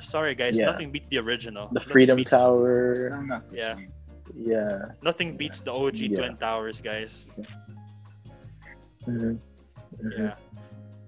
sorry, 0.00 0.34
guys, 0.34 0.58
Yeah. 0.58 0.66
nothing 0.66 0.90
beats 0.92 1.08
the 1.08 1.18
original. 1.18 1.68
the 1.68 1.74
Nothing 1.80 1.92
Freedom 1.92 2.16
beats- 2.16 2.30
Tower. 2.30 3.22
Not 3.26 3.50
the 3.50 3.56
Yeah. 3.56 3.74
same. 3.74 3.92
Yeah. 4.34 4.92
Nothing 5.02 5.36
beats 5.36 5.60
the 5.60 5.72
OG 5.72 6.08
Yeah. 6.08 6.16
Twin 6.18 6.36
Towers, 6.36 6.80
guys. 6.80 7.26
Mhm. 9.06 9.38
Mhm. 10.00 10.18
Yeah. 10.18 10.34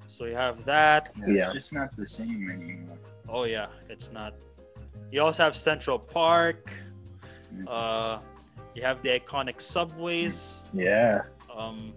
So 0.09 0.27
you 0.27 0.35
have 0.37 0.65
that. 0.65 1.11
Yeah, 1.17 1.27
Yeah. 1.27 1.45
It's 1.47 1.53
just 1.55 1.73
not 1.73 1.97
the 1.97 2.07
same 2.07 2.51
anymore. 2.51 2.99
Oh 3.29 3.45
yeah, 3.45 3.69
it's 3.89 4.11
not. 4.13 4.35
You 5.15 5.23
also 5.23 5.45
have 5.45 5.55
Central 5.55 5.97
Park. 5.97 6.73
Uh, 7.69 8.19
you 8.75 8.83
have 8.83 9.01
the 9.01 9.11
iconic 9.11 9.61
subways. 9.63 10.65
Yeah. 10.73 11.23
Um, 11.57 11.95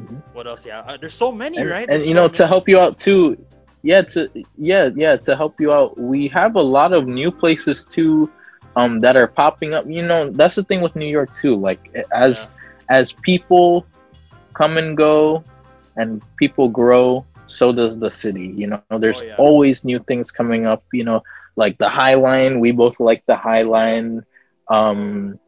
Mhm. 0.00 0.22
what 0.32 0.46
else? 0.46 0.64
Yeah, 0.64 0.80
uh, 0.86 0.96
there's 0.96 1.14
so 1.14 1.32
many, 1.32 1.58
and, 1.58 1.68
right? 1.68 1.88
and 1.90 1.98
There's 1.98 2.06
you 2.06 2.14
so 2.14 2.20
know 2.20 2.28
to 2.28 2.46
help 2.46 2.68
you 2.68 2.78
out 2.78 2.98
too 2.98 3.36
yeah 3.82 4.02
to 4.14 4.30
yeah 4.56 4.90
yeah 4.94 5.16
to 5.16 5.36
help 5.36 5.60
you 5.60 5.72
out 5.72 5.98
we 5.98 6.26
have 6.28 6.54
a 6.56 6.62
lot 6.62 6.92
of 6.92 7.06
new 7.06 7.30
places 7.30 7.84
too 7.84 8.30
um 8.76 8.98
that 9.00 9.14
are 9.14 9.26
popping 9.26 9.74
up 9.74 9.84
you 9.86 10.04
know 10.06 10.30
that's 10.30 10.54
the 10.54 10.62
thing 10.64 10.80
with 10.80 10.96
new 10.96 11.12
york 11.18 11.30
too 11.34 11.54
like 11.54 11.82
as 12.12 12.54
as 12.88 13.12
people 13.12 13.84
come 14.54 14.78
and 14.78 14.96
go 14.96 15.44
and 15.96 16.22
people 16.38 16.66
grow 16.68 17.26
so 17.46 17.72
does 17.72 17.98
the 17.98 18.10
city 18.10 18.52
you 18.56 18.66
know 18.66 18.82
there's 18.82 19.04
Oh, 19.06 19.26
yeah. 19.26 19.34
always 19.38 19.68
new 19.70 19.84
things 19.88 20.16
coming 20.18 20.52
up 20.52 20.68
you 20.80 20.90
know 20.92 21.10
like 21.56 21.76
the 21.78 21.88
high 21.88 22.14
line 22.14 22.58
we 22.58 22.70
both 22.72 22.98
like 22.98 23.22
the 23.26 23.36
high 23.36 23.62
line 23.62 24.22
um 24.70 25.38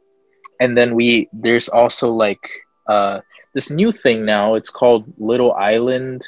and 0.60 0.76
then 0.76 0.94
we 0.94 1.28
there's 1.32 1.68
also 1.68 2.08
like 2.10 2.40
uh 2.88 3.20
this 3.54 3.70
new 3.70 3.90
thing 3.90 4.24
now. 4.24 4.54
It's 4.54 4.68
called 4.68 5.04
Little 5.18 5.52
Island. 5.54 6.22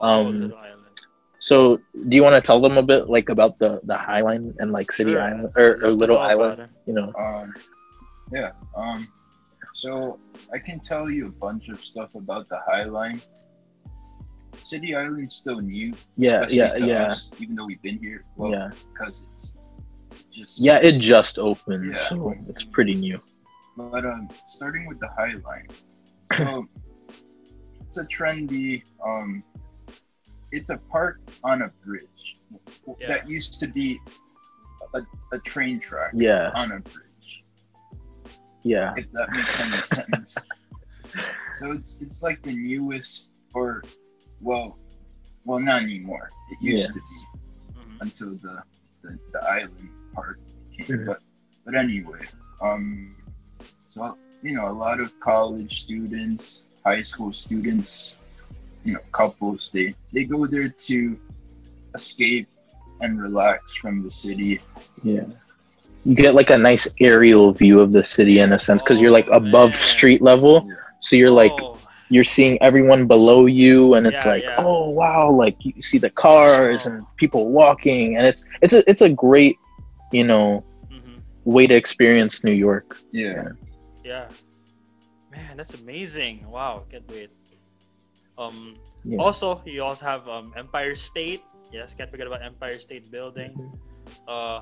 Oh, 0.00 0.26
Um, 0.26 0.40
Little 0.42 0.58
Island. 0.58 0.96
So, 1.40 1.78
do 2.08 2.16
you 2.16 2.22
want 2.22 2.34
to 2.34 2.40
tell 2.40 2.60
them 2.60 2.76
a 2.76 2.82
bit 2.82 3.08
like 3.08 3.28
about 3.30 3.58
the 3.58 3.80
the 3.84 3.94
Highline 3.94 4.54
and 4.58 4.72
like 4.72 4.92
City 4.92 5.12
Sure. 5.12 5.22
Island 5.22 5.50
or, 5.56 5.78
or 5.82 5.90
Little 5.92 6.18
Island? 6.18 6.60
it. 6.60 6.70
You 6.86 6.94
know. 6.94 7.12
Um, 7.18 7.54
yeah. 8.32 8.52
Um, 8.76 9.06
so 9.74 10.18
I 10.52 10.58
can 10.58 10.80
tell 10.80 11.10
you 11.10 11.26
a 11.26 11.30
bunch 11.40 11.68
of 11.68 11.82
stuff 11.84 12.14
about 12.14 12.48
the 12.48 12.58
High 12.66 12.84
Line. 12.84 13.20
City 14.64 14.94
Island's 14.94 15.34
still 15.34 15.60
new. 15.60 15.94
Yeah, 16.16 16.46
yeah, 16.48 16.76
yeah, 16.76 17.04
us, 17.06 17.30
even 17.38 17.54
though 17.56 17.66
we've 17.66 17.82
been 17.82 17.98
here. 17.98 18.24
Well, 18.36 18.50
yeah, 18.52 18.70
because 18.92 19.22
it's 19.30 19.56
just 20.32 20.60
yeah. 20.60 20.76
It 20.78 20.98
just 20.98 21.38
opened, 21.38 21.90
Yeah. 21.90 22.08
so 22.08 22.34
it's 22.48 22.64
pretty 22.64 22.94
new. 22.94 23.18
But 23.76 24.04
um, 24.06 24.28
starting 24.48 24.86
with 24.86 24.98
the 25.00 25.08
High 25.08 25.34
Line, 25.44 25.68
so 26.36 26.66
it's 27.80 27.98
a 27.98 28.04
trendy. 28.06 28.82
Um, 29.04 29.42
it's 30.52 30.70
a 30.70 30.78
park 30.90 31.20
on 31.44 31.62
a 31.62 31.68
bridge 31.84 32.36
Yeah. 33.00 33.08
that 33.08 33.28
used 33.28 33.58
to 33.60 33.66
be 33.66 33.98
a, 34.94 35.02
a 35.32 35.38
train 35.40 35.80
track 35.80 36.12
Yeah, 36.14 36.50
on 36.54 36.72
a 36.72 36.80
bridge. 36.80 37.44
yeah, 38.62 38.94
If 38.96 39.10
that 39.12 39.28
makes 39.34 39.60
any 39.60 39.82
sense. 39.82 40.36
So 41.56 41.72
it's 41.72 41.98
it's 42.00 42.22
like 42.22 42.42
the 42.42 42.52
newest, 42.52 43.30
or 43.54 43.82
well, 44.40 44.78
well 45.44 45.58
not 45.60 45.82
anymore. 45.82 46.28
It 46.50 46.58
used 46.60 46.88
Yeah. 46.88 46.94
to 46.94 47.00
be 47.00 47.18
Mhm. 47.80 47.96
until 48.00 48.30
the 48.36 48.62
the, 49.02 49.18
the 49.32 49.40
island 49.48 49.90
part 50.14 50.38
came. 50.76 50.86
Mhm. 50.86 51.06
But 51.06 51.18
but 51.64 51.74
anyway, 51.74 52.24
um, 52.62 53.16
so 53.90 54.16
you 54.42 54.54
know, 54.54 54.66
a 54.68 54.76
lot 54.84 55.00
of 55.00 55.18
college 55.20 55.80
students, 55.80 56.62
high 56.84 57.02
school 57.02 57.32
students, 57.32 58.16
you 58.84 58.94
know, 58.94 59.00
couples, 59.12 59.70
they 59.72 59.94
they 60.12 60.24
go 60.24 60.46
there 60.46 60.68
to 60.88 61.18
escape 61.94 62.48
and 63.00 63.20
relax 63.20 63.76
from 63.76 64.02
the 64.02 64.10
city. 64.10 64.60
yeah. 65.02 65.24
You 66.04 66.14
get 66.14 66.34
like 66.34 66.50
a 66.50 66.58
nice 66.58 66.86
aerial 67.00 67.52
view 67.52 67.80
of 67.80 67.92
the 67.92 68.04
city 68.04 68.38
in 68.38 68.52
a 68.52 68.58
sense 68.58 68.82
because 68.82 69.00
you're 69.00 69.10
like 69.10 69.28
Oh, 69.28 69.38
above 69.38 69.70
man. 69.70 69.80
street 69.80 70.22
level, 70.22 70.64
Yeah. 70.66 70.74
so 71.00 71.16
you're 71.16 71.30
like 71.30 71.52
Oh, 71.60 71.75
you're 72.08 72.24
seeing 72.24 72.60
everyone 72.62 73.06
below 73.06 73.46
you 73.46 73.94
and 73.94 74.06
it's 74.06 74.24
Yeah, 74.24 74.32
like 74.32 74.44
yeah. 74.44 74.56
oh 74.58 74.90
wow 74.90 75.30
like 75.30 75.56
you 75.64 75.82
see 75.82 75.98
the 75.98 76.10
cars 76.10 76.86
and 76.86 77.04
people 77.16 77.50
walking 77.50 78.16
and 78.16 78.26
it's 78.26 78.44
it's 78.62 78.72
a 78.74 78.88
it's 78.90 79.02
a 79.02 79.08
great 79.08 79.58
you 80.12 80.24
know 80.24 80.64
mhm. 80.90 81.20
way 81.44 81.66
to 81.66 81.74
experience 81.74 82.44
new 82.44 82.52
york 82.52 82.96
Yeah. 83.12 83.48
Yeah. 84.04 84.28
Man, 85.30 85.56
that's 85.56 85.74
amazing. 85.74 86.48
Wow, 86.48 86.84
can't 86.88 87.08
wait. 87.10 87.30
Um 88.38 88.76
Yeah. 89.04 89.18
also 89.18 89.62
you 89.66 89.82
also 89.82 90.04
have 90.04 90.28
um 90.28 90.52
Empire 90.56 90.94
State. 90.94 91.42
Yes, 91.72 91.94
can't 91.94 92.10
forget 92.10 92.26
about 92.26 92.42
Empire 92.42 92.78
State 92.78 93.10
Building. 93.10 93.56
Uh 94.28 94.60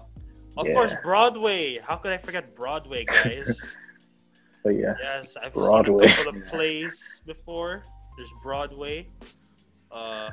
of 0.57 0.67
Yeah. 0.67 0.73
course 0.73 0.95
Broadway. 0.95 1.79
How 1.79 1.97
could 1.97 2.13
I 2.13 2.19
forget 2.19 2.55
Broadway, 2.55 3.05
guys? 3.05 3.75
but 4.65 4.75
yeah 4.75 4.95
yes, 5.01 5.37
I've 5.43 5.53
Broadway. 5.53 6.09
seen 6.09 6.13
a 6.13 6.25
couple 6.25 6.41
of 6.41 6.49
plays 6.53 7.21
before. 7.27 7.83
There's 8.17 8.33
Broadway. 8.43 9.09
Uh 9.93 10.31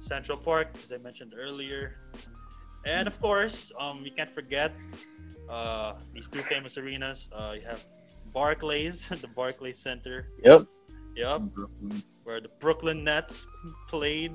Central 0.00 0.38
Park, 0.38 0.68
as 0.84 0.90
I 0.92 0.98
mentioned 0.98 1.34
earlier. 1.38 1.96
And 2.84 3.06
of 3.08 3.20
course, 3.20 3.72
um 3.78 4.02
you 4.04 4.10
can't 4.10 4.28
forget 4.28 4.72
uh 5.48 5.94
these 6.14 6.28
two 6.28 6.42
famous 6.42 6.76
arenas. 6.76 7.28
Uh 7.32 7.52
you 7.56 7.62
have 7.62 7.80
Barclays, 8.34 9.08
the 9.24 9.28
Barclays 9.34 9.78
Center. 9.78 10.28
yep 10.44 10.62
Yep, 11.16 11.42
where 12.22 12.38
the 12.40 12.50
Brooklyn 12.60 13.02
Nets 13.02 13.46
played. 13.90 14.30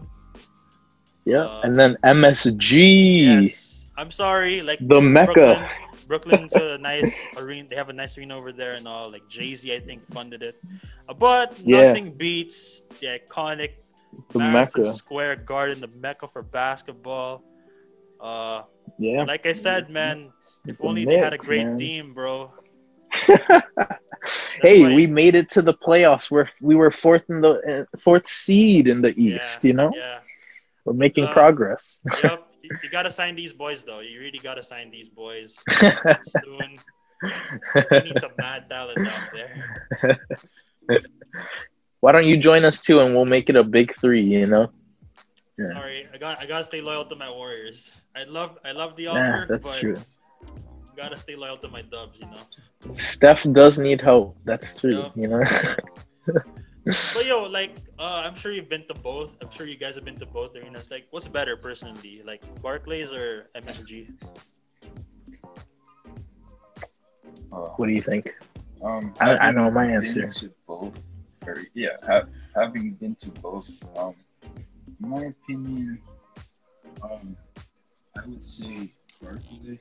Yeah, 1.23 1.47
Uh, 1.47 1.61
and 1.63 1.79
then 1.79 1.95
msg 2.03 2.69
Yes, 3.47 3.87
I'm 3.95 4.11
sorry, 4.11 4.59
like 4.61 4.79
the 4.83 4.99
mecca 4.99 5.31
Brooklyn, 5.33 5.82
Brooklyn's 6.07 6.55
a 6.55 6.77
nice 6.77 7.27
arena. 7.37 7.67
They 7.69 7.75
have 7.75 7.89
a 7.89 7.93
nice 7.93 8.17
arena 8.17 8.37
over 8.37 8.51
there 8.51 8.73
and 8.73 8.87
all. 8.87 9.11
Like 9.11 9.27
Jay 9.27 9.55
Z, 9.55 9.73
I 9.73 9.79
think, 9.79 10.03
funded 10.03 10.43
it. 10.43 10.55
Uh, 11.07 11.13
But 11.13 11.57
Yeah. 11.63 11.93
nothing 11.93 12.13
beats 12.17 12.83
the 12.99 13.19
iconic 13.19 13.71
the 14.31 14.39
Madison 14.39 14.83
mecca 14.83 14.93
Square 14.93 15.35
Garden, 15.47 15.81
the 15.81 15.87
mecca 15.87 16.27
for 16.27 16.43
basketball. 16.43 17.43
Uh, 18.19 18.63
yeah 18.99 19.23
like 19.23 19.45
I 19.45 19.53
said, 19.53 19.89
man, 19.89 20.31
if 20.67 20.77
The 20.77 20.83
only 20.87 21.05
they 21.05 21.17
had 21.17 21.33
a 21.33 21.37
great 21.37 21.65
man. 21.65 21.77
team, 21.77 22.13
bro. 22.13 22.53
hey 24.61 24.93
we 24.93 25.05
made 25.07 25.35
it 25.35 25.49
to 25.51 25.61
the 25.61 25.73
playoffs 25.73 26.31
we're 26.31 26.47
we 26.61 26.75
were 26.75 26.91
fourth 26.91 27.23
in 27.29 27.41
the 27.41 27.85
uh, 27.91 27.97
fourth 27.99 28.27
seed 28.27 28.87
in 28.87 29.01
the 29.01 29.13
east 29.19 29.63
Yeah, 29.63 29.67
you 29.67 29.73
know 29.73 29.91
Yeah. 29.95 30.19
we're 30.85 30.93
making 30.93 31.25
Uh, 31.25 31.33
progress 31.33 32.01
Yep. 32.23 32.47
You, 32.63 32.69
you 32.83 32.89
gotta 32.89 33.11
sign 33.11 33.35
these 33.35 33.53
boys, 33.53 33.83
though. 33.83 33.99
You 33.99 34.19
really 34.19 34.39
gotta 34.39 34.63
sign 34.63 34.89
these 34.91 35.09
boys 35.09 35.55
soon. 36.43 36.79
We 37.91 37.99
need 38.03 38.19
some 38.19 38.31
mad 38.37 38.69
talent 38.69 39.07
out 39.07 39.29
there. 39.33 40.19
why 42.01 42.11
don't 42.11 42.25
you 42.25 42.35
join 42.35 42.65
us 42.65 42.81
too 42.81 42.99
and 42.99 43.15
we'll 43.15 43.23
make 43.23 43.49
it 43.49 43.55
a 43.55 43.63
big 43.63 43.95
three 44.01 44.21
you 44.21 44.45
know 44.45 44.67
Yeah. 45.57 45.71
Sorry, 45.71 46.07
I 46.13 46.17
got 46.17 46.43
I 46.43 46.45
gotta 46.45 46.65
stay 46.65 46.81
loyal 46.81 47.05
to 47.05 47.15
my 47.15 47.29
Warriors. 47.31 47.87
I 48.11 48.25
love 48.25 48.57
I 48.65 48.73
love 48.73 48.97
the 48.97 49.03
yeah 49.03 49.11
offer, 49.15 49.45
that's 49.47 49.63
but 49.63 49.79
true 49.79 49.95
gotta 50.95 51.17
stay 51.17 51.35
loyal 51.35 51.57
to 51.57 51.67
my 51.69 51.81
Dubs, 51.81 52.19
you 52.19 52.27
know. 52.27 52.95
Steph 52.97 53.43
does 53.51 53.79
need 53.79 54.01
help. 54.01 54.37
That's 54.45 54.73
true. 54.73 55.09
Yeah. 55.15 55.21
You 55.21 55.27
know. 55.27 55.43
But 56.85 57.25
yo, 57.25 57.43
like, 57.43 57.75
uh, 57.97 58.23
I'm 58.27 58.35
sure 58.35 58.51
you've 58.51 58.67
been 58.69 58.85
to 58.87 58.93
both. 58.93 59.35
I'm 59.41 59.49
sure 59.51 59.65
you 59.65 59.77
guys 59.77 59.95
have 59.95 60.03
been 60.03 60.17
to 60.17 60.25
both 60.25 60.55
arenas. 60.55 60.91
Like, 60.91 61.07
what's 61.11 61.27
better 61.27 61.55
personally, 61.55 62.21
like 62.25 62.41
Barclays 62.61 63.11
or 63.11 63.49
MSG? 63.55 64.11
Uh, 67.51 67.55
what 67.77 67.87
do 67.87 67.93
you 67.93 68.01
think? 68.01 68.33
Um, 68.83 69.13
I- 69.21 69.37
I 69.37 69.51
know 69.51 69.71
my 69.71 69.85
answer. 69.85 70.27
To 70.27 70.51
both, 70.67 70.91
or 71.47 71.63
yeah, 71.73 71.95
ha- 72.05 72.27
having 72.55 72.91
been 72.95 73.15
to 73.15 73.29
both, 73.39 73.69
um, 73.95 74.15
in 74.99 75.09
my 75.09 75.21
opinion, 75.31 76.01
um, 77.01 77.37
I 78.17 78.25
would 78.25 78.43
say 78.43 78.91
Barclays, 79.21 79.79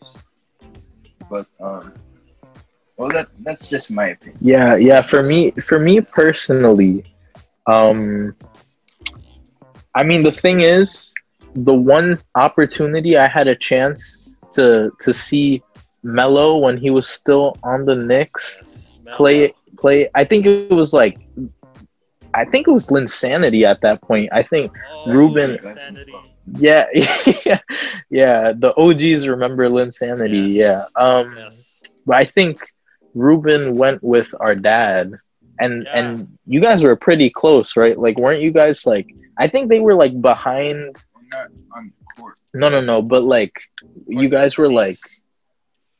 but 1.28 1.46
um, 1.60 1.94
well, 3.02 3.18
that 3.18 3.28
that's 3.46 3.68
just 3.70 3.90
my 3.92 4.18
opinion. 4.18 4.50
Yeah, 4.54 4.76
yeah. 4.76 5.02
For 5.02 5.22
me, 5.22 5.52
for 5.62 5.78
me 5.80 6.00
personally, 6.00 7.04
um, 7.66 8.36
I 9.94 10.04
mean, 10.04 10.22
the 10.22 10.32
thing 10.32 10.60
is, 10.60 11.14
the 11.54 11.74
one 11.74 12.16
opportunity 12.34 13.16
I 13.18 13.28
had 13.28 13.48
a 13.48 13.56
chance 13.56 14.30
to 14.54 14.90
to 15.00 15.12
see 15.12 15.62
Melo 16.02 16.58
when 16.58 16.78
he 16.78 16.90
was 16.90 17.08
still 17.08 17.56
on 17.64 17.84
the 17.86 17.96
Knicks 17.96 18.62
Yes, 18.62 18.90
Melo. 19.04 19.16
play 19.16 19.54
play. 19.78 20.08
I 20.14 20.24
think 20.24 20.46
it 20.46 20.56
was 20.58 20.76
like, 20.76 21.00
I 22.34 22.44
think 22.44 22.68
it 22.68 22.72
was 22.72 22.88
Linsanity 22.88 23.64
at 23.64 23.80
that 23.82 24.00
point. 24.02 24.28
I 24.32 24.42
think 24.42 24.72
Oh, 24.90 25.12
Ruben- 25.12 25.58
Insanity. 25.58 26.14
Yeah, 26.46 26.86
yeah, 27.46 27.58
yeah. 28.10 28.52
The 28.52 28.74
OGs 28.76 29.28
remember 29.28 29.68
Linsanity. 29.68 30.54
Yes. 30.54 30.88
Yeah. 30.96 31.02
Um, 31.02 31.36
Yes. 31.36 31.82
but 32.06 32.16
I 32.16 32.24
think 32.24 32.58
Ruben 33.14 33.76
went 33.76 34.02
with 34.02 34.34
our 34.40 34.54
dad, 34.54 35.18
and 35.60 35.84
Yeah. 35.84 35.98
and 35.98 36.38
you 36.46 36.60
guys 36.60 36.82
were 36.82 36.96
pretty 36.96 37.30
close, 37.30 37.76
right? 37.76 37.98
Like, 37.98 38.18
weren't 38.18 38.42
you 38.42 38.50
guys 38.52 38.86
like? 38.86 39.08
I 39.38 39.46
think 39.48 39.68
they 39.68 39.80
were 39.80 39.94
like 39.94 40.20
behind. 40.20 40.96
Not 41.30 41.48
on 41.76 41.92
court. 42.18 42.34
No, 42.54 42.68
no, 42.68 42.80
no. 42.80 43.02
But 43.02 43.22
like, 43.24 43.52
you 44.06 44.28
guys 44.28 44.58
were 44.58 44.70
like, 44.70 44.98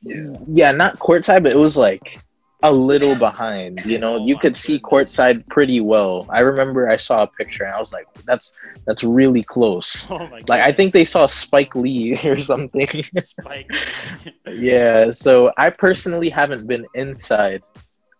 Yeah, 0.03 0.37
yeah, 0.47 0.73
not 0.73 0.99
courtside, 0.99 1.43
but 1.43 1.53
it 1.53 1.59
was 1.59 1.77
like 1.77 2.21
a 2.63 2.73
little 2.73 3.17
behind. 3.17 3.85
You 3.85 3.99
know, 3.99 4.17
Oh 4.17 4.27
you 4.27 4.39
could 4.39 4.57
see 4.57 4.81
goodness. 4.81 4.81
courtside 4.81 5.47
pretty 5.49 5.81
well. 5.81 6.27
I 6.33 6.41
remember 6.41 6.89
I 6.89 6.97
saw 6.97 7.23
a 7.23 7.29
picture 7.39 7.65
and 7.65 7.75
I 7.75 7.81
was 7.81 7.93
like, 7.93 8.07
that's 8.27 8.53
that's 8.87 9.03
really 9.05 9.43
close. 9.43 10.09
Oh 10.11 10.29
my 10.29 10.41
Like, 10.49 10.61
I 10.61 10.73
think 10.73 10.93
they 10.93 11.05
saw 11.05 11.27
Spike 11.27 11.75
Lee 11.75 12.17
or 12.25 12.41
something. 12.41 12.89
Spike. 13.17 13.69
yeah 14.49 15.11
so 15.13 15.51
i 15.59 15.71
personally 15.71 16.29
haven't 16.29 16.67
been 16.67 16.85
inside 16.95 17.63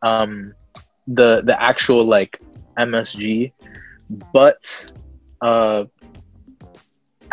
um 0.03 0.53
the 1.07 1.43
the 1.45 1.61
actual 1.63 2.05
like 2.05 2.39
msg 2.79 3.53
but 4.33 4.87
uh 5.43 5.85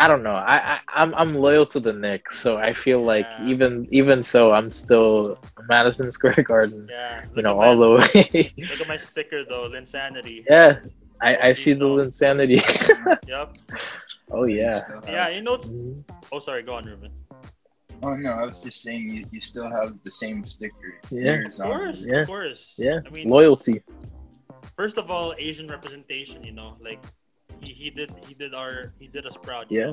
i 0.02 0.08
don't 0.08 0.22
know 0.22 0.32
i, 0.54 0.56
I 0.74 0.80
i'm 1.00 1.14
i'm 1.14 1.32
loyal 1.46 1.66
to 1.74 1.78
the 1.80 1.92
Knicks, 1.92 2.40
so 2.40 2.56
i 2.56 2.72
feel 2.72 3.00
like 3.12 3.26
Yeah. 3.30 3.52
even 3.52 3.72
even 3.90 4.22
so 4.22 4.52
i'm 4.56 4.72
still 4.72 5.38
madison 5.68 6.10
square 6.16 6.42
garden 6.52 6.88
Yeah. 6.90 7.22
you 7.36 7.42
know 7.42 7.60
all 7.60 7.76
my, 7.76 7.82
the 7.84 7.90
way 8.00 8.52
Look 8.70 8.80
at 8.80 8.88
my 8.88 8.96
sticker 8.96 9.44
though, 9.44 9.64
Linsanity. 9.74 10.44
yeah 10.50 10.80
i 11.20 11.30
i 11.48 11.52
see 11.52 11.74
the 11.74 11.84
zone. 11.86 12.00
insanity 12.00 12.60
Yep. 13.34 13.48
oh 14.36 14.46
yeah 14.46 14.80
Yeah, 15.16 15.28
you 15.36 15.42
know. 15.46 15.54
it's- 15.60 15.68
Mhm. 15.70 16.02
Oh, 16.32 16.38
sorry. 16.38 16.62
Go 16.62 16.74
on, 16.78 16.84
Ruben. 16.90 17.10
Oh 18.06 18.14
no, 18.24 18.30
I 18.30 18.44
was 18.48 18.58
just 18.66 18.78
saying 18.86 19.02
you, 19.14 19.20
you 19.34 19.40
still 19.50 19.68
have 19.78 19.90
the 20.06 20.14
same 20.22 20.38
sticker. 20.54 20.90
Yeah. 21.10 21.20
years 21.44 21.58
Of 21.60 21.66
course, 21.66 21.98
Yeah. 22.06 22.20
of 22.22 22.26
course. 22.34 22.62
Yeah. 22.86 22.98
I 23.06 23.10
mean, 23.10 23.26
Loyalty. 23.28 23.76
first 24.80 24.96
of 25.02 25.10
all, 25.10 25.34
Asian 25.48 25.66
representation. 25.66 26.38
You 26.48 26.54
know, 26.58 26.70
like 26.88 27.02
he, 27.62 27.72
he 27.72 27.90
did 27.90 28.10
he 28.26 28.34
did 28.34 28.54
our 28.54 28.92
he 28.98 29.06
did 29.08 29.26
us 29.26 29.36
proud. 29.36 29.66
Yeah. 29.70 29.92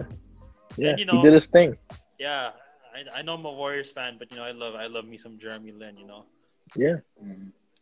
Yeah. 0.77 0.95
you 0.97 1.05
know- 1.05 1.17
he 1.17 1.23
did 1.23 1.33
his 1.33 1.47
thing. 1.49 1.75
Yeah. 2.19 2.51
I, 2.95 3.19
I 3.19 3.21
know 3.21 3.33
I'm 3.35 3.45
a 3.45 3.51
Warriors 3.51 3.89
fan, 3.91 4.15
but 4.17 4.31
you 4.31 4.37
know 4.37 4.43
I 4.43 4.51
love 4.51 4.73
I 4.75 4.87
love 4.87 5.05
me 5.05 5.17
some 5.17 5.37
Jeremy 5.37 5.71
Lin. 5.71 5.97
You 5.97 6.07
know. 6.07 6.25
Yeah. 6.75 6.97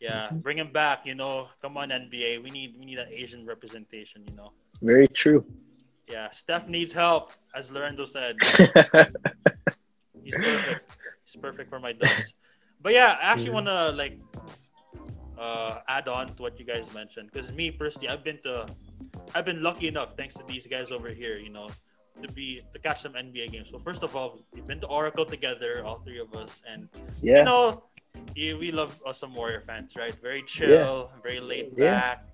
Yeah, 0.02 0.30
bring 0.32 0.58
him 0.58 0.72
back. 0.74 1.06
You 1.06 1.16
know, 1.16 1.48
come 1.62 1.78
on 1.78 1.90
NBA. 1.90 2.44
We 2.44 2.52
need 2.52 2.76
we 2.78 2.86
need 2.86 2.98
that 2.98 3.12
Asian 3.12 3.46
representation. 3.46 4.24
You 4.30 4.36
know. 4.36 4.52
Very 4.82 5.08
true. 5.08 5.46
Yeah, 6.10 6.30
Steph 6.32 6.68
needs 6.68 6.92
help, 6.94 7.32
as 7.56 7.72
Lorenzo 7.72 8.06
said. 8.06 8.36
He's 10.24 10.36
perfect. 10.36 10.86
He's 11.24 11.36
perfect 11.42 11.70
for 11.70 11.80
my 11.80 11.94
Dubs. 11.94 12.34
But 12.82 12.94
yeah, 12.94 13.18
I 13.22 13.32
actually 13.34 13.50
Mhm. 13.52 13.54
wanna 13.66 13.92
like 13.96 14.20
uh, 15.40 15.80
add 15.88 16.08
on 16.08 16.28
to 16.36 16.42
what 16.44 16.60
you 16.60 16.66
guys 16.66 16.86
mentioned 16.94 17.30
because 17.32 17.52
me 17.54 17.72
personally, 17.72 18.10
I've 18.10 18.24
been 18.24 18.38
to, 18.44 18.68
I've 19.34 19.46
been 19.46 19.62
lucky 19.62 19.88
enough 19.88 20.16
thanks 20.18 20.36
to 20.36 20.44
these 20.48 20.68
guys 20.68 20.92
over 20.92 21.10
here, 21.10 21.38
you 21.38 21.50
know, 21.50 21.68
to 22.22 22.32
be 22.34 22.62
to 22.74 22.80
catch 22.80 23.02
some 23.02 23.14
NBA 23.14 23.52
games. 23.52 23.70
So 23.72 23.78
first 23.78 24.04
of 24.04 24.16
all, 24.16 24.40
we've 24.54 24.66
been 24.68 24.80
to 24.82 24.88
Oracle 24.88 25.26
together, 25.26 25.84
all 25.86 26.00
three 26.00 26.20
of 26.20 26.34
us, 26.36 26.62
and 26.70 26.88
yeah. 27.22 27.40
you 27.40 27.44
know, 27.44 27.84
we 28.36 28.72
love 28.72 28.98
us 29.06 29.20
some 29.20 29.34
Warrior 29.36 29.60
fans, 29.62 29.96
right? 29.96 30.16
Very 30.22 30.44
chill, 30.44 31.12
very 31.24 31.40
laid 31.40 31.74
Yeah. 31.76 32.00
back. 32.00 32.26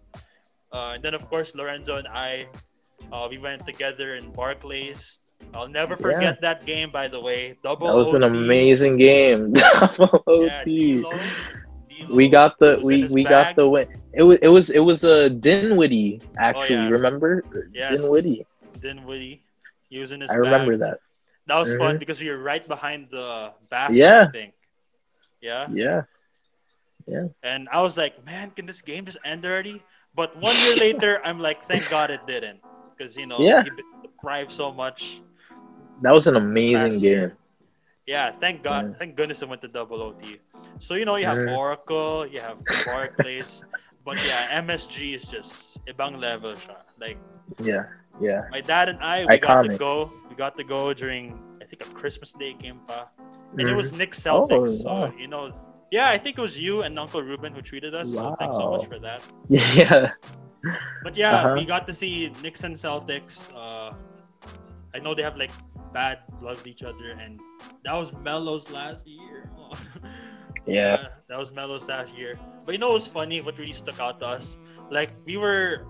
Uh, 0.71 0.93
and 0.95 1.03
then 1.03 1.13
of 1.13 1.27
course 1.29 1.53
Lorenzo 1.55 1.97
and 1.97 2.07
I, 2.07 2.47
uh, 3.11 3.27
we 3.29 3.37
went 3.37 3.65
together 3.65 4.15
in 4.15 4.31
Barclays. 4.31 5.17
I'll 5.53 5.67
never 5.67 5.95
Yeah. 5.97 6.05
forget 6.05 6.41
that 6.41 6.65
game, 6.65 6.91
by 6.91 7.07
the 7.07 7.19
way. 7.19 7.57
Double. 7.63 7.87
that 7.87 7.95
was 7.97 8.13
an 8.13 8.23
amazing 8.23 8.97
game. 8.97 9.53
Double 9.53 10.45
Yeah, 10.45 10.61
OT. 10.61 11.03
D'Lo- 11.99 12.15
we 12.15 12.29
got 12.29 12.57
the 12.59 12.79
we 12.83 13.03
we 13.07 13.23
bag. 13.23 13.29
got 13.29 13.55
the 13.55 13.67
win. 13.67 13.87
It 14.13 14.23
was 14.23 14.37
it 14.41 14.47
was 14.47 14.69
it 14.69 14.79
was 14.83 15.03
a 15.03 15.25
uh, 15.25 15.29
Dinwiddie 15.29 16.21
actually. 16.37 16.75
Oh, 16.75 16.87
yeah. 16.87 16.89
Remember 16.89 17.43
Yes. 17.73 18.01
Dinwiddie? 18.01 18.45
Dinwiddie. 18.81 19.41
He 19.89 19.99
was 19.99 20.11
in 20.11 20.21
his 20.21 20.29
I 20.31 20.35
remember 20.35 20.77
that. 20.77 20.99
That 21.47 21.57
was 21.59 21.73
fun 21.75 21.95
Mhm. 21.95 21.99
because 21.99 22.19
we 22.21 22.29
were 22.29 22.37
right 22.41 22.65
behind 22.65 23.07
the 23.11 23.51
basket. 23.69 23.97
Yeah. 23.97 24.25
I 24.27 24.31
think. 24.31 24.53
Yeah. 25.41 25.67
Yeah. 25.73 26.01
Yeah. 27.07 27.27
And 27.43 27.67
I 27.71 27.81
was 27.81 27.97
like, 27.97 28.23
man, 28.25 28.51
can 28.51 28.65
this 28.65 28.81
game 28.81 29.05
just 29.05 29.17
end 29.25 29.43
already? 29.45 29.81
But 30.15 30.35
one 30.37 30.55
year 30.63 30.75
later, 30.77 31.19
I'm 31.25 31.39
like, 31.39 31.63
thank 31.63 31.89
God 31.89 32.11
it 32.11 32.21
didn't, 32.27 32.59
because 32.95 33.17
you 33.17 33.25
know, 33.25 33.39
Yeah. 33.41 33.63
deprived 34.03 34.51
so 34.51 34.71
much. 34.71 35.19
That 36.01 36.13
was 36.13 36.27
an 36.27 36.35
amazing 36.35 36.99
game. 37.01 37.03
year. 37.03 37.37
Yeah, 38.11 38.35
thank 38.43 38.59
God, 38.59 38.99
thank 38.99 39.15
goodness 39.15 39.39
it 39.39 39.47
went 39.47 39.63
to 39.63 39.71
double 39.71 40.03
OT. 40.03 40.43
So 40.83 40.99
you 40.99 41.07
know, 41.07 41.15
you 41.15 41.23
have. 41.31 41.39
Oracle, 41.47 42.27
you 42.27 42.43
have 42.43 42.59
Barclays, 42.83 43.63
but 44.03 44.19
yeah, 44.19 44.59
MSG 44.59 45.15
is 45.15 45.23
just 45.23 45.79
ibang 45.87 46.19
level 46.19 46.51
siya. 46.59 46.83
Like 46.99 47.15
Yeah. 47.63 47.87
Yeah. 48.19 48.51
my 48.51 48.59
dad 48.59 48.91
and 48.91 48.99
I, 48.99 49.23
we 49.23 49.39
got 49.39 49.63
to 49.63 49.71
go. 49.79 50.11
We 50.27 50.35
got 50.35 50.59
to 50.59 50.65
go 50.67 50.91
during 50.91 51.39
I 51.63 51.65
think 51.71 51.87
a 51.87 51.89
Christmas 51.95 52.35
Day 52.35 52.51
game 52.51 52.83
pa. 52.83 53.07
And 53.55 53.63
it 53.63 53.71
Mhm. 53.71 53.79
was 53.79 53.95
Knicks 53.95 54.19
Celtics. 54.19 54.83
Oh, 54.83 54.91
wow. 54.91 55.07
So, 55.07 55.15
you 55.15 55.31
know, 55.31 55.47
yeah, 55.87 56.11
I 56.11 56.19
think 56.19 56.35
it 56.35 56.43
was 56.43 56.59
you 56.59 56.83
and 56.83 56.99
Uncle 56.99 57.23
Ruben 57.23 57.55
who 57.55 57.63
treated 57.63 57.95
us. 57.95 58.11
So 58.11 58.35
thanks 58.35 58.59
so 58.59 58.75
much 58.75 58.91
for 58.91 58.99
that. 59.07 59.23
Yeah. 59.79 60.11
But 61.07 61.15
yeah, 61.15 61.31
Uh-huh. 61.47 61.55
we 61.55 61.63
got 61.63 61.87
to 61.87 61.93
see 61.95 62.27
Knicks 62.43 62.67
and 62.67 62.75
Celtics. 62.75 63.47
Uh, 63.55 63.95
I 64.91 64.99
know 64.99 65.15
they 65.15 65.23
have 65.23 65.39
like 65.39 65.55
bad 65.93 66.19
loved 66.41 66.65
each 66.67 66.83
other, 66.83 67.11
and 67.19 67.39
that 67.85 67.93
was 67.93 68.11
Melo's 68.13 68.69
last 68.69 69.05
year. 69.07 69.49
Yeah. 70.67 71.07
that 71.27 71.39
was 71.39 71.51
Melo's 71.51 71.87
last 71.87 72.13
year. 72.15 72.39
But 72.65 72.73
you 72.73 72.77
know 72.77 72.91
what's 72.91 73.07
funny? 73.07 73.41
What 73.41 73.57
really 73.57 73.73
stuck 73.73 73.99
out 73.99 74.19
to 74.19 74.27
us? 74.27 74.57
Like 74.91 75.09
we 75.25 75.35
were 75.37 75.87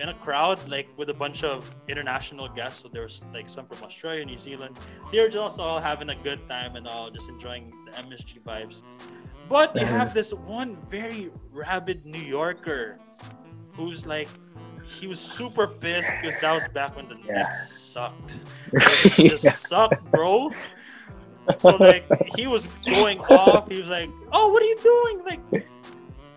in 0.00 0.08
a 0.08 0.14
crowd, 0.14 0.58
like 0.68 0.88
with 0.96 1.10
a 1.10 1.14
bunch 1.14 1.44
of 1.44 1.76
international 1.88 2.48
guests. 2.48 2.82
So 2.82 2.88
there 2.92 3.02
was 3.02 3.20
like 3.32 3.48
some 3.48 3.66
from 3.66 3.84
Australia, 3.84 4.24
New 4.24 4.36
Zealand. 4.38 4.76
They 5.12 5.20
were 5.20 5.28
just 5.28 5.60
all 5.60 5.78
having 5.78 6.08
a 6.08 6.16
good 6.16 6.40
time 6.48 6.74
and 6.74 6.88
all, 6.88 7.08
just 7.10 7.28
enjoying 7.28 7.72
the 7.86 7.92
MSG 8.02 8.42
vibes. 8.42 8.82
But 9.48 9.76
you 9.76 9.82
Uh-huh. 9.82 9.98
have 9.98 10.12
this 10.12 10.32
one 10.34 10.76
very 10.88 11.30
rabid 11.52 12.04
New 12.04 12.18
Yorker 12.38 12.98
who's 13.76 14.06
like 14.06 14.28
he 14.98 15.06
was 15.06 15.20
super 15.20 15.66
pissed 15.66 16.10
because 16.20 16.40
that 16.40 16.52
was 16.52 16.68
back 16.74 16.96
when 16.96 17.08
the 17.08 17.16
Yeah. 17.24 17.42
Knicks 17.44 17.72
sucked. 17.80 18.34
Just 19.16 19.44
yeah. 19.44 19.50
sucked, 19.52 20.10
bro. 20.10 20.50
So 21.58 21.76
like 21.76 22.04
he 22.36 22.46
was 22.46 22.68
going 22.86 23.18
off. 23.20 23.68
He 23.68 23.78
was 23.80 23.88
like, 23.90 24.10
"Oh, 24.32 24.52
what 24.52 24.62
are 24.62 24.66
you 24.66 24.78
doing? 24.82 25.24
Like, 25.24 25.66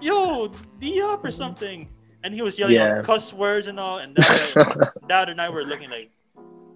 yo, 0.01 0.47
D 0.79 1.01
up 1.01 1.23
or 1.23 1.31
something." 1.31 1.89
And 2.23 2.33
he 2.33 2.41
was 2.41 2.57
yelling 2.57 2.75
Yeah. 2.75 2.99
out 2.99 3.03
cuss 3.05 3.33
words 3.33 3.67
and 3.67 3.79
all. 3.79 3.97
And 3.99 4.15
Dad, 4.15 4.53
Dad 5.07 5.29
and 5.29 5.41
I 5.41 5.49
were 5.49 5.63
looking 5.63 5.89
like, 5.89 6.11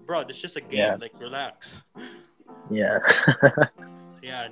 "Bro, 0.06 0.20
it's 0.28 0.38
just 0.38 0.56
a 0.56 0.60
game. 0.60 0.78
Yeah. 0.78 0.96
Like, 1.00 1.12
relax." 1.18 1.66
yeah. 2.70 2.98
Yeah, 4.28 4.48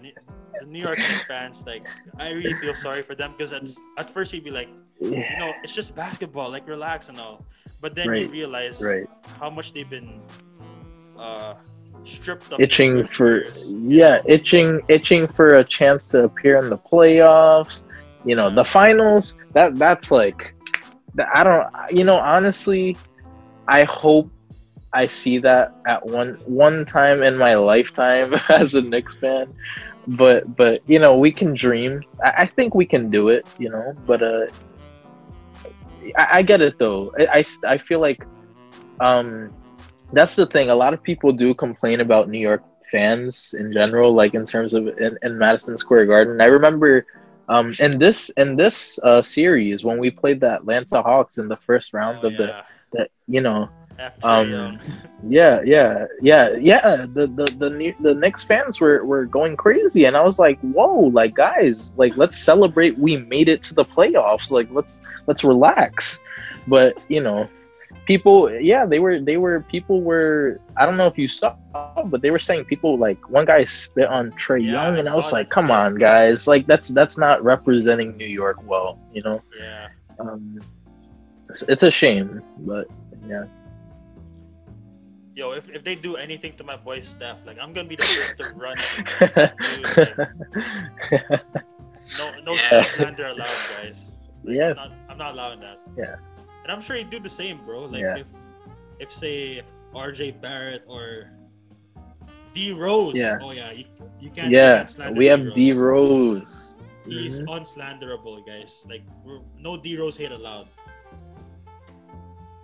the 0.59 0.64
New 0.64 0.81
York 0.81 0.97
Knicks 0.97 1.27
fans, 1.27 1.62
like, 1.66 1.87
I 2.18 2.31
really 2.31 2.55
feel 2.55 2.74
sorry 2.74 3.03
for 3.03 3.14
them 3.14 3.35
because 3.37 3.53
at 3.53 3.68
at 3.99 4.09
first 4.09 4.33
you'd 4.33 4.43
be 4.43 4.51
like, 4.51 4.70
you 5.01 5.37
know, 5.39 5.53
it's 5.62 5.74
just 5.74 5.95
basketball, 5.95 6.49
like 6.51 6.66
relax 6.66 7.11
and 7.11 7.20
all. 7.20 7.45
But 7.83 7.95
then 7.95 8.07
you 8.14 8.29
realize 8.29 8.81
right. 8.81 9.07
how 9.39 9.51
much 9.51 9.74
they've 9.74 9.89
been 9.89 10.22
uh, 11.18 11.55
stripped 12.07 12.51
of. 12.53 12.59
Itching 12.59 13.07
for 13.07 13.45
yeah, 14.01 14.22
itching 14.24 14.81
itching 14.89 15.29
for 15.29 15.57
a 15.57 15.64
chance 15.64 16.09
to 16.12 16.24
appear 16.24 16.57
in 16.57 16.70
the 16.70 16.79
playoffs. 16.79 17.83
You 18.24 18.35
know, 18.35 18.49
the 18.49 18.64
finals. 18.64 19.37
That 19.53 19.77
that's 19.77 20.11
like, 20.11 20.55
I 21.35 21.45
don't. 21.45 21.68
You 21.93 22.05
know, 22.05 22.16
honestly, 22.16 22.97
I 23.68 23.85
hope 23.85 24.31
I 24.97 25.07
see 25.09 25.38
that 25.40 25.70
at 25.86 26.07
one 26.07 26.38
one 26.44 26.86
time 26.86 27.22
in 27.22 27.36
my 27.38 27.55
lifetime 27.55 28.34
as 28.51 28.74
a 28.74 28.82
Knicks 28.82 29.16
fan. 29.20 29.55
But 30.07 30.44
but 30.57 30.82
you 30.86 30.99
know, 31.01 31.18
we 31.18 31.32
can 31.32 31.55
dream. 31.55 32.05
I, 32.24 32.32
I 32.44 32.47
think 32.47 32.74
we 32.74 32.86
can 32.86 33.11
do 33.11 33.28
it. 33.28 33.47
You 33.59 33.70
know, 33.70 33.94
but 34.07 34.22
uh, 34.22 34.47
I, 36.18 36.26
I 36.38 36.42
get 36.42 36.62
it 36.62 36.76
though. 36.78 37.12
I 37.18 37.44
I 37.66 37.78
feel 37.78 38.01
like 38.01 38.20
um 39.01 39.51
that's 40.12 40.36
the 40.36 40.47
thing. 40.47 40.70
A 40.70 40.74
lot 40.76 40.94
of 40.94 41.03
people 41.03 41.32
do 41.32 41.55
complain 41.55 42.01
about 42.01 42.28
New 42.28 42.38
York 42.40 42.64
fans 42.90 43.55
in 43.59 43.72
general, 43.72 44.14
like 44.14 44.34
in 44.34 44.47
terms 44.47 44.74
of 44.74 44.86
in, 44.99 45.16
in 45.22 45.38
Madison 45.38 45.76
Square 45.78 46.07
Garden. 46.07 46.40
I 46.40 46.47
remember 46.47 47.07
um, 47.49 47.72
in 47.80 47.99
this 47.99 48.30
in 48.36 48.57
this 48.57 48.99
uh, 49.05 49.22
series 49.22 49.84
when 49.84 49.99
we 49.99 50.11
played 50.11 50.40
the 50.40 50.53
Atlanta 50.55 51.03
Hawks 51.03 51.38
in 51.38 51.49
the 51.49 51.57
first 51.57 51.92
round 51.92 52.22
Oh, 52.22 52.24
of 52.24 52.36
the 52.36 52.53
yeah. 52.53 52.62
that 52.92 53.11
you 53.26 53.40
know 53.40 53.68
After 53.99 54.28
um, 54.28 54.78
yeah 55.26 55.61
yeah 55.64 56.07
yeah 56.20 56.51
yeah. 56.61 57.07
The 57.14 57.26
the 57.26 57.44
the 57.59 57.70
New- 57.70 57.94
the 58.01 58.14
Knicks 58.14 58.44
fans 58.44 58.80
were 58.80 59.05
were 59.05 59.24
going 59.24 59.57
crazy 59.57 60.05
and 60.05 60.16
I 60.16 60.22
was 60.22 60.38
like 60.38 60.61
whoa 60.61 61.11
like 61.12 61.34
guys 61.34 61.92
like 61.97 62.16
let's 62.16 62.38
celebrate 62.38 62.99
we 62.99 63.16
made 63.16 63.49
it 63.49 63.62
to 63.64 63.74
the 63.74 63.84
playoffs. 63.84 64.51
Like 64.51 64.68
let's 64.70 65.01
let's 65.26 65.44
relax. 65.44 66.20
But 66.66 66.99
you 67.09 67.22
know 67.22 67.49
people 68.07 68.51
yeah 68.61 68.86
they 68.86 68.99
were 68.99 69.18
they 69.18 69.36
were 69.36 69.61
people 69.62 70.01
were 70.03 70.61
I 70.76 70.86
don't 70.86 70.97
know 70.97 71.07
if 71.07 71.18
you 71.18 71.28
saw 71.28 71.57
but 72.07 72.22
they 72.22 72.30
were 72.30 72.38
saying 72.38 72.64
people 72.66 72.99
like 72.99 73.28
one 73.28 73.44
guy 73.44 73.64
spit 73.64 74.09
on 74.09 74.30
Trae 74.32 74.64
Yeah, 74.64 74.72
Young 74.72 74.94
I 74.97 74.99
and 75.01 75.09
I 75.09 75.16
was 75.16 75.32
like 75.32 75.51
come 75.51 75.70
on 75.70 75.97
guys. 75.97 76.47
Like 76.47 76.66
that's 76.66 76.88
that's 76.88 77.18
not 77.18 77.42
representing 77.42 78.16
New 78.16 78.26
York 78.26 78.59
well 78.66 78.99
you 79.12 79.22
know? 79.22 79.42
Yeah. 79.59 79.88
um 80.20 80.61
it's, 81.49 81.62
it's 81.62 81.82
a 81.82 81.90
shame 81.90 82.42
but 82.59 82.86
yeah 83.26 83.44
Yo, 85.37 85.53
if, 85.53 85.68
if 85.68 85.84
they 85.84 85.95
do 85.95 86.16
anything 86.16 86.57
to 86.57 86.64
my 86.64 86.76
boy 86.76 87.03
Steph, 87.03 87.45
like 87.45 87.59
I'm 87.61 87.74
gonna 87.74 87.87
be 87.87 87.97
the 87.97 88.03
first 88.09 88.39
to 88.41 88.49
run 88.57 88.78
it. 88.80 89.53
Dude, 89.61 90.16
like, 90.16 91.45
no 92.18 92.41
no 92.41 92.53
Yeah. 92.57 92.82
slander 92.97 93.26
allowed, 93.26 93.61
guys. 93.68 94.12
Like, 94.45 94.57
Yeah. 94.57 94.70
I'm 94.70 94.76
not, 94.76 94.93
I'm 95.11 95.18
not 95.18 95.32
allowing 95.34 95.61
that. 95.61 95.78
Yeah. 95.97 96.16
And 96.64 96.72
I'm 96.72 96.80
sure 96.80 96.97
he'd 96.97 97.11
do 97.11 97.20
the 97.20 97.28
same, 97.28 97.61
bro. 97.66 97.84
Like 97.84 98.01
Yeah. 98.01 98.16
if 98.16 98.28
if 98.99 99.12
say 99.12 99.61
RJ 99.93 100.41
Barrett 100.41 100.84
or 100.89 101.28
D 102.55 102.72
Rose. 102.72 103.14
Yeah. 103.14 103.37
Oh 103.43 103.51
yeah, 103.53 103.72
you, 103.72 103.84
you 104.18 104.30
can't. 104.30 104.51
yeah 104.51 104.84
can't 104.89 105.14
we 105.14 105.26
have 105.26 105.53
D 105.53 105.76
D-Rose. 105.76 106.72
Rose 106.72 106.72
He's 107.05 107.41
Mhm. 107.45 107.61
unslanderable, 107.61 108.41
guys. 108.47 108.87
Like 108.89 109.05
we're, 109.22 109.41
no 109.61 109.76
D 109.76 109.99
Rose 110.01 110.16
hate 110.16 110.32
allowed. 110.32 110.66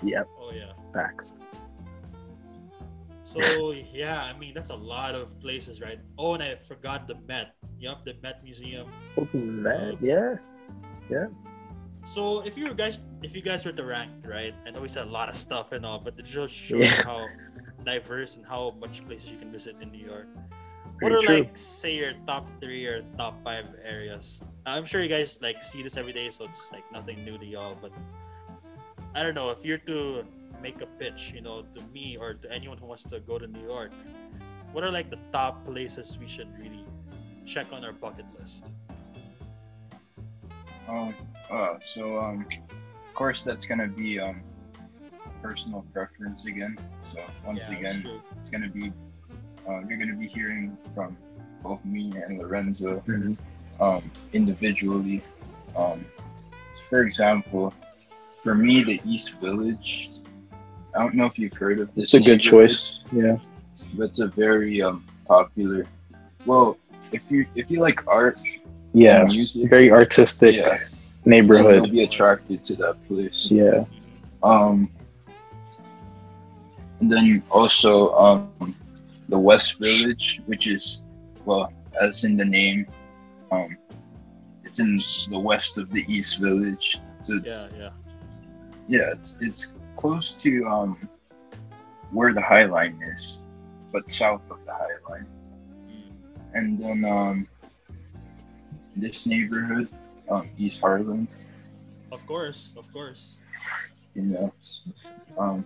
Yep. 0.03 0.27
Oh 0.41 0.51
yeah. 0.57 0.73
facts 0.95 1.35
So 3.33 3.73
yeah, 3.93 4.23
I 4.23 4.37
mean 4.39 4.53
that's 4.55 4.71
a 4.71 4.75
lot 4.77 5.15
of 5.15 5.41
places, 5.41 5.81
right? 5.81 5.99
Oh, 6.19 6.35
and 6.35 6.43
I 6.43 6.55
forgot 6.57 7.09
the 7.09 7.17
Met. 7.27 7.55
Yup, 7.79 8.05
the 8.05 8.15
Met 8.23 8.45
Museum. 8.45 8.87
Oh, 9.17 9.27
man, 9.33 9.97
yeah 10.01 10.37
yeah. 11.11 11.27
So 12.05 12.41
if 12.45 12.57
you 12.59 12.75
guys, 12.75 13.01
if 13.23 13.35
you 13.35 13.43
guys 13.43 13.65
were 13.65 13.73
to 13.73 13.85
rank, 13.85 14.11
right? 14.27 14.55
I 14.67 14.71
know 14.71 14.81
we 14.81 14.89
said 14.89 15.07
a 15.07 15.11
lot 15.11 15.29
of 15.29 15.37
stuff 15.37 15.73
and 15.73 15.87
all, 15.87 15.99
but 16.01 16.15
it 16.19 16.25
just 16.25 16.55
shows 16.55 16.81
Yeah. 16.81 17.03
how 17.03 17.29
diverse 17.85 18.37
and 18.37 18.45
how 18.47 18.75
much 18.81 19.07
places 19.07 19.31
you 19.31 19.39
can 19.39 19.51
visit 19.53 19.77
in 19.81 19.91
New 19.93 20.05
York. 20.05 20.27
what 21.01 21.11
are 21.11 21.23
true. 21.23 21.39
like 21.43 21.57
say 21.57 21.95
your 21.97 22.13
top 22.27 22.47
three 22.61 22.87
or 22.87 23.03
top 23.19 23.43
five 23.43 23.67
areas? 23.83 24.41
I'm 24.67 24.85
sure 24.85 25.03
you 25.03 25.09
guys 25.09 25.39
like 25.43 25.63
see 25.63 25.83
this 25.83 25.97
every 25.97 26.13
day, 26.13 26.31
so 26.31 26.45
it's 26.45 26.71
like 26.71 26.85
nothing 26.93 27.25
new 27.25 27.39
to 27.39 27.47
y'all. 27.47 27.77
But 27.81 27.91
I 29.15 29.23
don't 29.23 29.35
know 29.35 29.51
if 29.51 29.65
you're 29.65 29.83
to 29.91 30.23
make 30.63 30.81
a 30.81 30.87
pitch, 30.87 31.33
you 31.35 31.43
know, 31.43 31.63
to 31.75 31.83
me 31.93 32.17
or 32.17 32.35
to 32.35 32.51
anyone 32.51 32.79
who 32.79 32.87
wants 32.87 33.03
to 33.05 33.21
go 33.21 33.39
to 33.39 33.47
New 33.47 33.63
York. 33.67 33.91
What 34.73 34.85
are 34.85 34.91
like 34.91 35.11
the 35.11 35.19
top 35.33 35.67
places 35.67 36.17
we 36.19 36.29
should 36.29 36.49
really 36.59 36.85
check 37.45 37.67
on 37.73 37.85
our 37.85 37.93
bucket 37.93 38.25
list? 38.39 38.71
Um, 40.89 41.15
uh, 41.51 41.75
so 41.83 42.19
um, 42.19 42.47
of 43.09 43.15
course 43.15 43.43
that's 43.43 43.67
gonna 43.67 43.89
be 43.89 44.19
um, 44.21 44.43
personal 45.43 45.85
preference 45.93 46.47
again. 46.47 46.79
So 47.13 47.21
once 47.45 47.67
Yeah, 47.69 47.79
again, 47.79 48.21
it's 48.39 48.49
gonna 48.49 48.69
be 48.71 48.93
uh, 49.69 49.81
you're 49.89 49.99
gonna 49.99 50.17
be 50.17 50.29
hearing 50.29 50.77
from 50.95 51.17
both 51.63 51.85
me 51.85 52.13
and 52.17 52.39
Lorenzo 52.39 53.03
Mhm. 53.07 53.37
um, 53.81 54.11
individually. 54.33 55.23
Um, 55.77 56.05
for 56.89 57.03
example, 57.03 57.73
for 58.43 58.55
me, 58.55 58.83
the 58.85 59.01
East 59.05 59.39
Village. 59.41 60.11
I 60.95 61.01
don't 61.01 61.15
know 61.15 61.27
if 61.27 61.39
you've 61.39 61.53
heard 61.55 61.79
of 61.81 61.95
this. 61.95 62.05
It's 62.05 62.15
a 62.15 62.19
good 62.21 62.39
neighborhood, 62.43 62.71
choice. 62.71 63.01
Yeah. 63.13 63.37
but 63.95 64.05
it's 64.05 64.21
a 64.21 64.27
very 64.29 64.83
um, 64.83 65.05
popular. 65.27 65.87
Well, 66.47 66.77
if 67.13 67.31
you 67.31 67.47
if 67.55 67.71
you 67.71 67.81
like 67.81 68.07
art, 68.07 68.41
Yeah. 68.93 69.21
and 69.21 69.29
music, 69.29 69.69
Very 69.71 69.91
artistic 69.91 70.57
yeah, 70.57 70.79
neighborhood. 71.25 71.87
you'll 71.87 71.93
be 72.01 72.05
attracted 72.05 72.65
to 72.65 72.75
that 72.77 72.97
place. 73.09 73.47
Yeah. 73.51 73.85
Um, 74.43 74.91
and 77.01 77.11
then 77.11 77.43
also 77.51 78.13
um, 78.17 78.75
the 79.29 79.39
West 79.39 79.79
Village, 79.79 80.41
which 80.47 80.67
is 80.67 81.03
well, 81.45 81.73
as 82.01 82.25
in 82.25 82.37
the 82.37 82.45
name, 82.45 82.87
um, 83.51 83.77
it's 84.65 84.79
in 84.79 84.99
the 85.31 85.39
west 85.41 85.79
of 85.79 85.91
the 85.91 86.05
East 86.09 86.39
Village. 86.39 86.99
So 87.23 87.35
it's 87.37 87.67
Yeah, 87.73 87.79
yeah. 87.79 87.91
yeah, 88.89 89.13
it's 89.13 89.37
it's 89.41 89.71
close 89.97 90.33
to 90.35 90.67
um 90.67 91.09
where 92.11 92.33
the 92.35 92.41
High 92.43 92.65
Line 92.67 93.01
is, 93.15 93.39
but 93.93 94.09
south 94.09 94.43
of 94.51 94.59
the 94.67 94.73
High 94.73 94.99
Line. 95.09 95.27
And 96.55 96.79
then 96.79 97.05
um 97.05 97.49
this 98.97 99.25
neighborhood, 99.27 99.89
um, 100.29 100.51
East 100.59 100.81
Harlem, 100.83 101.27
Of 102.13 102.27
course, 102.27 102.75
of 102.77 102.91
course. 102.93 103.37
you 104.15 104.23
know. 104.23 104.53
Um 105.39 105.65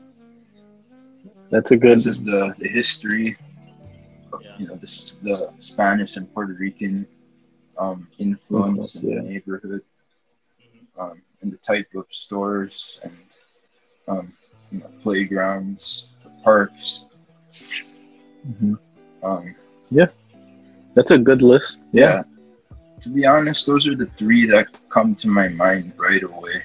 That's 1.51 1.71
a 1.73 1.77
good. 1.77 1.99
because 1.99 2.07
of 2.07 2.25
the, 2.25 2.55
the 2.59 2.69
history 2.69 3.37
of, 4.33 4.43
Yeah. 4.43 4.55
you 4.59 4.67
know 4.69 4.77
this 4.77 5.13
the 5.23 5.51
Spanish 5.59 6.17
and 6.17 6.33
Puerto 6.33 6.55
Rican 6.55 7.07
um 7.79 8.07
influence 8.19 8.95
Influence, 8.97 9.03
in 9.03 9.09
yeah. 9.11 9.17
the 9.17 9.23
neighborhood 9.29 9.83
Mhm. 10.63 10.87
um 11.03 11.23
and 11.43 11.53
the 11.53 11.59
type 11.59 11.91
of 11.95 12.07
stores 12.11 12.99
and 13.03 13.13
um 14.09 14.33
you 14.73 14.79
know 14.81 14.91
playgrounds 15.03 16.09
parks 16.45 17.07
Mhm. 18.49 18.79
um 19.23 19.55
yeah, 19.91 20.07
That's 20.95 21.11
a 21.13 21.19
good 21.19 21.43
list. 21.43 21.85
Yeah. 21.93 22.23
to 23.01 23.09
be 23.09 23.25
honest 23.27 23.67
those 23.67 23.87
are 23.87 23.95
the 23.95 24.07
three 24.19 24.47
that 24.47 24.67
come 24.89 25.15
to 25.17 25.29
my 25.29 25.49
mind 25.49 25.93
right 25.97 26.23
away 26.23 26.63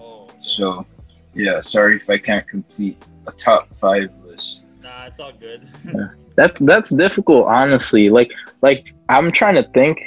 Oh, 0.00 0.26
so 0.40 0.86
yeah 1.34 1.60
sorry 1.60 1.96
if 1.96 2.08
I 2.10 2.18
can't 2.18 2.46
complete 2.46 2.96
a 3.26 3.32
top 3.32 3.72
five 3.74 4.10
list 4.26 4.66
nah, 4.82 5.06
it's 5.06 5.18
all 5.20 5.32
good. 5.32 5.66
That's 6.36 6.60
that's 6.60 6.90
difficult, 6.90 7.46
honestly. 7.48 8.10
Like 8.10 8.30
like 8.62 8.94
I'm 9.08 9.32
trying 9.32 9.56
to 9.56 9.68
think 9.74 9.98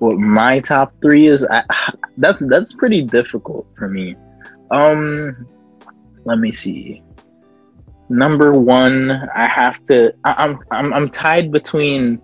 what 0.00 0.16
my 0.18 0.58
top 0.58 0.92
three 1.00 1.28
is. 1.28 1.46
I, 1.48 1.62
that's 2.18 2.44
that's 2.48 2.72
pretty 2.72 3.02
difficult 3.02 3.64
for 3.78 3.88
me. 3.88 4.16
Um, 4.72 5.46
let 6.24 6.38
me 6.38 6.52
see. 6.52 7.02
Number 8.08 8.52
one, 8.52 9.10
I 9.34 9.46
have 9.46 9.84
to. 9.86 10.12
I, 10.24 10.32
I'm 10.44 10.58
I'm 10.70 10.92
I'm 10.92 11.08
tied 11.08 11.50
between 11.50 12.20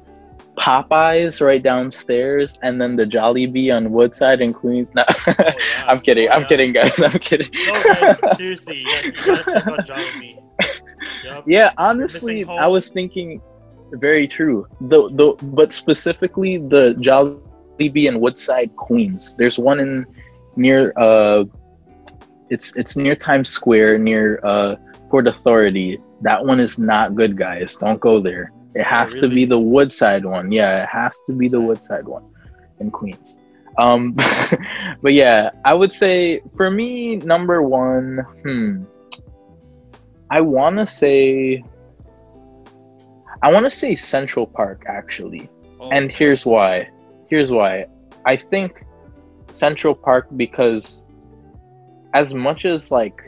Popeyes 0.56 1.40
right 1.40 1.62
downstairs 1.62 2.58
and 2.62 2.78
then 2.80 2.96
the 2.96 3.06
Jollibee 3.06 3.74
on 3.74 3.90
Woodside 3.90 4.42
in 4.42 4.52
Queens. 4.52 4.88
No, 4.94 5.04
Oh, 5.08 5.34
yeah. 5.38 5.54
I'm 5.86 6.00
kidding. 6.00 6.28
Oh, 6.28 6.32
I'm 6.32 6.42
yeah. 6.42 6.48
kidding, 6.48 6.72
guys. 6.72 7.00
I'm 7.02 7.12
kidding. 7.18 7.50
No, 7.66 7.82
guys, 8.00 8.36
seriously, 8.36 8.78
you 8.78 8.86
gotta, 8.86 9.06
you 9.06 9.12
gotta 9.24 9.52
check 9.52 9.66
out 9.66 9.86
Jollibee. 9.86 10.42
Yup. 11.24 11.44
Yeah, 11.48 11.70
honestly, 11.78 12.44
I 12.44 12.66
was 12.66 12.90
thinking 12.90 13.40
very 13.92 14.28
true. 14.28 14.66
The 14.82 15.08
the 15.10 15.32
but 15.46 15.72
specifically 15.72 16.58
the 16.58 16.94
Jollibee 17.00 18.06
in 18.06 18.20
Woodside, 18.20 18.76
Queens. 18.76 19.34
There's 19.36 19.58
one 19.58 19.80
in 19.80 20.04
near 20.56 20.92
uh 20.98 21.44
it's 22.50 22.76
it's 22.76 22.96
near 22.96 23.16
Times 23.16 23.50
Square 23.50 23.98
near 23.98 24.40
uh 24.44 24.76
Port 25.10 25.28
Authority. 25.28 25.98
That 26.22 26.44
one 26.44 26.60
is 26.60 26.78
not 26.78 27.14
good, 27.14 27.36
guys. 27.36 27.76
Don't 27.76 28.00
go 28.00 28.20
there. 28.20 28.52
It 28.74 28.84
has 28.84 29.16
to 29.16 29.28
be 29.28 29.46
the 29.46 29.58
Woodside 29.58 30.24
one. 30.24 30.52
Yeah, 30.52 30.82
it 30.84 30.88
has 30.88 31.20
to 31.26 31.32
be 31.32 31.48
the 31.48 31.60
Woodside 31.60 32.06
one 32.06 32.24
in 32.80 32.90
Queens. 32.90 33.38
Um 33.78 34.14
but 35.02 35.14
yeah, 35.14 35.50
I 35.64 35.74
would 35.74 35.92
say 35.92 36.40
for 36.56 36.70
me 36.70 37.16
number 37.16 37.62
1, 37.62 38.18
hmm 38.44 38.84
I 40.30 40.40
want 40.40 40.76
to 40.78 40.86
say 40.86 41.62
I 43.42 43.52
want 43.52 43.64
to 43.66 43.70
say 43.70 43.96
Central 43.96 44.46
Park 44.46 44.84
actually. 44.86 45.50
Oh, 45.80 45.88
And 45.90 46.10
here's 46.10 46.46
why. 46.46 46.88
Here's 47.28 47.50
why. 47.50 47.86
I 48.26 48.36
think 48.36 48.84
Central 49.52 49.94
Park 49.94 50.26
because 50.36 51.02
as 52.14 52.34
much 52.34 52.64
as 52.64 52.90
like 52.90 53.20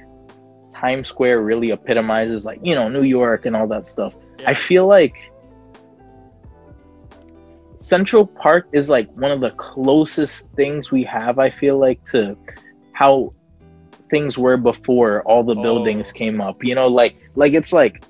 Times 0.75 1.09
Square 1.09 1.43
really 1.43 1.71
epitomizes 1.71 2.45
like, 2.45 2.61
you 2.63 2.75
know, 2.75 2.89
New 2.89 3.03
York 3.03 3.47
and 3.47 3.55
all 3.57 3.67
that 3.69 3.87
stuff. 3.89 4.15
yeah. 4.39 4.51
I 4.51 4.55
feel 4.55 4.87
like 4.87 5.15
Central 7.77 8.27
Park 8.27 8.69
is 8.73 8.89
like 8.89 9.11
one 9.15 9.31
of 9.31 9.41
the 9.41 9.51
closest 9.53 10.53
things 10.53 10.91
we 10.93 11.03
have, 11.05 11.39
I 11.39 11.51
feel 11.51 11.79
like, 11.79 12.05
to 12.07 12.37
how 12.93 13.33
things 14.11 14.39
were 14.39 14.57
before 14.57 15.23
all 15.23 15.43
the 15.43 15.57
oh. 15.57 15.63
buildings 15.63 16.13
Oh. 16.15 16.19
came 16.19 16.41
up. 16.41 16.63
You 16.65 16.75
know, 16.75 16.87
like 16.89 17.17
like 17.35 17.55
it's 17.55 17.73
like 17.73 18.05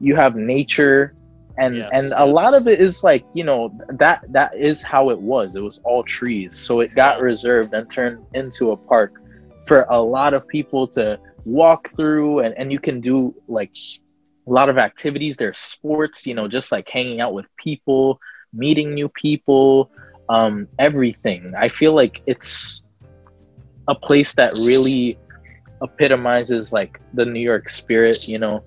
you 0.00 0.14
have 0.16 0.36
nature 0.36 1.14
and 1.56 1.84
Yes, 1.84 1.88
and 1.92 2.12
a 2.16 2.26
lot 2.26 2.54
of 2.54 2.66
it 2.66 2.80
is 2.80 3.04
like, 3.04 3.24
you 3.32 3.44
know, 3.44 3.72
that 3.98 4.22
that 4.32 4.56
is 4.56 4.82
how 4.82 5.10
it 5.10 5.18
was. 5.20 5.56
It 5.56 5.62
was 5.62 5.78
all 5.84 6.02
trees. 6.02 6.56
So 6.58 6.80
it 6.80 6.94
got 6.94 7.18
Yeah. 7.18 7.22
reserved 7.22 7.72
and 7.74 7.88
turned 7.90 8.26
into 8.34 8.72
a 8.72 8.76
park 8.76 9.14
for 9.66 9.86
a 9.88 10.00
lot 10.00 10.34
of 10.34 10.46
people 10.48 10.86
to 10.88 11.18
walk 11.44 11.90
through 11.96 12.40
and, 12.40 12.54
and 12.56 12.72
you 12.72 12.78
can 12.78 13.00
do 13.00 13.34
like 13.48 13.72
a 14.46 14.50
lot 14.50 14.68
of 14.68 14.78
activities. 14.78 15.36
There's 15.36 15.58
sports 15.58 16.26
you 16.26 16.34
know 16.34 16.48
just 16.48 16.72
like 16.72 16.88
hanging 16.88 17.20
out 17.20 17.34
with 17.34 17.46
people 17.56 18.18
meeting 18.52 18.94
new 18.94 19.08
people 19.08 19.90
um 20.28 20.68
everything. 20.78 21.52
I 21.58 21.68
feel 21.68 21.94
like 21.94 22.20
it's 22.26 22.82
a 23.88 23.94
place 23.94 24.34
that 24.34 24.54
really 24.54 25.18
epitomizes 25.82 26.72
like 26.72 26.98
the 27.12 27.26
new 27.26 27.40
york 27.40 27.68
spirit 27.68 28.26
you 28.26 28.38
know 28.38 28.64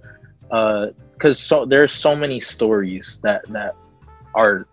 uh 0.51 0.87
because 1.13 1.39
so 1.39 1.65
there's 1.65 1.91
so 1.91 2.15
many 2.15 2.39
stories 2.39 3.19
that 3.23 3.41
that 3.47 3.73
are 4.35 4.67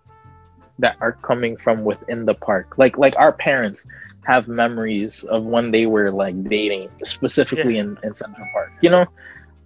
that 0.78 0.96
are 1.00 1.18
coming 1.22 1.56
from 1.56 1.84
within 1.84 2.24
the 2.24 2.34
park. 2.34 2.74
Like 2.76 2.98
like 2.98 3.14
our 3.16 3.32
parents 3.32 3.84
have 4.26 4.48
memories 4.48 5.22
of 5.24 5.44
when 5.44 5.70
they 5.70 5.86
were 5.86 6.10
like 6.10 6.42
dating 6.44 6.88
specifically 7.04 7.76
Yeah. 7.76 7.82
in, 7.82 7.98
in 8.02 8.14
central 8.14 8.46
park 8.52 8.72
you 8.80 8.90
know 8.90 9.06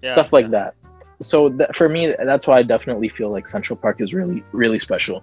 yeah, 0.02 0.12
stuff 0.12 0.32
like 0.32 0.46
yeah. 0.46 0.50
that. 0.50 0.74
So 1.22 1.48
that, 1.50 1.74
for 1.74 1.88
me, 1.88 2.14
that's 2.24 2.46
why 2.46 2.58
I 2.58 2.62
definitely 2.62 3.08
feel 3.08 3.30
like 3.30 3.48
Central 3.48 3.76
Park 3.76 4.00
is 4.00 4.14
really, 4.14 4.44
really 4.52 4.78
special. 4.78 5.22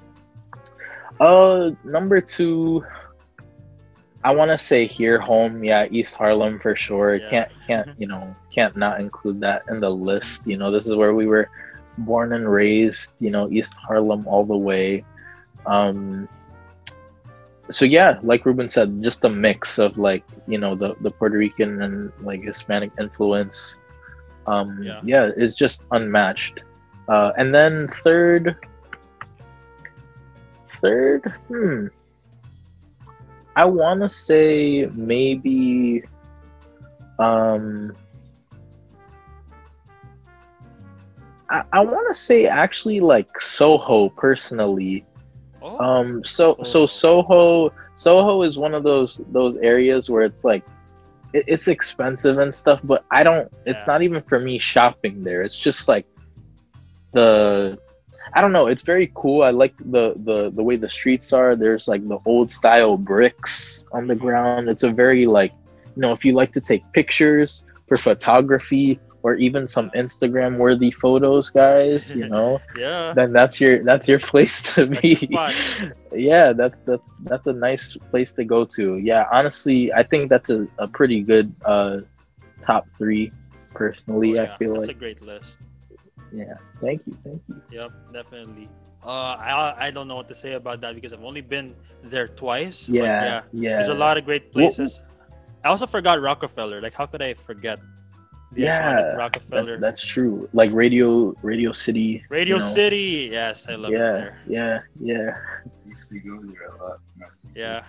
Uh, 1.19 1.71
number 1.85 2.19
two, 2.19 2.83
I 4.23 4.35
want 4.35 4.51
to 4.51 4.57
say 4.57 4.87
here 4.87 5.19
home, 5.19 5.63
yeah, 5.63 5.87
East 5.89 6.15
Harlem 6.15 6.59
for 6.59 6.75
sure. 6.75 7.19
Can't, 7.19 7.49
can't, 7.65 7.89
you 7.97 8.07
know, 8.07 8.35
can't 8.53 8.75
not 8.75 8.99
include 8.99 9.39
that 9.41 9.63
in 9.69 9.79
the 9.79 9.89
list. 9.89 10.45
You 10.45 10.57
know, 10.57 10.71
this 10.71 10.87
is 10.87 10.95
where 10.95 11.13
we 11.13 11.27
were 11.27 11.49
born 11.99 12.33
and 12.33 12.51
raised. 12.51 13.11
You 13.19 13.29
know, 13.29 13.49
East 13.49 13.75
Harlem 13.75 14.27
all 14.27 14.43
the 14.43 14.57
way. 14.57 15.05
Um, 15.65 16.27
so 17.69 17.85
yeah, 17.85 18.19
like 18.23 18.45
Ruben 18.45 18.69
said, 18.69 19.01
just 19.01 19.23
a 19.25 19.29
mix 19.29 19.79
of 19.79 19.97
like 19.97 20.23
you 20.47 20.57
know 20.57 20.75
the 20.75 20.95
the 21.01 21.11
Puerto 21.11 21.37
Rican 21.37 21.81
and 21.81 22.11
like 22.21 22.41
Hispanic 22.43 22.91
influence. 22.99 23.77
Um, 24.47 24.81
Yeah. 24.83 24.99
yeah. 25.03 25.31
it's 25.35 25.55
just 25.55 25.83
unmatched. 25.91 26.61
Uh, 27.07 27.31
and 27.37 27.53
then 27.53 27.87
third, 27.87 28.55
third, 30.67 31.31
hmm, 31.47 31.87
I 33.55 33.65
want 33.65 34.01
to 34.01 34.09
say 34.09 34.87
maybe, 34.93 36.03
um, 37.19 37.95
I, 41.49 41.63
I 41.73 41.79
want 41.81 42.13
to 42.15 42.19
say 42.19 42.47
actually 42.47 42.99
like 42.99 43.39
Soho 43.39 44.09
personally. 44.09 45.05
Oh, 45.65 45.79
Um, 45.79 46.23
so 46.23 46.57
so 46.63 46.85
Soho 46.85 47.71
Soho 47.95 48.43
is 48.43 48.57
one 48.57 48.75
of 48.75 48.83
those 48.83 49.19
those 49.31 49.57
areas 49.57 50.09
where 50.09 50.21
it's 50.21 50.43
like 50.43 50.63
it, 51.33 51.45
it's 51.47 51.67
expensive 51.67 52.37
and 52.37 52.53
stuff, 52.53 52.81
but 52.83 53.03
I 53.09 53.23
don't. 53.23 53.51
It's 53.65 53.87
not 53.87 54.03
even 54.03 54.21
for 54.21 54.39
me 54.39 54.59
shopping 54.59 55.23
there. 55.23 55.41
It's 55.41 55.57
just 55.57 55.87
like 55.87 56.05
the 57.13 57.79
I 58.33 58.41
don't 58.41 58.51
know. 58.51 58.67
It's 58.67 58.83
very 58.83 59.11
cool. 59.15 59.41
I 59.41 59.49
like 59.49 59.75
the 59.79 60.13
the 60.23 60.51
the 60.51 60.63
way 60.63 60.75
the 60.75 60.89
streets 60.89 61.33
are. 61.33 61.55
There's 61.55 61.87
like 61.87 62.07
the 62.07 62.19
old 62.25 62.51
style 62.51 62.97
bricks 62.97 63.85
on 63.91 64.05
the 64.07 64.15
ground. 64.15 64.69
It's 64.69 64.83
a 64.83 64.91
very 64.91 65.25
like 65.25 65.53
you 65.95 66.01
know 66.01 66.11
if 66.11 66.23
you 66.23 66.33
like 66.33 66.51
to 66.53 66.61
take 66.61 66.83
pictures 66.93 67.63
for 67.87 67.97
photography 67.97 68.99
or 69.25 69.33
even 69.41 69.67
some 69.67 69.89
Instagram 69.97 70.57
worthy 70.61 70.91
photos, 70.91 71.49
guys. 71.49 72.13
You 72.13 72.29
know 72.33 72.61
yeah. 72.77 73.11
then 73.17 73.33
that's 73.33 73.57
your 73.59 73.81
that's 73.83 74.07
your 74.07 74.19
place 74.31 74.55
to 74.75 74.85
be. 74.85 75.15
spot. 75.15 75.53
yeah, 76.13 76.53
that's 76.53 76.81
that's 76.85 77.17
that's 77.25 77.47
a 77.47 77.53
nice 77.67 77.97
place 78.11 78.31
to 78.37 78.43
go 78.45 78.65
to. 78.77 78.97
Yeah, 79.01 79.25
honestly, 79.33 79.91
I 79.91 80.03
think 80.03 80.29
that's 80.29 80.51
a, 80.53 80.67
a 80.77 80.87
pretty 80.87 81.19
good 81.25 81.49
uh 81.65 82.05
top 82.61 82.85
three. 83.01 83.33
Personally, 83.73 84.39
Oh, 84.39 84.43
I 84.45 84.47
feel 84.57 84.71
that's 84.77 84.87
like 84.87 84.95
that's 84.95 85.01
a 85.01 85.03
great 85.05 85.21
list. 85.25 85.57
yeah. 86.31 86.55
Thank 86.79 87.01
you, 87.07 87.13
thank 87.25 87.41
you. 87.49 87.59
Yep, 87.75 87.91
definitely. 88.13 88.69
Uh, 89.03 89.35
I 89.35 89.87
I 89.87 89.91
don't 89.91 90.07
know 90.07 90.15
what 90.21 90.29
to 90.31 90.37
say 90.37 90.53
about 90.53 90.79
that 90.85 90.95
because 90.95 91.11
I've 91.11 91.25
only 91.27 91.41
been 91.43 91.75
there 92.13 92.29
twice. 92.29 92.87
but 92.87 92.95
Yeah, 92.95 93.03
yeah. 93.03 93.41
yeah, 93.51 93.75
There's 93.75 93.91
a 93.91 93.99
lot 94.05 94.15
of 94.17 94.23
great 94.29 94.43
Well- 94.53 94.69
places. 94.71 95.01
I 95.65 95.73
also 95.73 95.87
forgot 95.89 96.21
Rockefeller. 96.21 96.79
Like, 96.79 96.93
how 96.93 97.05
could 97.09 97.23
I 97.25 97.33
forget 97.33 97.79
Yeah, 98.55 98.93
iconic 98.93 99.17
Rockefeller? 99.17 99.71
That's, 99.71 99.81
that's 99.81 100.05
true. 100.05 100.49
Like 100.53 100.71
Radio 100.73 101.35
Radio 101.41 101.71
City. 101.71 102.23
Radio 102.29 102.55
you 102.57 102.61
know. 102.61 102.67
City. 102.73 103.29
Yes, 103.31 103.67
I 103.67 103.75
love 103.75 103.91
it 103.91 103.97
Yeah, 103.97 104.11
there. 104.11 104.39
yeah, 104.47 104.79
yeah, 104.99 105.37
I 105.85 105.89
used 105.89 106.09
to 106.11 106.19
go 106.19 106.41
there 106.41 106.67
a 106.69 106.83
lot. 106.83 106.99
when 107.17 107.23
I 107.23 107.25
was 107.27 107.33
a 107.43 107.47
kid. 107.47 107.59
Yeah. 107.61 107.83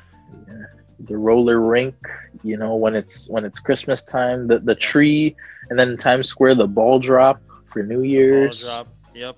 yeah. 0.49 0.65
The 1.01 1.17
roller 1.17 1.61
rink, 1.61 1.95
you 2.43 2.57
know, 2.57 2.75
when 2.77 2.95
it's 2.95 3.29
when 3.29 3.45
it's 3.45 3.59
Christmas 3.61 4.03
time, 4.05 4.47
the 4.49 4.59
the 4.59 4.75
tree, 4.75 5.37
and 5.71 5.79
then 5.79 5.97
Times 5.97 6.29
Square, 6.29 6.55
the 6.57 6.67
ball 6.67 6.99
drop 6.99 7.41
for 7.71 7.83
New 7.83 8.03
Year's. 8.03 8.65
Ball 8.65 8.75
Year's. 8.77 8.85
drop. 8.85 8.89
Yep. 9.15 9.37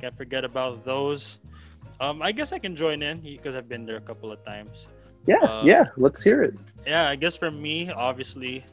Can't 0.00 0.16
forget 0.16 0.44
about 0.44 0.84
those. 0.84 1.38
Um, 2.00 2.22
I 2.22 2.32
guess 2.32 2.52
I 2.52 2.58
can 2.58 2.76
join 2.76 3.02
in 3.02 3.20
because 3.20 3.56
I've 3.56 3.68
been 3.68 3.84
there 3.84 3.96
a 3.96 4.00
couple 4.00 4.30
of 4.32 4.42
times. 4.44 4.86
Yeah, 5.26 5.36
Uh, 5.44 5.62
yeah. 5.66 5.84
Let's 5.98 6.22
hear 6.22 6.42
it. 6.42 6.54
Yeah, 6.86 7.08
I 7.10 7.16
guess 7.16 7.36
for 7.36 7.50
me, 7.50 7.90
obviously, 7.90 8.64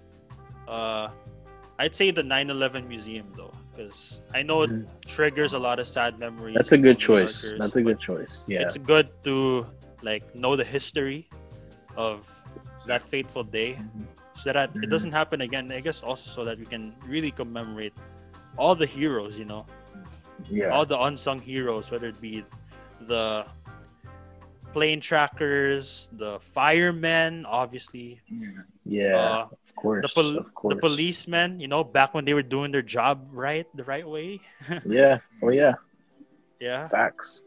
uh, 0.67 1.09
I'd 1.79 1.95
say 1.95 2.09
the 2.11 2.23
9/11 2.23 2.87
museum 2.87 3.31
though, 3.37 3.53
because 3.71 4.21
I 4.33 4.41
know 4.41 4.63
it 4.63 4.71
Mhm. 4.71 4.87
triggers 5.05 5.53
a 5.53 5.59
lot 5.59 5.79
of 5.79 5.87
sad 5.87 6.17
memories. 6.17 6.55
That's 6.55 6.71
a 6.71 6.77
good 6.77 6.97
choice. 6.97 7.43
Yorkers, 7.43 7.59
That's 7.59 7.75
a 7.77 7.81
good 7.83 7.99
choice. 7.99 8.43
Yeah. 8.47 8.61
It's 8.61 8.77
good 8.77 9.09
to 9.25 9.65
like 10.01 10.23
know 10.35 10.55
the 10.55 10.63
history 10.63 11.29
of 11.95 12.25
that 12.87 13.07
fateful 13.07 13.43
day, 13.43 13.77
so 14.33 14.53
that 14.53 14.69
it 14.75 14.81
Mhm. 14.81 14.89
doesn't 14.89 15.11
happen 15.11 15.41
again. 15.41 15.71
I 15.71 15.81
guess 15.81 16.01
also 16.01 16.25
so 16.25 16.43
that 16.45 16.57
we 16.57 16.65
can 16.65 16.95
really 17.05 17.31
commemorate 17.31 17.93
all 18.57 18.73
the 18.75 18.85
heroes. 18.87 19.37
You 19.37 19.45
know, 19.45 19.65
Yeah. 20.49 20.69
all 20.69 20.85
the 20.85 20.99
unsung 20.99 21.39
heroes, 21.39 21.91
whether 21.91 22.07
it 22.07 22.19
be 22.21 22.43
the 23.01 23.45
plane 24.73 24.99
trackers, 25.01 26.09
the 26.11 26.39
firemen, 26.39 27.45
obviously, 27.45 28.21
Yeah. 28.29 28.49
Yeah. 28.85 29.15
uh, 29.17 29.47
course. 29.77 30.01
the, 30.03 30.09
pol- 30.09 30.43
course. 30.57 30.73
the 30.75 30.81
policemen, 30.81 31.59
you 31.61 31.67
know, 31.69 31.83
back 31.85 32.13
when 32.13 32.25
they 32.25 32.33
were 32.33 32.43
doing 32.43 32.71
their 32.73 32.81
job 32.81 33.29
right, 33.31 33.65
the 33.77 33.83
right 33.85 34.07
way. 34.07 34.41
Yeah. 34.85 35.19
Oh 35.41 35.49
yeah. 35.53 35.77
yeah, 36.59 36.89
Facts. 36.89 37.45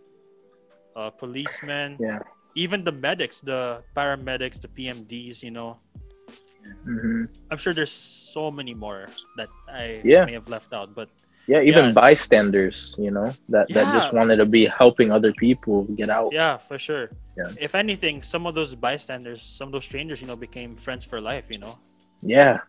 uh, 0.97 1.11
policemen, 1.11 1.99
Yeah. 2.01 2.23
even 2.55 2.85
the 2.87 2.93
medics, 2.95 3.41
the 3.43 3.83
paramedics, 3.97 4.61
the 4.63 4.69
PMDs, 4.71 5.43
you 5.43 5.51
know. 5.51 5.79
hmm 6.87 7.25
I'm 7.51 7.59
sure 7.59 7.75
there's 7.75 7.91
so 7.93 8.51
many 8.51 8.75
more 8.75 9.09
that 9.37 9.49
I 9.67 10.01
Yeah. 10.05 10.25
may 10.25 10.33
have 10.39 10.49
left 10.49 10.73
out, 10.73 10.95
but 10.95 11.11
Yeah. 11.51 11.67
Even 11.67 11.91
Yeah. 11.91 11.99
bystanders, 12.07 12.95
you 13.01 13.11
know, 13.11 13.35
that 13.51 13.67
that 13.75 13.91
just 13.91 14.15
wanted 14.15 14.39
to 14.39 14.47
be 14.47 14.71
helping 14.71 15.11
other 15.11 15.33
people 15.35 15.83
get 15.99 16.07
out. 16.07 16.31
yeah, 16.31 16.55
for 16.63 16.79
sure. 16.79 17.11
Yeah. 17.35 17.51
If 17.59 17.75
anything, 17.75 18.23
some 18.23 18.47
of 18.47 18.55
those 18.55 18.77
bystanders, 18.79 19.43
some 19.43 19.67
of 19.69 19.73
those 19.75 19.89
strangers, 19.91 20.21
you 20.23 20.29
know, 20.31 20.39
became 20.39 20.77
friends 20.79 21.03
for 21.03 21.19
life, 21.19 21.51
you 21.51 21.59
know. 21.59 21.75
Yeah. 22.23 22.61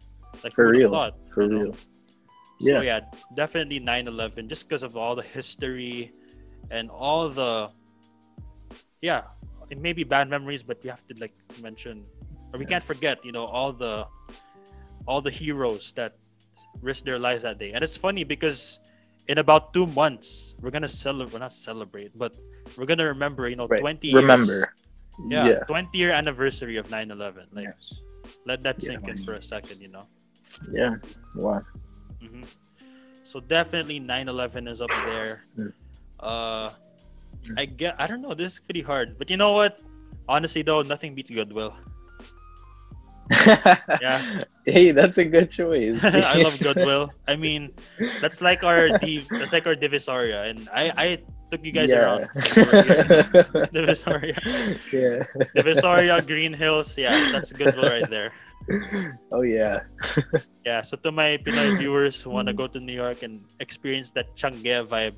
Like 0.43 0.54
For 0.54 0.70
real. 0.70 0.91
thought, 0.91 1.16
For 1.34 1.43
you 1.43 1.49
know? 1.49 1.60
real. 1.64 1.74
So 1.74 1.80
Yeah. 2.60 2.82
yeah, 2.82 2.99
definitely 3.36 3.80
9/11 3.80 4.47
just 4.47 4.70
because 4.70 4.84
of 4.84 4.95
all 4.95 5.16
the 5.16 5.24
history 5.26 6.14
and 6.70 6.89
all 6.89 7.28
the 7.30 7.70
yeah, 9.02 9.24
it 9.70 9.80
may 9.82 9.93
be 9.93 10.04
bad 10.04 10.30
memories 10.30 10.62
but 10.64 10.78
we 10.84 10.89
have 10.89 11.02
to 11.08 11.14
like 11.20 11.34
mention 11.62 12.06
or 12.54 12.60
we 12.60 12.66
can't 12.66 12.84
forget, 12.84 13.24
you 13.26 13.32
know, 13.32 13.45
all 13.45 13.74
the 13.74 14.06
all 15.08 15.22
the 15.22 15.32
heroes 15.32 15.91
that 15.97 16.14
risked 16.82 17.06
their 17.06 17.18
lives 17.18 17.41
that 17.41 17.58
day. 17.58 17.72
And 17.74 17.84
it's 17.84 17.97
funny 17.97 18.24
because 18.24 18.80
in 19.28 19.38
about 19.39 19.74
2 19.74 19.88
months 19.88 20.54
we're 20.62 20.70
going 20.72 20.82
to 20.86 20.89
celebrate, 20.89 21.39
not 21.39 21.54
celebrate, 21.54 22.12
but 22.18 22.38
we're 22.78 22.86
going 22.86 22.99
to 22.99 23.06
remember, 23.10 23.49
you 23.49 23.56
know, 23.56 23.68
Right. 23.68 23.82
20 23.82 24.08
years. 24.08 24.22
Remember. 24.22 24.74
Yeah, 25.30 25.47
Yeah. 25.47 25.60
20 25.66 25.97
year 25.97 26.12
anniversary 26.12 26.78
of 26.78 26.89
9/11. 26.93 27.47
Like 27.52 27.66
Yes. 27.74 27.99
Let 28.46 28.62
that 28.64 28.78
Yeah. 28.82 28.98
sink 28.98 29.08
in 29.08 29.24
for 29.24 29.36
a 29.36 29.44
second, 29.44 29.82
you 29.82 29.88
know. 29.89 30.06
Yeah. 30.72 30.98
Wow. 31.36 31.64
hmm 32.20 32.44
So 33.24 33.39
definitely 33.39 34.00
9/11 34.04 34.68
is 34.68 34.82
up 34.82 34.92
there. 35.08 35.48
Mm. 35.58 35.72
Uh, 36.20 36.70
I 37.58 37.66
get. 37.66 37.96
I 37.98 38.06
don't 38.06 38.22
know. 38.22 38.36
This 38.36 38.54
is 38.54 38.60
pretty 38.60 38.82
hard, 38.84 39.16
but 39.18 39.30
you 39.32 39.38
know 39.38 39.54
what? 39.56 39.80
Honestly, 40.28 40.62
though, 40.62 40.82
nothing 40.84 41.16
beats 41.16 41.32
Goodwill. 41.32 41.74
Yeah. 44.02 44.42
Hey, 44.66 44.92
that's 44.92 45.18
a 45.18 45.26
good 45.26 45.50
choice. 45.52 45.98
I 46.04 46.42
love 46.44 46.60
Goodwill. 46.66 47.10
I 47.28 47.36
mean, 47.36 47.72
that's 48.20 48.42
like 48.42 48.64
our 48.64 49.00
div- 49.00 49.28
that's 49.32 49.54
like 49.54 49.66
our 49.66 49.76
Divisoria, 49.76 50.50
and 50.52 50.68
I 50.70 50.92
I 50.98 51.08
took 51.52 51.66
you 51.66 51.72
guys 51.72 51.91
around. 51.91 52.30
Divisoria, 53.76 54.36
yeah. 54.91 55.24
Divisoria, 55.56 56.22
Green 56.26 56.54
Hills. 56.54 56.97
Yeah, 56.97 57.32
that's 57.32 57.52
Goodwill 57.52 57.89
right 57.89 58.10
there. 58.10 58.32
Oh 59.34 59.41
yeah. 59.41 59.82
Yeah. 60.66 60.84
So 60.84 60.95
to 61.02 61.12
my 61.12 61.41
Pinoy 61.41 61.78
viewers 61.82 62.22
who 62.22 62.30
want 62.30 62.47
to 62.47 62.54
go 62.54 62.68
to 62.68 62.80
New 62.80 62.93
York 62.93 63.24
and 63.24 63.41
experience 63.60 64.12
that 64.12 64.38
tiangge 64.38 64.86
vibe, 64.88 65.18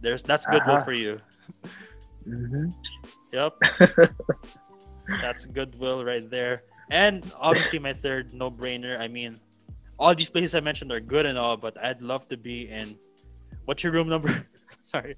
there's 0.00 0.22
that's 0.22 0.46
Goodwill 0.46 0.76
Uh-huh. 0.78 0.84
for 0.86 0.94
you. 0.94 1.18
hmm 2.24 2.70
Yep. 3.34 3.52
That's 5.20 5.44
Goodwill 5.50 6.04
right 6.06 6.22
there. 6.30 6.62
And 6.90 7.26
obviously 7.40 7.78
my 7.82 7.92
third 7.92 8.32
no 8.32 8.48
brainer. 8.48 8.94
I 8.98 9.08
mean, 9.10 9.40
all 9.98 10.14
these 10.14 10.30
places 10.30 10.54
I 10.54 10.60
mentioned 10.60 10.92
are 10.94 11.00
good 11.02 11.26
and 11.26 11.36
all, 11.36 11.56
but 11.58 11.74
I'd 11.82 12.00
love 12.00 12.28
to 12.30 12.36
be 12.38 12.70
in 12.70 12.94
what's 13.66 13.82
your 13.82 13.92
room 13.92 14.08
number? 14.08 14.46
Sorry. 14.86 15.16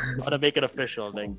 I 0.00 0.16
want 0.18 0.32
to 0.32 0.38
make 0.38 0.56
it 0.56 0.64
official. 0.64 1.10
Like 1.12 1.30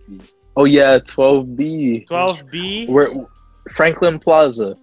Oh 0.57 0.65
yeah, 0.65 0.99
12B. 0.99 2.07
12B, 2.07 2.87
We're 2.87 3.25
Franklin 3.69 4.19
Plaza. 4.19 4.75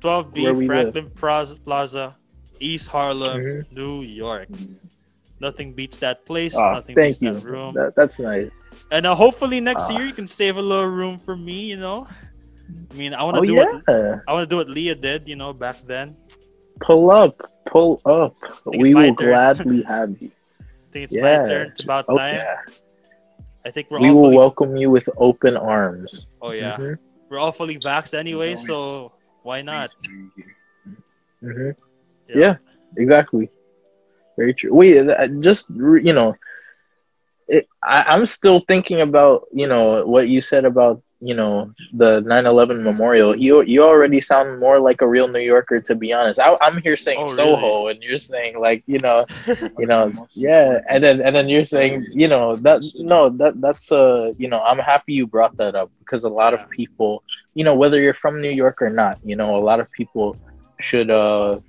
12B, 0.00 0.66
Franklin 0.66 1.10
Plaza, 1.14 1.56
Plaza, 1.56 2.16
East 2.60 2.88
Harlem, 2.88 3.40
Mhm. 3.40 3.72
New 3.72 4.02
York. 4.02 4.48
Nothing 5.40 5.72
beats 5.74 5.98
that 5.98 6.24
place. 6.24 6.54
Oh, 6.56 6.72
Nothing 6.72 6.94
thank 6.96 7.18
beats 7.18 7.22
you. 7.22 7.32
that 7.34 7.42
room. 7.42 7.74
That, 7.74 7.94
that's 7.96 8.18
nice. 8.18 8.50
And 8.90 9.06
uh, 9.06 9.14
hopefully 9.14 9.60
next 9.60 9.90
Ah. 9.90 9.96
year 9.98 10.06
you 10.06 10.12
can 10.14 10.26
save 10.26 10.56
a 10.56 10.62
little 10.62 10.86
room 10.88 11.18
for 11.18 11.36
me. 11.36 11.64
You 11.70 11.76
know, 11.76 12.06
I 12.90 12.94
mean, 12.94 13.12
I 13.14 13.22
want 13.22 13.36
to 13.36 13.42
Oh 13.42 13.44
do 13.44 13.54
what. 13.56 13.68
I 14.26 14.32
want 14.32 14.48
to 14.48 14.50
do 14.50 14.56
what 14.56 14.68
Leah 14.70 14.94
did. 14.94 15.28
You 15.28 15.36
know, 15.36 15.52
back 15.52 15.76
then. 15.86 16.16
Pull 16.80 17.10
up. 17.10 17.36
Pull 17.66 18.00
up. 18.06 18.34
We 18.66 18.94
will 18.94 19.14
turn. 19.14 19.28
gladly 19.28 19.82
have 19.82 20.10
you. 20.20 20.30
I 20.60 20.64
think 20.92 21.04
it's 21.10 21.14
Yeah. 21.14 21.22
my 21.42 21.48
turn. 21.48 21.66
It's 21.68 21.82
about 21.84 22.06
Oh 22.08 22.16
time. 22.16 22.36
yeah. 22.36 22.56
I 23.64 23.70
think 23.70 23.90
we're 23.90 24.00
We 24.00 24.08
all 24.08 24.14
will 24.14 24.22
fully, 24.24 24.36
welcome 24.36 24.76
you 24.76 24.90
with 24.90 25.08
open 25.16 25.56
arms. 25.56 26.26
Oh 26.40 26.50
yeah, 26.50 26.76
Mhm. 26.76 26.98
we're 27.30 27.38
all 27.38 27.52
fully 27.52 27.76
vaxxed 27.78 28.14
anyway, 28.14 28.56
so 28.56 29.12
why 29.42 29.62
not? 29.62 29.90
Thanks 29.90 29.94
for 29.94 30.02
being 30.02 30.30
here. 30.36 30.56
Mhm. 31.42 31.76
Yeah, 32.28 32.56
exactly. 32.96 33.50
Very 34.36 34.54
true. 34.54 34.74
Wait, 34.74 35.08
uh, 35.08 35.26
just 35.40 35.68
you 35.70 36.12
know, 36.12 36.34
it, 37.48 37.68
I, 37.82 38.02
I'm 38.02 38.26
still 38.26 38.60
thinking 38.66 39.00
about 39.00 39.46
you 39.52 39.66
know 39.66 40.04
what 40.06 40.28
you 40.28 40.40
said 40.40 40.64
about 40.64 41.02
you 41.22 41.34
know 41.34 41.72
the 41.92 42.20
9/11 42.22 42.82
memorial. 42.82 43.36
You 43.36 43.62
you 43.62 43.82
already 43.82 44.20
sound 44.20 44.58
more 44.58 44.80
like 44.80 45.00
a 45.00 45.08
real 45.08 45.28
New 45.28 45.40
Yorker, 45.40 45.80
to 45.80 45.94
be 45.94 46.12
honest. 46.12 46.40
I, 46.40 46.56
I'm 46.60 46.82
here 46.82 46.96
saying 46.96 47.18
Oh, 47.20 47.24
really? 47.24 47.36
Soho, 47.36 47.86
and 47.86 48.02
you're 48.02 48.18
saying 48.18 48.58
like 48.58 48.82
you 48.86 48.98
know 48.98 49.24
you 49.78 49.86
know 49.86 50.12
yeah, 50.32 50.80
and 50.88 51.02
then 51.02 51.20
and 51.22 51.34
then 51.34 51.48
you're 51.48 51.64
saying 51.64 52.06
you 52.10 52.28
know 52.28 52.56
that 52.56 52.82
no 52.96 53.30
that 53.30 53.60
that's 53.60 53.92
uh 53.92 54.32
you 54.36 54.48
know 54.48 54.60
I'm 54.60 54.78
happy 54.78 55.14
you 55.14 55.26
brought 55.26 55.56
that 55.58 55.74
up 55.74 55.90
because 56.00 56.24
a 56.24 56.28
lot 56.28 56.54
of 56.54 56.68
people 56.70 57.22
you 57.54 57.64
know 57.64 57.74
whether 57.74 58.00
you're 58.00 58.14
from 58.14 58.40
New 58.42 58.50
York 58.50 58.82
or 58.82 58.90
not, 58.90 59.18
you 59.24 59.36
know 59.36 59.54
a 59.54 59.62
lot 59.70 59.78
of 59.80 59.90
people 59.92 60.36
should 60.80 61.10
uh 61.10 61.60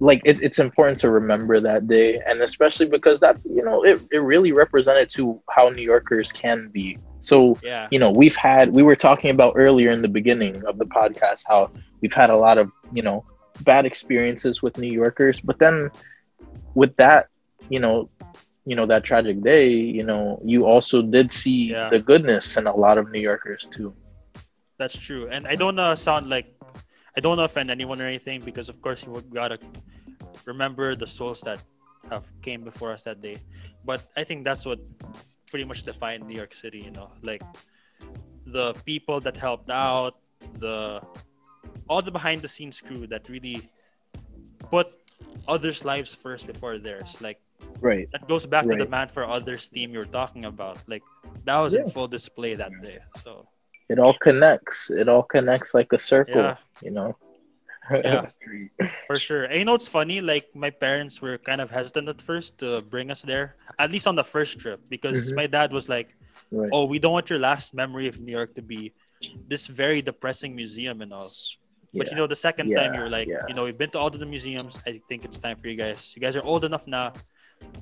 like 0.00 0.20
it, 0.24 0.42
it's 0.42 0.58
important 0.58 0.98
to 0.98 1.10
remember 1.10 1.60
that 1.60 1.86
day 1.86 2.20
and 2.26 2.42
especially 2.42 2.86
because 2.86 3.20
that's 3.20 3.44
you 3.44 3.62
know 3.62 3.84
it, 3.84 4.00
it 4.10 4.18
really 4.18 4.52
represented 4.52 5.08
to 5.08 5.40
how 5.50 5.68
new 5.68 5.82
yorkers 5.82 6.32
can 6.32 6.68
be 6.68 6.98
so 7.24 7.36
Yeah. 7.62 7.88
you 7.92 7.98
know 8.02 8.10
we've 8.22 8.36
had 8.36 8.64
we 8.78 8.82
were 8.88 8.98
talking 9.08 9.30
about 9.36 9.52
earlier 9.64 9.90
in 9.96 10.00
the 10.06 10.12
beginning 10.20 10.54
of 10.70 10.74
the 10.82 10.88
podcast 10.98 11.40
how 11.52 11.60
we've 12.00 12.12
had 12.22 12.30
a 12.30 12.36
lot 12.46 12.56
of 12.62 12.66
you 12.92 13.02
know 13.08 13.24
bad 13.70 13.82
experiences 13.90 14.54
with 14.64 14.74
new 14.82 14.92
yorkers 15.02 15.36
but 15.48 15.56
then 15.64 15.76
with 16.80 16.92
that 17.02 17.22
you 17.74 17.80
know 17.84 17.96
you 18.68 18.74
know 18.78 18.86
that 18.92 19.02
tragic 19.10 19.36
day 19.42 19.68
you 19.98 20.04
know 20.10 20.40
you 20.44 20.58
also 20.72 20.96
did 21.16 21.32
see 21.42 21.60
Yeah. 21.72 21.88
the 21.94 22.00
goodness 22.10 22.56
in 22.58 22.66
a 22.66 22.76
lot 22.84 22.96
of 23.00 23.04
new 23.14 23.20
yorkers 23.30 23.62
too 23.76 23.90
That's 24.74 24.98
true. 24.98 25.30
And 25.30 25.46
I 25.46 25.54
don't 25.54 25.78
uh, 25.78 25.94
sound 25.94 26.26
like 26.26 26.46
I 27.16 27.20
don't 27.22 27.38
offend 27.38 27.70
anyone 27.70 28.02
or 28.02 28.08
anything 28.10 28.42
because 28.42 28.66
of 28.72 28.82
course 28.82 29.06
you 29.06 29.14
gotta 29.30 29.56
remember 30.50 30.98
the 30.98 31.06
souls 31.06 31.40
that 31.46 31.62
have 32.10 32.26
came 32.42 32.60
before 32.66 32.90
us 32.90 33.06
that 33.06 33.22
day. 33.22 33.36
But 33.86 34.02
I 34.18 34.26
think 34.26 34.42
that's 34.42 34.66
what 34.66 34.82
pretty 35.54 35.70
much 35.70 35.84
defined 35.84 36.26
New 36.26 36.34
York 36.34 36.52
City, 36.52 36.80
you 36.82 36.90
know, 36.90 37.08
like 37.22 37.40
the 38.44 38.74
people 38.84 39.20
that 39.20 39.36
helped 39.36 39.70
out, 39.70 40.18
the 40.58 41.00
all 41.86 42.02
the 42.02 42.10
behind 42.10 42.42
the 42.42 42.50
scenes 42.50 42.80
crew 42.80 43.06
that 43.06 43.28
really 43.28 43.70
put 44.58 44.90
others' 45.46 45.84
lives 45.84 46.10
first 46.12 46.48
before 46.48 46.78
theirs. 46.78 47.14
Like 47.20 47.38
right 47.78 48.10
that 48.10 48.26
goes 48.26 48.46
back 48.46 48.66
to 48.66 48.74
the 48.74 48.90
man 48.96 49.06
for 49.06 49.22
others 49.22 49.70
theme 49.70 49.94
you're 49.94 50.10
talking 50.20 50.44
about. 50.44 50.82
Like 50.88 51.06
that 51.46 51.58
was 51.62 51.74
in 51.78 51.86
full 51.88 52.08
display 52.08 52.58
that 52.58 52.74
day. 52.82 52.98
So 53.22 53.46
it 53.88 54.00
all 54.02 54.16
connects 54.26 54.90
it 54.90 55.06
all 55.08 55.22
connects 55.22 55.70
like 55.72 55.92
a 55.92 56.00
circle 56.00 56.42
yeah. 56.42 56.56
you 56.82 56.90
know 56.90 57.14
Yeah. 57.90 58.22
For 59.06 59.18
sure. 59.18 59.44
And 59.44 59.58
you 59.58 59.64
know, 59.64 59.74
it's 59.74 59.88
funny. 59.88 60.20
Like 60.20 60.48
my 60.54 60.70
parents 60.70 61.20
were 61.20 61.36
kind 61.36 61.60
of 61.60 61.70
hesitant 61.70 62.08
at 62.08 62.20
first 62.22 62.58
to 62.58 62.80
bring 62.82 63.10
us 63.10 63.22
there, 63.22 63.56
at 63.78 63.90
least 63.90 64.06
on 64.06 64.16
the 64.16 64.24
first 64.24 64.58
trip, 64.58 64.80
because 64.88 65.30
Mhm. 65.32 65.36
my 65.36 65.46
dad 65.46 65.72
was 65.72 65.88
like, 65.88 66.16
right 66.50 66.70
"Oh, 66.72 66.84
we 66.86 66.98
don't 66.98 67.12
want 67.12 67.28
your 67.28 67.38
last 67.38 67.74
memory 67.74 68.08
of 68.08 68.20
New 68.20 68.32
York 68.32 68.54
to 68.56 68.62
be 68.62 68.92
this 69.48 69.66
very 69.66 70.00
depressing 70.00 70.56
museum 70.56 71.02
and 71.04 71.12
all." 71.12 71.28
But 71.94 72.10
you 72.10 72.16
know, 72.16 72.26
the 72.26 72.34
second 72.48 72.72
time 72.74 72.94
you're 72.94 73.08
like, 73.12 73.28
yeah. 73.28 73.46
you 73.46 73.54
know, 73.54 73.64
we've 73.68 73.78
been 73.78 73.90
to 73.94 73.98
all 74.02 74.08
of 74.10 74.18
the 74.18 74.26
museums. 74.26 74.80
I 74.82 74.98
think 75.08 75.24
it's 75.24 75.38
time 75.38 75.56
for 75.60 75.68
you 75.68 75.76
guys. 75.76 76.10
You 76.16 76.20
guys 76.24 76.34
are 76.34 76.42
old 76.42 76.64
enough 76.64 76.88
now. 76.88 77.12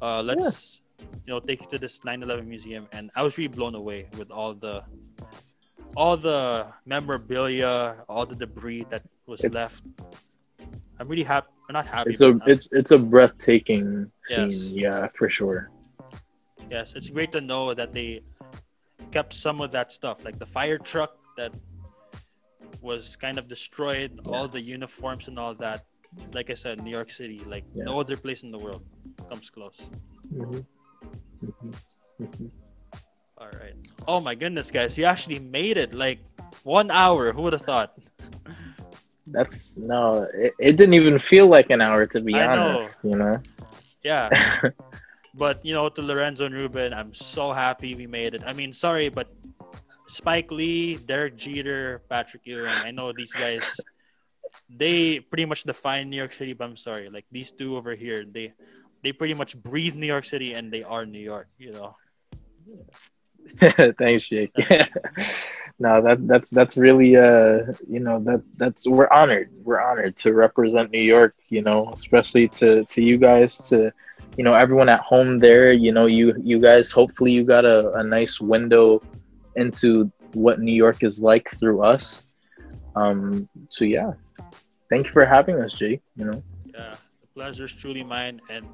Uh, 0.03 0.21
let's, 0.21 0.83
you 1.25 1.33
know, 1.33 1.41
take 1.41 1.63
you 1.63 1.69
to 1.73 1.79
this 1.79 2.01
9/11 2.05 2.45
museum. 2.47 2.89
And 2.93 3.09
I 3.17 3.23
was 3.23 3.39
really 3.39 3.49
blown 3.49 3.75
away 3.75 4.11
with 4.19 4.31
all 4.31 4.53
the, 4.53 4.85
all 5.97 6.17
the 6.21 6.67
memorabilia, 6.85 8.05
all 8.09 8.27
the 8.27 8.37
debris 8.37 8.85
that 8.91 9.03
was 9.33 9.41
It's- 9.45 9.59
left. 9.61 9.83
I'm 10.99 11.09
really 11.09 11.25
happy. 11.35 11.49
I'm 11.69 11.75
not 11.81 11.87
happy. 11.97 12.11
it's 12.13 12.21
a 12.29 12.33
it's 12.53 12.67
it's 12.81 12.93
a 12.99 13.01
breathtaking 13.15 13.85
Yes. 14.29 14.53
scene 14.55 14.79
yeah 14.87 15.09
for 15.19 15.27
sure 15.39 15.61
Yes, 16.77 16.87
it's 16.99 17.11
great 17.17 17.33
to 17.37 17.41
know 17.51 17.65
that 17.81 17.91
they 17.97 18.09
kept 19.17 19.33
some 19.47 19.61
of 19.65 19.69
that 19.77 19.89
stuff, 19.99 20.17
like 20.27 20.39
the 20.45 20.49
fire 20.59 20.79
truck 20.91 21.13
that 21.37 21.53
was 22.81 23.05
kind 23.25 23.37
of 23.41 23.45
destroyed, 23.57 24.11
all 24.25 24.49
the 24.49 24.63
uniforms 24.77 25.29
and 25.29 25.37
all 25.43 25.55
that. 25.67 25.85
Like 26.33 26.49
I 26.49 26.57
said, 26.65 26.75
New 26.87 26.91
York 26.99 27.11
City, 27.21 27.41
like 27.55 27.65
Yeah. 27.75 27.85
no 27.91 28.01
other 28.01 28.17
place 28.17 28.41
in 28.47 28.51
the 28.57 28.61
world 28.67 28.83
comes 29.31 29.51
close. 29.57 29.77
Mhm. 30.33 30.65
Mhm. 31.45 31.73
Mhm. 32.25 32.51
All 33.41 33.53
right. 33.63 33.77
Oh 34.09 34.21
my 34.29 34.35
goodness, 34.43 34.71
guys, 34.79 34.97
you 34.97 35.05
actually 35.05 35.41
made 35.59 35.77
it. 35.85 35.91
Like 36.05 36.21
one 36.65 36.89
hour. 36.91 37.33
Who 37.37 37.43
would 37.45 37.53
have 37.59 37.67
thought? 37.73 37.91
That's 39.33 39.77
no 39.77 40.29
it, 40.35 40.53
it 40.59 40.77
didn't 40.77 40.95
even 40.95 41.19
feel 41.19 41.47
like 41.47 41.71
an 41.71 41.81
hour 41.81 42.07
to 42.07 42.21
be 42.21 42.35
I 42.35 42.55
know. 42.55 42.79
honest 42.79 42.99
you 43.03 43.17
know 43.17 43.41
Yeah. 44.03 44.29
but 45.35 45.65
you 45.65 45.73
know, 45.73 45.89
to 45.89 46.03
Lorenzo 46.03 46.45
and 46.47 46.55
Ruben, 46.55 46.93
I'm 46.93 47.15
so 47.15 47.53
happy 47.53 47.95
we 47.95 48.07
made 48.07 48.35
it. 48.35 48.43
I 48.45 48.53
mean, 48.53 48.73
sorry, 48.73 49.09
but 49.09 49.31
Spike 50.09 50.51
Lee, 50.51 50.97
Derek 50.97 51.37
Jeter, 51.37 52.03
Patrick 52.11 52.43
Ewing, 52.45 52.67
I 52.69 52.91
know 52.91 53.13
these 53.13 53.33
guys 53.33 53.79
they 54.69 55.21
pretty 55.21 55.45
much 55.47 55.63
define 55.65 56.11
New 56.11 56.17
York 56.17 56.33
City, 56.33 56.53
but 56.53 56.65
I'm 56.65 56.77
sorry. 56.77 57.09
Like 57.09 57.25
these 57.31 57.51
two 57.53 57.77
over 57.77 57.95
here, 57.95 58.25
they 58.27 58.53
they 59.03 59.13
pretty 59.13 59.35
much 59.35 59.57
breathe 59.57 59.95
New 59.95 60.07
York 60.07 60.25
City 60.25 60.53
and 60.53 60.71
they 60.73 60.83
are 60.83 61.07
New 61.07 61.23
York, 61.23 61.49
you 61.59 61.73
know. 61.73 61.97
Thanks, 63.99 64.29
Jake. 64.29 64.53
no, 65.83 66.01
that 66.01 66.25
that's 66.29 66.49
that's 66.51 66.77
really 66.77 67.17
uh 67.17 67.75
you 67.89 67.99
know 67.99 68.21
that 68.21 68.41
that's 68.57 68.87
we're 68.87 69.11
honored. 69.11 69.51
We're 69.65 69.81
honored 69.81 70.17
to 70.19 70.33
represent 70.33 70.93
New 70.93 71.03
York, 71.03 71.35
you 71.49 71.61
know, 71.61 71.91
especially 71.93 72.47
to 72.61 72.85
to 72.85 73.03
you 73.03 73.19
guys 73.19 73.59
to 73.71 73.93
you 74.37 74.45
know 74.45 74.55
everyone 74.55 74.89
at 74.89 75.01
home 75.01 75.41
there, 75.41 75.73
you 75.73 75.91
know, 75.91 76.07
you 76.07 76.37
you 76.41 76.61
guys 76.61 76.93
hopefully 76.93 77.33
you 77.33 77.43
got 77.43 77.65
a, 77.65 77.91
a 77.99 78.05
nice 78.05 78.41
window 78.41 79.03
into 79.57 80.09
what 80.35 80.61
New 80.61 80.73
York 80.85 81.03
is 81.03 81.19
like 81.19 81.51
through 81.59 81.83
us. 81.83 82.27
Um 82.95 83.49
so 83.69 83.85
yeah. 83.85 84.13
Thank 84.89 85.07
you 85.07 85.13
for 85.13 85.27
having 85.27 85.57
us, 85.57 85.73
jay 85.73 86.01
you 86.15 86.27
know. 86.27 86.45
Yeah, 86.65 86.95
the 87.21 87.27
pleasure 87.35 87.65
is 87.65 87.75
truly 87.75 88.05
mine. 88.05 88.41
And 88.49 88.65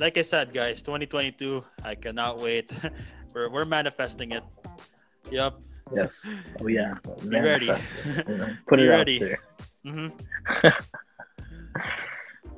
like 0.00 0.16
I 0.16 0.22
said, 0.22 0.54
guys, 0.54 0.80
2022, 0.80 1.62
I 1.84 1.94
cannot 1.94 2.38
wait. 2.38 2.72
we're, 3.34 3.50
we're 3.50 3.66
manifesting 3.66 4.32
it. 4.32 4.44
Yup. 5.30 5.60
Yes. 5.92 6.42
Oh 6.60 6.66
yeah. 6.66 6.94
Be 7.28 7.40
ready. 7.40 7.68
Manifest 7.68 7.94
it. 7.96 8.66
Put 8.66 8.78
Be 8.78 8.84
it 8.84 8.88
ready. 8.88 9.16
out 9.22 9.28
there. 9.28 9.38
hmm 9.84 10.08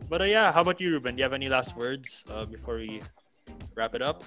but 0.08 0.20
uh, 0.22 0.24
yeah, 0.24 0.52
how 0.52 0.62
about 0.62 0.80
you, 0.80 0.90
Ruben? 0.90 1.16
Do 1.16 1.20
you 1.20 1.24
have 1.24 1.32
any 1.32 1.48
last 1.48 1.76
words 1.76 2.24
uh, 2.30 2.44
before 2.46 2.76
we 2.76 3.00
wrap 3.74 3.94
it 3.94 4.02
up? 4.02 4.22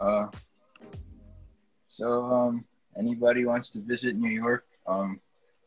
Uh, 0.00 0.26
so 1.88 2.24
um, 2.24 2.64
anybody 2.96 3.44
wants 3.44 3.70
to 3.70 3.80
visit 3.80 4.16
New 4.16 4.30
York, 4.30 4.64
um, 4.86 5.20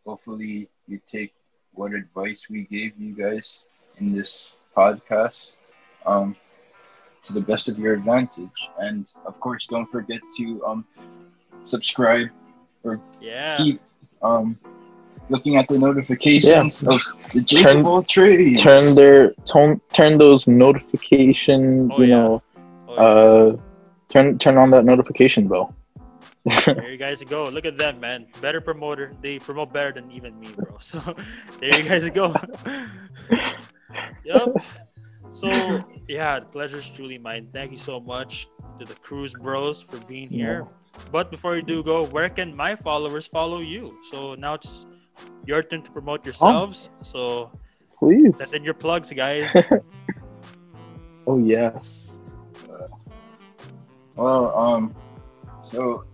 hopefully 0.05 0.69
you 0.87 0.99
take 1.05 1.33
what 1.73 1.93
advice 1.93 2.47
we 2.49 2.63
gave 2.63 2.97
you 2.97 3.13
guys 3.15 3.63
in 3.99 4.13
this 4.13 4.53
podcast, 4.75 5.53
um, 6.05 6.35
to 7.25 7.33
the 7.33 7.41
best 7.41 7.67
of 7.67 7.77
your 7.79 7.93
advantage, 7.93 8.59
and 8.79 9.05
of 9.25 9.39
course, 9.39 9.67
don't 9.67 9.89
forget 9.91 10.21
to 10.37 10.65
um, 10.65 10.85
subscribe 11.63 12.27
or 12.83 12.99
Yeah. 13.19 13.57
keep 13.57 13.81
um, 14.21 14.57
looking 15.29 15.57
at 15.57 15.67
the 15.67 15.77
notifications 15.77 16.81
of 16.83 16.99
the 17.33 17.41
Turn- 17.43 17.81
Jacob 17.83 18.07
trades. 18.07 18.61
turn 18.61 18.95
their 18.95 19.33
turn 19.51 19.81
turn 19.93 20.17
those 20.17 20.47
notification 20.47 21.89
Oh, 21.91 22.01
you 22.01 22.07
yeah. 22.09 22.15
know 22.15 22.43
Oh, 22.87 22.93
yeah. 22.95 23.01
uh 23.01 23.57
turn 24.09 24.37
turn 24.37 24.57
on 24.57 24.69
that 24.71 24.85
notification 24.85 25.47
bell 25.47 25.73
there 26.67 26.91
you 26.91 26.97
guys 26.97 27.23
go. 27.23 27.49
Look 27.49 27.65
at 27.65 27.79
them, 27.79 27.99
man. 27.99 28.27
Better 28.39 28.61
promoter. 28.61 29.11
They 29.19 29.39
promote 29.39 29.73
better 29.73 29.91
than 29.91 30.11
even 30.11 30.39
me, 30.39 30.49
bro. 30.55 30.77
So 30.91 31.01
there 31.59 31.73
you 31.73 31.81
guys 31.89 32.07
go. 32.13 32.35
yep. 34.23 34.49
So 35.33 35.49
yeah, 36.07 36.39
the 36.39 36.45
pleasure's 36.45 36.89
truly 36.89 37.17
mine. 37.17 37.49
Thank 37.51 37.71
you 37.71 37.77
so 37.77 37.99
much 37.99 38.47
to 38.79 38.85
the 38.85 38.95
Cruz 38.95 39.33
Bros 39.33 39.81
for 39.81 39.97
being 40.05 40.29
here. 40.29 40.67
But 41.11 41.31
before 41.31 41.55
you 41.55 41.61
do 41.61 41.83
go, 41.83 42.05
where 42.05 42.29
can 42.29 42.55
my 42.55 42.75
followers 42.75 43.27
follow 43.27 43.59
you? 43.59 43.97
So 44.11 44.35
now 44.35 44.55
it's 44.55 44.85
your 45.45 45.61
turn 45.63 45.81
to 45.83 45.91
promote 45.91 46.25
yourselves. 46.25 46.89
So 47.01 47.51
please 47.99 48.37
send 48.37 48.53
in 48.53 48.63
your 48.63 48.73
plugs, 48.73 49.11
guys. 49.11 49.55
oh 51.27 51.39
yes 51.39 52.11
Well, 54.15 54.55
um, 54.57 54.95
so 55.63 56.05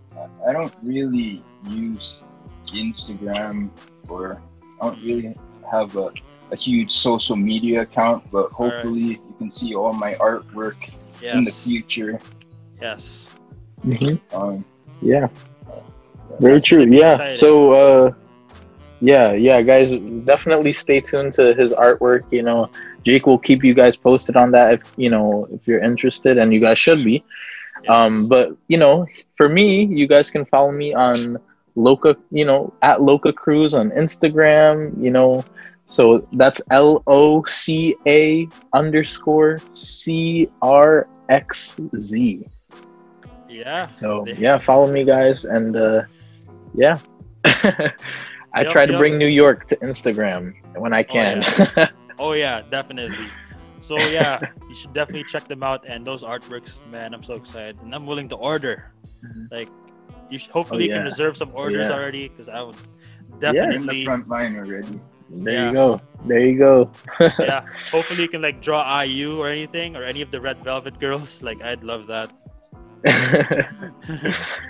I 0.46 0.52
don't 0.52 0.74
really 0.82 1.42
use 1.68 2.24
Instagram 2.72 3.70
or 4.08 4.42
I 4.80 4.86
don't 4.86 5.02
really 5.04 5.36
have 5.70 5.96
a, 5.96 6.10
a 6.52 6.56
huge 6.56 6.92
social 6.92 7.36
media 7.36 7.82
account, 7.82 8.22
but 8.30 8.50
hopefully 8.52 9.00
you 9.00 9.34
can 9.38 9.50
see 9.50 9.74
all 9.74 9.92
my 9.92 10.14
artwork 10.14 10.90
in 11.22 11.44
the 11.44 11.52
future. 11.52 12.20
Yes. 12.80 13.28
Mhm. 13.86 14.18
Um, 14.32 14.64
yeah 15.00 15.28
very 16.38 16.54
That's 16.54 16.66
true 16.66 16.84
yeah 16.84 17.14
exciting. 17.14 17.34
so 17.34 17.72
uh 17.72 18.12
yeah 19.00 19.32
yeah 19.32 19.60
guys 19.62 19.90
definitely 20.24 20.72
stay 20.72 21.00
tuned 21.00 21.32
to 21.34 21.54
his 21.54 21.72
artwork 21.72 22.22
you 22.30 22.42
know 22.42 22.70
jake 23.04 23.26
will 23.26 23.38
keep 23.38 23.64
you 23.64 23.74
guys 23.74 23.96
posted 23.96 24.36
on 24.36 24.50
that 24.52 24.74
if 24.74 24.82
you 24.96 25.10
know 25.10 25.48
if 25.52 25.66
you're 25.66 25.82
interested 25.82 26.38
and 26.38 26.52
you 26.54 26.60
guys 26.60 26.78
should 26.78 27.04
be 27.04 27.24
Yes. 27.82 27.90
Um, 27.90 28.28
but 28.28 28.56
you 28.68 28.78
know, 28.78 29.06
for 29.36 29.48
me, 29.48 29.84
you 29.84 30.06
guys 30.06 30.30
can 30.30 30.44
follow 30.44 30.70
me 30.70 30.94
on 30.94 31.36
Loca, 31.74 32.16
you 32.30 32.44
know, 32.44 32.72
at 32.82 33.02
Loca 33.02 33.32
Cruz 33.32 33.74
on 33.74 33.90
Instagram, 33.90 35.02
you 35.02 35.10
know. 35.10 35.44
So 35.92 36.26
that's 36.40 36.60
L 36.70 37.02
O 37.06 37.44
C 37.44 37.94
A 38.08 38.48
underscore 38.72 39.60
C 39.76 40.48
R 40.62 41.06
X 41.28 41.76
Z. 42.00 42.46
yeah. 43.48 43.92
So 43.92 44.24
yeah, 44.40 44.56
follow 44.58 44.88
me 44.90 45.04
guys 45.04 45.44
and 45.44 45.76
uh 45.76 46.02
yeah. 46.74 46.96
I 48.54 48.62
Yup, 48.64 48.72
try 48.72 48.84
to 48.86 48.92
yup. 48.92 49.00
bring 49.00 49.16
New 49.18 49.28
York 49.42 49.66
to 49.68 49.76
Instagram 49.84 50.52
when 50.76 50.92
I 50.92 51.02
can. 51.02 51.44
Oh 52.18 52.32
yeah, 52.36 52.62
definitely. 52.70 53.26
So 53.80 53.96
yeah, 54.08 54.38
you 54.68 54.74
should 54.76 54.92
definitely 54.92 55.24
check 55.24 55.48
them 55.48 55.62
out. 55.64 55.82
And 55.88 56.06
those 56.06 56.22
artworks, 56.22 56.78
man, 56.86 57.12
I'm 57.14 57.24
so 57.24 57.34
excited, 57.34 57.80
and 57.82 57.90
I'm 57.96 58.06
willing 58.06 58.28
to 58.30 58.36
order. 58.36 58.92
Mhm. 59.24 59.50
Like, 59.50 59.68
you 60.30 60.38
should, 60.38 60.52
hopefully 60.52 60.84
you 60.86 60.92
can 60.92 61.02
reserve 61.02 61.34
some 61.36 61.50
orders 61.52 61.88
Yeah. 61.88 61.96
already 61.96 62.28
because 62.28 62.48
I 62.48 62.60
would 62.62 62.76
definitely 63.42 63.58
yeah, 63.58 63.64
In 63.64 63.70
the 63.70 63.76
definitely. 63.78 64.04
front 64.04 64.28
line 64.28 64.54
already. 64.60 65.00
There 65.32 65.54
Yeah. 65.54 65.66
you 65.68 65.72
go. 65.72 66.00
There 66.26 66.38
you 66.46 66.58
go. 66.58 66.90
yeah, 67.40 67.64
hopefully 67.90 68.22
you 68.22 68.28
can 68.28 68.42
like 68.42 68.60
draw 68.62 68.84
IU 69.02 69.38
or 69.40 69.48
anything 69.48 69.96
or 69.96 70.04
any 70.04 70.22
of 70.22 70.30
the 70.30 70.40
Red 70.40 70.62
Velvet 70.62 71.00
girls. 71.00 71.40
Like, 71.48 71.62
I'd 71.62 71.82
love 71.82 72.06
that. 72.06 72.30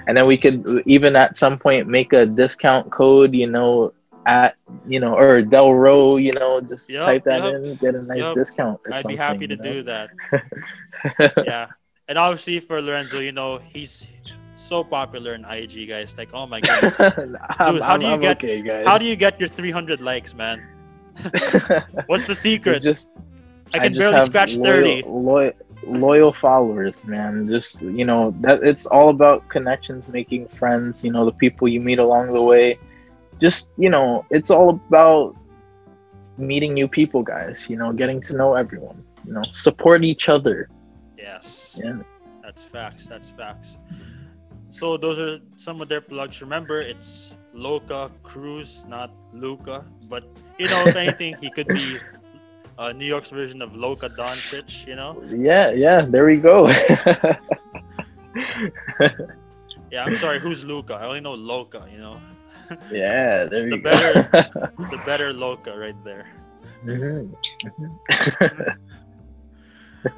and 0.07 0.17
then 0.17 0.27
we 0.27 0.39
could 0.39 0.65
even 0.87 1.17
at 1.17 1.37
some 1.37 1.59
point 1.59 1.87
make 1.87 2.15
a 2.15 2.25
discount 2.25 2.91
code, 2.91 3.35
you 3.35 3.47
know, 3.47 3.93
at 4.25 4.55
you 4.87 5.01
know, 5.01 5.13
or 5.15 5.43
Delro, 5.43 6.17
you 6.23 6.33
know, 6.33 6.61
just 6.63 6.89
Yup, 6.89 7.07
type 7.07 7.25
that 7.25 7.43
yup, 7.45 7.55
in, 7.55 7.75
get 7.77 7.95
a 7.95 8.03
nice 8.03 8.19
yup. 8.19 8.35
discount. 8.35 8.81
Or 8.87 8.95
I'd 8.95 9.07
be 9.07 9.17
happy 9.17 9.47
to 9.49 9.57
you 9.57 9.63
do 9.63 9.83
that. 9.83 10.11
Yeah, 11.45 11.67
and 12.09 12.17
obviously 12.17 12.61
for 12.61 12.81
Lorenzo, 12.81 13.21
you 13.21 13.33
know, 13.33 13.59
he's 13.59 14.07
so 14.63 14.85
popular 14.85 15.35
in 15.35 15.45
IG, 15.45 15.89
guys. 15.89 16.15
Like, 16.17 16.31
oh 16.35 16.47
my 16.47 16.61
I'm- 16.69 17.75
Dude, 17.75 17.83
how 17.83 17.97
do 17.97 18.07
you 18.07 18.13
I'm 18.13 18.21
get- 18.21 18.37
okay, 18.39 18.63
guys? 18.63 18.87
how 18.87 18.99
do 18.99 19.05
you 19.05 19.17
get 19.17 19.39
your 19.41 19.49
300 19.49 20.01
likes, 20.01 20.35
man? 20.35 20.63
What's 22.07 22.25
the 22.25 22.35
secret? 22.35 22.83
just 22.83 23.13
I 23.75 23.79
can 23.81 23.95
just 23.95 24.01
barely 24.13 24.27
scratch 24.27 24.55
loyal, 24.55 24.65
30. 24.65 25.03
Loyal, 25.07 25.53
loyal 25.87 26.33
followers, 26.33 27.03
man. 27.05 27.49
Just 27.49 27.83
you 27.83 28.05
know 28.05 28.35
that 28.41 28.63
it's 28.63 28.87
all 28.87 29.11
about 29.11 29.49
connections, 29.49 30.09
making 30.09 30.49
friends. 30.49 31.05
You 31.05 31.13
know 31.13 31.25
the 31.25 31.33
people 31.33 31.69
you 31.69 31.81
meet 31.81 31.99
along 31.99 32.33
the 32.33 32.43
way. 32.43 32.79
Just 33.41 33.71
you 33.77 33.91
know, 33.91 34.25
it's 34.31 34.51
all 34.51 34.71
about 34.71 35.37
meeting 36.39 36.73
new 36.75 36.89
people, 36.89 37.23
guys. 37.23 37.69
You 37.69 37.77
know, 37.77 37.93
getting 37.93 38.21
to 38.23 38.37
know 38.37 38.55
everyone. 38.55 39.05
You 39.27 39.35
know, 39.35 39.43
support 39.51 40.05
each 40.05 40.29
other. 40.29 40.69
Yes. 41.19 41.79
Yeah. 41.83 41.99
That's 42.43 42.63
facts. 42.63 43.07
That's 43.07 43.31
facts. 43.31 43.77
So 44.73 44.97
those 44.97 45.19
are 45.21 45.39
some 45.57 45.81
of 45.81 45.89
their 45.89 46.01
plugs. 46.01 46.41
Remember, 46.41 46.81
it's 46.81 47.37
Loca 47.53 48.11
Cruz, 48.25 48.85
not 48.89 49.13
Luka. 49.33 49.85
But 50.09 50.25
you 50.59 50.67
know, 50.69 50.83
if 50.89 50.97
anything, 50.97 51.37
he 51.41 51.51
could 51.51 51.69
be 51.69 51.99
uh, 52.79 52.91
New 52.93 53.05
York's 53.07 53.29
version 53.29 53.61
of 53.61 53.77
Luka 53.77 54.09
Doncic. 54.17 54.87
You 54.89 54.97
know? 54.97 55.23
Yeah, 55.29 55.71
yeah. 55.77 56.01
There 56.09 56.25
we 56.27 56.37
go. 56.41 56.73
Yeah. 59.93 60.05
I'm 60.09 60.17
sorry. 60.17 60.41
Who's 60.41 60.65
Luka? 60.65 60.95
I 60.95 61.05
only 61.05 61.21
know 61.21 61.35
Loca. 61.35 61.85
You 61.93 61.99
know, 61.99 62.17
yeah, 62.91 63.45
there 63.45 63.69
The 63.69 63.77
you 63.77 63.83
better- 63.83 64.25
go. 64.33 64.41
the 64.91 65.01
better 65.05 65.35
Loca 65.35 65.77
right 65.77 65.97
there. 66.03 66.25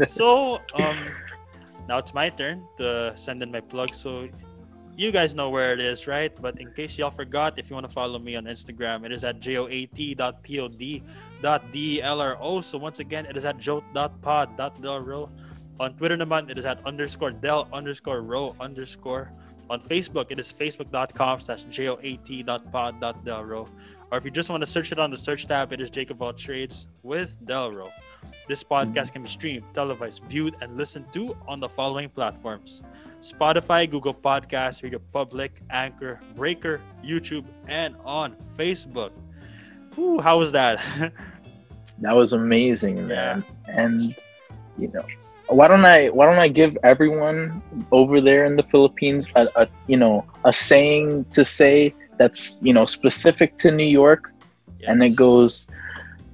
So 0.08 0.60
um, 0.74 0.96
now 1.88 1.98
it's 1.98 2.14
my 2.14 2.28
turn 2.30 2.62
to 2.78 3.12
send 3.16 3.42
in 3.42 3.50
my 3.50 3.60
plug. 3.60 3.94
So 3.94 4.28
you 4.96 5.10
guys 5.10 5.34
know 5.34 5.50
where 5.50 5.72
it 5.72 5.80
is, 5.80 6.06
right? 6.06 6.32
But 6.40 6.60
in 6.60 6.70
case 6.72 6.96
y'all 6.98 7.10
forgot, 7.10 7.58
if 7.58 7.68
you 7.68 7.74
want 7.74 7.86
to 7.86 7.92
follow 7.92 8.18
me 8.18 8.36
on 8.36 8.44
Instagram, 8.44 9.04
it 9.04 9.12
is 9.12 9.24
at 9.24 9.40
joat.pod.delro. 9.40 9.84
So 12.64 12.78
once 12.78 13.00
again, 13.00 13.26
it 13.26 13.36
is 13.36 13.44
at 13.44 13.58
joat.pod.delro. 13.58 15.30
On 15.80 15.96
Twitter 15.96 16.16
naman, 16.16 16.48
it 16.50 16.58
is 16.58 16.64
at 16.64 16.78
underscore 16.86 17.32
del 17.32 17.68
underscore 17.72 18.22
ro 18.22 18.54
underscore. 18.60 19.32
On 19.68 19.80
Facebook, 19.80 20.26
it 20.30 20.38
is 20.38 20.52
facebook.com 20.52 21.40
slash 21.40 21.64
joat.pod.delro. 21.64 23.68
Or 24.12 24.18
if 24.18 24.24
you 24.24 24.30
just 24.30 24.50
want 24.50 24.60
to 24.60 24.66
search 24.66 24.92
it 24.92 25.00
on 25.00 25.10
the 25.10 25.16
search 25.16 25.48
tab, 25.48 25.72
it 25.72 25.80
is 25.80 25.90
Jake 25.90 26.10
of 26.10 26.22
All 26.22 26.32
Trades 26.32 26.86
with 27.02 27.34
Delro. 27.44 27.90
This 28.46 28.62
podcast 28.62 29.12
can 29.12 29.22
be 29.22 29.28
streamed, 29.28 29.64
televised, 29.74 30.22
viewed, 30.28 30.54
and 30.60 30.76
listened 30.76 31.12
to 31.14 31.36
on 31.48 31.58
the 31.58 31.68
following 31.68 32.10
platforms 32.10 32.82
Spotify, 33.24 33.90
Google 33.90 34.12
Podcasts, 34.14 34.82
Radio 34.82 35.00
Public, 35.12 35.62
Anchor, 35.70 36.20
Breaker, 36.36 36.80
YouTube, 37.02 37.46
and 37.66 37.96
on 38.04 38.36
Facebook. 38.58 39.12
Ooh, 39.98 40.20
how 40.20 40.38
was 40.38 40.52
that? 40.52 40.78
That 42.00 42.14
was 42.16 42.32
amazing, 42.32 42.98
Yeah. 42.98 43.04
man. 43.06 43.44
And 43.68 44.16
you 44.76 44.88
know, 44.88 45.04
why 45.46 45.68
don't 45.68 45.84
I 45.84 46.08
why 46.08 46.26
don't 46.28 46.40
I 46.42 46.48
give 46.48 46.76
everyone 46.82 47.62
over 47.92 48.20
there 48.20 48.46
in 48.46 48.56
the 48.56 48.64
Philippines 48.64 49.30
a, 49.36 49.46
a 49.54 49.68
you 49.86 49.96
know 49.96 50.26
a 50.44 50.52
saying 50.52 51.26
to 51.30 51.44
say 51.44 51.94
that's 52.18 52.58
you 52.62 52.72
know 52.72 52.84
specific 52.84 53.56
to 53.58 53.70
New 53.70 53.86
York, 53.86 54.32
and 54.88 55.02
it 55.04 55.14
goes, 55.16 55.70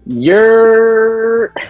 "You're." 0.06 1.52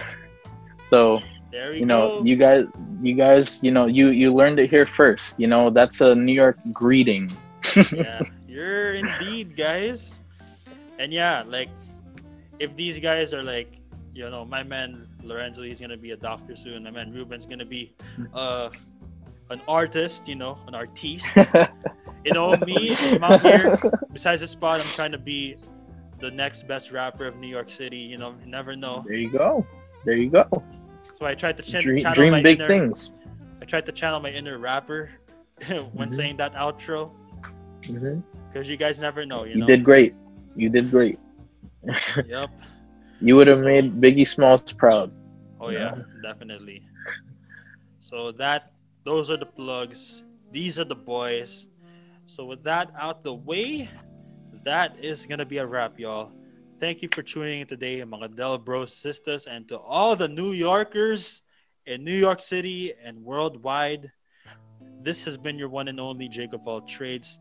So 0.83 1.21
there 1.61 1.71
we 1.73 1.79
you 1.79 1.85
know 1.85 2.17
go. 2.17 2.25
you 2.25 2.35
guys 2.35 2.65
you 3.03 3.13
guys 3.13 3.61
you 3.61 3.69
know 3.69 3.85
you 3.85 4.09
you 4.09 4.33
learned 4.33 4.59
it 4.59 4.67
here 4.67 4.87
first. 4.87 5.39
You 5.39 5.45
know 5.45 5.69
that's 5.69 6.01
a 6.01 6.15
New 6.15 6.33
York 6.33 6.57
greeting. 6.73 7.31
yeah, 7.93 8.21
you're 8.47 8.93
indeed, 8.93 9.55
guys. 9.55 10.15
And 10.97 11.13
yeah, 11.13 11.43
like 11.45 11.69
if 12.57 12.75
these 12.75 12.97
guys 12.97 13.31
are 13.31 13.43
like, 13.43 13.77
you 14.15 14.27
know, 14.27 14.43
my 14.43 14.63
man 14.63 15.07
Lorenzo, 15.21 15.61
he's 15.61 15.79
gonna 15.79 16.01
be 16.01 16.11
a 16.11 16.17
doctor 16.17 16.55
soon. 16.55 16.81
My 16.81 16.89
man 16.89 17.13
Ruben's 17.13 17.45
gonna 17.45 17.65
be 17.65 17.93
uh 18.33 18.69
an 19.51 19.61
artist, 19.67 20.27
you 20.27 20.35
know, 20.35 20.57
an 20.67 20.73
artiste. 20.73 21.31
You 22.23 22.33
know, 22.33 22.55
me, 22.67 22.95
I'm 22.95 23.23
out 23.23 23.41
here. 23.41 23.81
Besides 24.13 24.41
the 24.41 24.47
spot, 24.47 24.79
I'm 24.79 24.85
trying 24.93 25.11
to 25.11 25.17
be 25.17 25.57
the 26.19 26.29
next 26.29 26.67
best 26.67 26.91
rapper 26.91 27.25
of 27.25 27.37
New 27.37 27.47
York 27.47 27.71
City. 27.71 27.97
You 27.97 28.19
know, 28.19 28.35
you 28.39 28.45
never 28.45 28.75
know. 28.75 29.03
There 29.07 29.17
you 29.17 29.31
go. 29.31 29.65
There 30.05 30.13
you 30.13 30.29
go. 30.29 30.45
So 31.21 31.27
I 31.27 31.35
tried 31.35 31.55
to 31.57 31.61
ch- 31.61 31.83
Dream, 31.85 32.01
channel 32.01 32.15
dream 32.15 32.31
my 32.31 32.41
big 32.41 32.57
inner. 32.57 32.65
things. 32.67 33.11
I 33.61 33.65
tried 33.65 33.85
to 33.85 33.91
channel 33.91 34.19
my 34.19 34.31
inner 34.31 34.57
rapper 34.57 35.11
when 35.93 36.09
Mhm. 36.09 36.15
saying 36.15 36.37
that 36.37 36.55
outro 36.57 37.11
because 38.49 38.65
you 38.67 38.75
guys 38.75 38.97
never 38.97 39.23
know. 39.23 39.43
You, 39.45 39.51
You 39.53 39.57
know. 39.61 39.67
did 39.67 39.83
great. 39.85 40.15
You 40.55 40.69
did 40.73 40.89
great. 40.89 41.19
Yep. 42.25 42.49
You 43.21 43.35
would 43.35 43.45
have 43.45 43.59
So- 43.59 43.65
made 43.69 44.01
Biggie 44.01 44.27
Smalls 44.27 44.73
proud. 44.73 45.11
Oh 45.61 45.69
Yeah. 45.69 45.93
yeah, 45.95 46.01
definitely. 46.25 46.81
So 47.99 48.31
that 48.41 48.73
those 49.05 49.29
are 49.29 49.37
the 49.37 49.45
plugs. 49.45 50.23
These 50.51 50.79
are 50.79 50.85
the 50.89 50.97
boys. 50.97 51.67
So 52.25 52.45
with 52.49 52.63
that 52.63 52.89
out 52.97 53.21
the 53.21 53.35
way, 53.35 53.91
that 54.65 54.97
is 54.97 55.27
gonna 55.29 55.45
be 55.45 55.59
a 55.61 55.67
wrap, 55.67 55.99
y'all. 55.99 56.33
Thank 56.81 57.03
you 57.03 57.09
for 57.13 57.21
tuning 57.21 57.61
in 57.61 57.67
today, 57.69 58.01
mga 58.01 58.33
Del 58.33 58.57
Bros 58.57 58.89
sisters, 58.89 59.45
and 59.45 59.69
to 59.69 59.77
all 59.77 60.17
the 60.17 60.25
New 60.25 60.49
Yorkers 60.49 61.45
in 61.85 62.01
New 62.01 62.17
York 62.17 62.41
City 62.41 62.97
and 63.05 63.21
worldwide. 63.21 64.09
This 65.05 65.21
has 65.29 65.37
been 65.37 65.61
your 65.61 65.69
one 65.69 65.93
and 65.93 66.01
only 66.01 66.25
Jake 66.25 66.57
of 66.57 66.65
all 66.65 66.81
trades. 66.81 67.37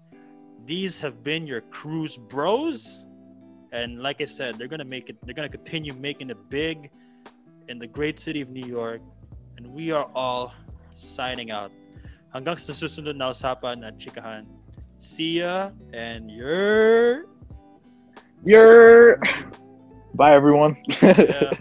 These 0.69 1.01
have 1.01 1.25
been 1.25 1.49
your 1.49 1.65
Cruz 1.73 2.21
bros. 2.21 3.01
And 3.73 4.05
like 4.05 4.21
I 4.21 4.29
said, 4.29 4.61
they're 4.61 4.69
gonna 4.69 4.85
make 4.85 5.09
it, 5.09 5.17
they're 5.25 5.33
gonna 5.33 5.49
continue 5.49 5.97
making 5.97 6.29
it 6.29 6.37
big 6.53 6.93
in 7.65 7.79
the 7.81 7.89
great 7.89 8.21
city 8.21 8.43
of 8.45 8.51
New 8.51 8.69
York. 8.69 9.01
And 9.57 9.73
we 9.73 9.91
are 9.91 10.05
all 10.13 10.53
signing 11.01 11.51
out. 11.51 11.73
Hanggang 12.37 12.61
sa 12.61 12.77
susunod 12.77 13.17
na 13.17 13.33
usapan 13.33 13.89
at 13.89 13.97
chikahan. 13.97 14.45
See 15.01 15.41
ya 15.41 15.73
and 15.97 16.29
you're 16.29 17.25
you're. 18.45 19.21
Bye, 20.15 20.35
everyone. 20.35 20.77
Yeah. 21.03 21.53